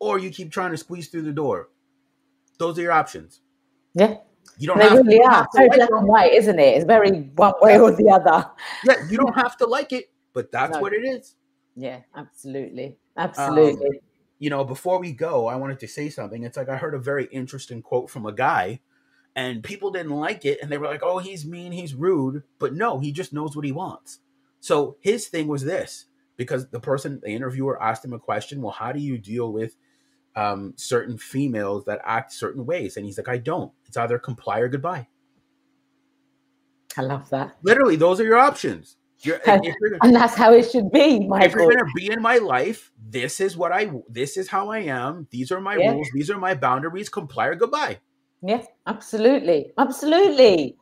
or 0.00 0.18
you 0.18 0.30
keep 0.30 0.50
trying 0.50 0.70
to 0.70 0.78
squeeze 0.78 1.08
through 1.08 1.22
the 1.22 1.32
door. 1.32 1.68
Those 2.58 2.78
are 2.78 2.82
your 2.82 2.92
options. 2.92 3.42
Yeah. 3.92 4.16
You 4.56 4.66
don't 4.66 4.78
they 4.78 4.84
have 4.84 4.92
really 4.96 5.18
to, 5.18 5.24
are. 5.24 5.46
Very 5.54 5.68
black 5.68 5.90
and 5.90 6.08
white, 6.08 6.32
isn't 6.32 6.58
it? 6.58 6.76
It's 6.78 6.86
very 6.86 7.10
one 7.10 7.52
way 7.60 7.78
or 7.78 7.92
the 7.92 8.08
other. 8.08 8.50
Yeah, 8.82 9.06
you 9.10 9.18
don't 9.18 9.34
have 9.34 9.58
to 9.58 9.66
like 9.66 9.92
it, 9.92 10.10
but 10.32 10.50
that's 10.52 10.76
no. 10.76 10.80
what 10.80 10.94
it 10.94 11.04
is. 11.04 11.34
Yeah, 11.76 11.98
absolutely. 12.16 12.96
Absolutely. 13.14 13.88
Um, 13.88 14.04
you 14.38 14.48
know, 14.48 14.64
before 14.64 14.98
we 14.98 15.12
go, 15.12 15.48
I 15.48 15.56
wanted 15.56 15.80
to 15.80 15.86
say 15.86 16.08
something. 16.08 16.44
It's 16.44 16.56
like 16.56 16.70
I 16.70 16.78
heard 16.78 16.94
a 16.94 16.98
very 16.98 17.26
interesting 17.26 17.82
quote 17.82 18.08
from 18.08 18.24
a 18.24 18.32
guy 18.32 18.80
and 19.34 19.62
people 19.62 19.90
didn't 19.90 20.12
like 20.12 20.44
it 20.44 20.58
and 20.62 20.70
they 20.70 20.78
were 20.78 20.86
like 20.86 21.02
oh 21.02 21.18
he's 21.18 21.46
mean 21.46 21.72
he's 21.72 21.94
rude 21.94 22.42
but 22.58 22.74
no 22.74 22.98
he 22.98 23.12
just 23.12 23.32
knows 23.32 23.56
what 23.56 23.64
he 23.64 23.72
wants. 23.72 24.18
So 24.60 24.96
his 25.00 25.28
thing 25.28 25.48
was 25.48 25.64
this 25.64 26.06
because 26.36 26.68
the 26.68 26.80
person 26.80 27.20
the 27.22 27.30
interviewer 27.30 27.82
asked 27.82 28.04
him 28.04 28.12
a 28.12 28.18
question 28.18 28.60
well 28.62 28.72
how 28.72 28.92
do 28.92 29.00
you 29.00 29.18
deal 29.18 29.52
with 29.52 29.76
um, 30.34 30.72
certain 30.76 31.18
females 31.18 31.84
that 31.84 32.00
act 32.04 32.32
certain 32.32 32.64
ways? 32.64 32.96
And 32.96 33.04
he's 33.06 33.18
like 33.18 33.28
i 33.28 33.38
don't. 33.38 33.72
It's 33.86 33.96
either 33.96 34.18
comply 34.18 34.60
or 34.60 34.68
goodbye. 34.68 35.08
I 36.96 37.02
love 37.02 37.28
that. 37.30 37.56
literally 37.62 37.96
those 37.96 38.20
are 38.20 38.24
your 38.24 38.38
options. 38.38 38.96
You're, 39.20 39.40
And, 39.46 39.64
you're, 39.64 39.74
and 40.02 40.14
that's 40.14 40.34
how 40.34 40.52
it 40.52 40.70
should 40.70 40.90
be, 40.90 41.28
if 41.30 41.54
you're 41.54 41.70
gonna 41.72 41.90
be 41.94 42.10
in 42.10 42.20
my 42.20 42.38
life 42.38 42.90
this 43.08 43.40
is 43.40 43.56
what 43.56 43.72
i 43.72 43.90
this 44.08 44.36
is 44.36 44.48
how 44.48 44.68
i 44.70 44.78
am. 44.78 45.26
These 45.30 45.52
are 45.52 45.60
my 45.60 45.74
Yeah. 45.74 45.92
rules. 45.92 46.08
These 46.14 46.30
are 46.30 46.38
my 46.38 46.54
boundaries. 46.54 47.08
Comply 47.08 47.46
or 47.46 47.54
goodbye 47.54 48.00
Yeah, 48.42 48.64
absolutely. 48.86 49.72
Absolutely. 49.78 50.76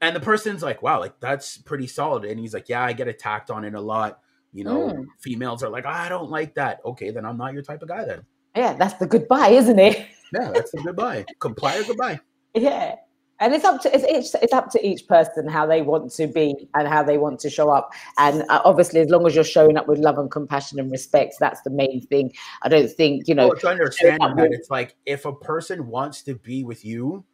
and 0.00 0.14
the 0.14 0.20
person's 0.20 0.62
like 0.62 0.80
wow 0.80 1.00
like 1.00 1.18
that's 1.18 1.58
pretty 1.58 1.86
solid 1.88 2.24
and 2.24 2.38
he's 2.38 2.54
like 2.54 2.68
yeah 2.68 2.84
i 2.84 2.92
get 2.92 3.08
attacked 3.08 3.50
on 3.50 3.64
it 3.64 3.74
a 3.74 3.80
lot 3.80 4.20
you 4.52 4.62
know 4.64 4.78
Mm. 4.78 5.06
females 5.18 5.62
are 5.64 5.68
like 5.68 5.86
i 5.86 6.08
don't 6.08 6.30
like 6.30 6.54
that 6.54 6.78
okay 6.84 7.10
then 7.10 7.24
i'm 7.24 7.36
not 7.36 7.52
your 7.52 7.62
type 7.62 7.82
of 7.82 7.88
guy 7.88 8.04
then 8.04 8.22
Yeah, 8.54 8.74
that's 8.74 8.94
the 8.94 9.06
goodbye, 9.06 9.48
isn't 9.48 9.78
it? 9.78 10.06
yeah 10.32 10.52
that's 10.52 10.70
the 10.70 10.80
goodbye 10.84 11.26
comply 11.40 11.76
or 11.78 11.82
goodbye 11.84 12.20
Yeah. 12.54 12.94
And 13.40 13.54
it's 13.54 13.64
up 13.64 13.80
to 13.82 13.94
it's, 13.94 14.04
it's, 14.08 14.34
it's 14.42 14.52
up 14.52 14.70
to 14.72 14.86
each 14.86 15.06
person 15.06 15.46
how 15.46 15.64
they 15.66 15.82
want 15.82 16.12
to 16.12 16.26
be 16.26 16.68
and 16.74 16.88
how 16.88 17.02
they 17.02 17.18
want 17.18 17.38
to 17.40 17.50
show 17.50 17.70
up. 17.70 17.92
And 18.18 18.42
uh, 18.48 18.62
obviously, 18.64 19.00
as 19.00 19.10
long 19.10 19.26
as 19.26 19.34
you're 19.34 19.44
showing 19.44 19.76
up 19.76 19.86
with 19.86 19.98
love 19.98 20.18
and 20.18 20.30
compassion 20.30 20.80
and 20.80 20.90
respect, 20.90 21.36
that's 21.38 21.60
the 21.62 21.70
main 21.70 22.00
thing. 22.06 22.32
I 22.62 22.68
don't 22.68 22.90
think 22.90 23.28
you 23.28 23.34
know. 23.34 23.48
well, 23.48 23.56
to 23.56 23.68
understand 23.68 24.20
that 24.20 24.34
with- 24.36 24.52
it's 24.52 24.70
like 24.70 24.96
if 25.06 25.24
a 25.24 25.32
person 25.32 25.86
wants 25.86 26.22
to 26.24 26.34
be 26.34 26.64
with 26.64 26.84
you 26.84 27.24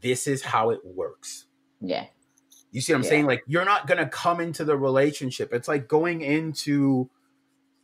this 0.00 0.26
is 0.28 0.42
how 0.42 0.70
it 0.70 0.78
works 0.84 1.46
Yeah, 1.80 2.06
you 2.70 2.80
see 2.80 2.92
what 2.92 2.98
i'm 2.98 3.02
Yeah. 3.02 3.08
saying 3.08 3.26
like 3.26 3.42
you're 3.46 3.64
not 3.64 3.86
gonna 3.88 4.08
come 4.08 4.40
into 4.40 4.64
the 4.64 4.76
relationship 4.76 5.52
it's 5.52 5.66
like 5.66 5.88
going 5.88 6.20
into 6.20 7.10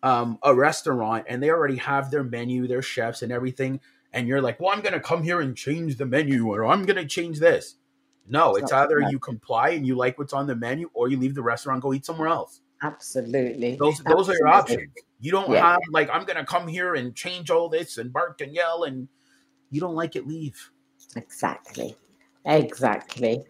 um, 0.03 0.39
a 0.43 0.55
restaurant 0.55 1.25
and 1.29 1.43
they 1.43 1.51
already 1.51 1.77
have 1.77 2.11
their 2.11 2.22
menu 2.22 2.66
their 2.68 2.83
chefs 2.83 3.22
and 3.22 3.33
everything 3.33 3.81
and 4.15 4.27
you're 4.27 4.41
like 4.41 4.59
well 4.61 4.71
i'm 4.75 4.81
gonna 4.81 5.01
come 5.01 5.23
here 5.23 5.41
and 5.41 5.57
change 5.57 5.97
the 5.97 6.07
menu 6.07 6.47
or 6.49 6.65
i'm 6.65 6.85
gonna 6.87 7.05
change 7.05 7.39
this 7.39 7.77
no 8.27 8.55
It's 8.55 8.65
it's 8.65 8.73
either 8.73 9.01
you 9.11 9.19
comply 9.19 9.71
and 9.71 9.87
you 9.87 9.95
like 9.97 10.19
what's 10.19 10.33
on 10.33 10.47
the 10.47 10.57
menu 10.57 10.89
or 10.95 11.09
you 11.09 11.19
leave 11.19 11.35
the 11.35 11.43
restaurant 11.43 11.83
go 11.83 11.93
eat 11.93 12.07
somewhere 12.07 12.29
else 12.29 12.61
absolutely. 12.83 13.77
those 13.77 13.99
those 14.05 14.29
are 14.29 14.35
your 14.35 14.49
options 14.49 14.89
you 15.21 15.31
don't 15.31 15.51
Yeah. 15.51 15.73
have 15.73 15.81
like 15.91 16.09
i'm 16.11 16.25
gonna 16.25 16.45
come 16.47 16.67
here 16.67 16.95
and 16.95 17.15
change 17.15 17.51
all 17.51 17.69
this 17.69 17.99
and 17.99 18.12
bark 18.12 18.41
and 18.41 18.55
yell 18.55 18.85
and 18.85 19.09
you 19.71 19.81
don't 19.81 19.95
like 19.95 20.17
it 20.17 20.27
leave 20.27 20.71
Exactly. 21.17 21.97
Exactly. 22.45 23.45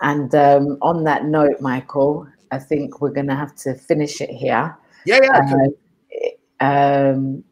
And 0.00 0.34
um, 0.34 0.78
on 0.82 1.04
that 1.04 1.24
note, 1.24 1.60
Michael, 1.60 2.26
I 2.50 2.58
think 2.58 3.00
we're 3.00 3.12
going 3.12 3.28
to 3.28 3.34
have 3.34 3.54
to 3.56 3.74
finish 3.74 4.20
it 4.20 4.30
here. 4.30 4.76
yeah 5.04 5.20
yeah 5.22 5.56
Uh, 6.60 7.10
um, 7.12 7.44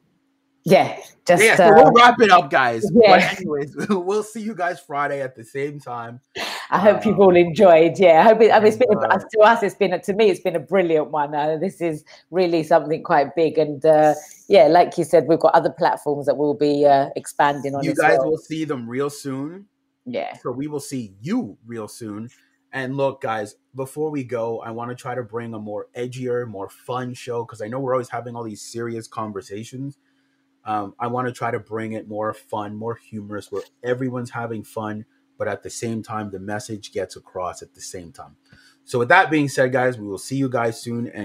yeah, 0.65 0.99
just 1.27 1.45
yeah, 1.45 1.57
so 1.57 1.67
uh, 1.67 1.73
we'll 1.75 1.93
wrap 1.93 2.21
it 2.21 2.31
up, 2.31 2.51
guys. 2.51 2.91
yeah. 2.95 3.11
But 3.11 3.39
anyways, 3.39 3.77
we'll 3.91 4.23
see 4.23 4.41
you 4.41 4.55
guys 4.55 4.81
Friday 4.81 5.21
at 5.21 5.37
the 5.37 5.45
same 5.45 5.79
time. 5.79 6.21
I 6.71 6.79
hope 6.79 7.05
you've 7.05 7.17
um, 7.17 7.21
all 7.21 7.37
enjoyed. 7.37 7.99
Yeah, 7.99 8.21
I 8.21 8.23
hope, 8.23 8.41
it, 8.41 8.51
I 8.51 8.59
mean, 8.59 8.69
it's 8.69 8.77
been 8.79 8.89
uh, 8.97 9.19
to 9.19 9.41
us. 9.41 9.63
It's 9.63 9.75
been 9.75 10.01
to 10.01 10.13
me. 10.15 10.31
It's 10.31 10.41
been 10.41 10.57
a 10.57 10.61
brilliant 10.61 11.11
one. 11.11 11.35
Uh, 11.35 11.59
this 11.59 11.83
is 11.83 12.05
really 12.31 12.63
something 12.63 13.03
quite 13.03 13.35
big, 13.37 13.59
and 13.59 13.85
uh, 13.85 14.15
yeah, 14.49 14.69
like 14.69 14.97
you 14.97 15.05
said, 15.05 15.27
we've 15.29 15.39
got 15.39 15.55
other 15.55 15.71
platforms 15.71 16.27
that 16.27 16.37
we'll 16.37 16.55
be 16.55 16.87
uh, 16.87 17.11
expanding 17.15 17.75
on. 17.75 17.85
You 17.85 17.95
guys 17.95 18.19
well. 18.19 18.31
will 18.31 18.39
see 18.39 18.65
them 18.65 18.89
real 18.89 19.11
soon. 19.11 19.67
yeah, 20.07 20.37
So 20.39 20.51
we 20.51 20.67
will 20.67 20.81
see 20.81 21.15
you 21.21 21.59
real 21.67 21.89
soon. 21.89 22.31
And 22.73 22.97
look, 22.97 23.21
guys, 23.21 23.55
before 23.77 24.11
we 24.11 24.25
go, 24.25 24.61
I 24.61 24.73
want 24.73 24.91
to 24.91 24.97
try 24.97 25.15
to 25.15 25.23
bring 25.23 25.55
a 25.55 25.59
more 25.61 25.87
edgier, 25.97 26.49
more 26.49 26.69
fun 26.69 27.15
show 27.15 27.45
because 27.45 27.63
I 27.63 27.69
know 27.69 27.79
we're 27.79 27.95
always 27.95 28.09
having 28.09 28.35
all 28.35 28.43
these 28.43 28.63
serious 28.63 29.07
conversations. 29.07 29.97
Um, 30.65 30.95
I 30.99 31.09
want 31.09 31.29
to 31.29 31.33
try 31.33 31.51
to 31.51 31.59
bring 31.59 31.93
it 31.93 32.09
more 32.09 32.33
fun, 32.33 32.75
more 32.75 32.95
humorous, 32.95 33.53
where 33.53 33.63
everyone's 33.83 34.31
having 34.31 34.65
fun, 34.65 35.05
but 35.39 35.49
at 35.49 35.63
the 35.63 35.71
same 35.71 36.03
time, 36.03 36.31
the 36.31 36.39
message 36.39 36.93
gets 36.93 37.17
across 37.17 37.63
at 37.63 37.75
the 37.75 37.81
same 37.81 38.13
time. 38.13 38.37
So, 38.85 38.99
with 38.99 39.09
that 39.09 39.31
being 39.31 39.49
said, 39.49 39.73
guys, 39.73 39.99
we 39.99 40.07
will 40.07 40.19
see 40.19 40.37
you 40.37 40.49
guys 40.49 40.81
soon. 40.81 41.07
And 41.07 41.23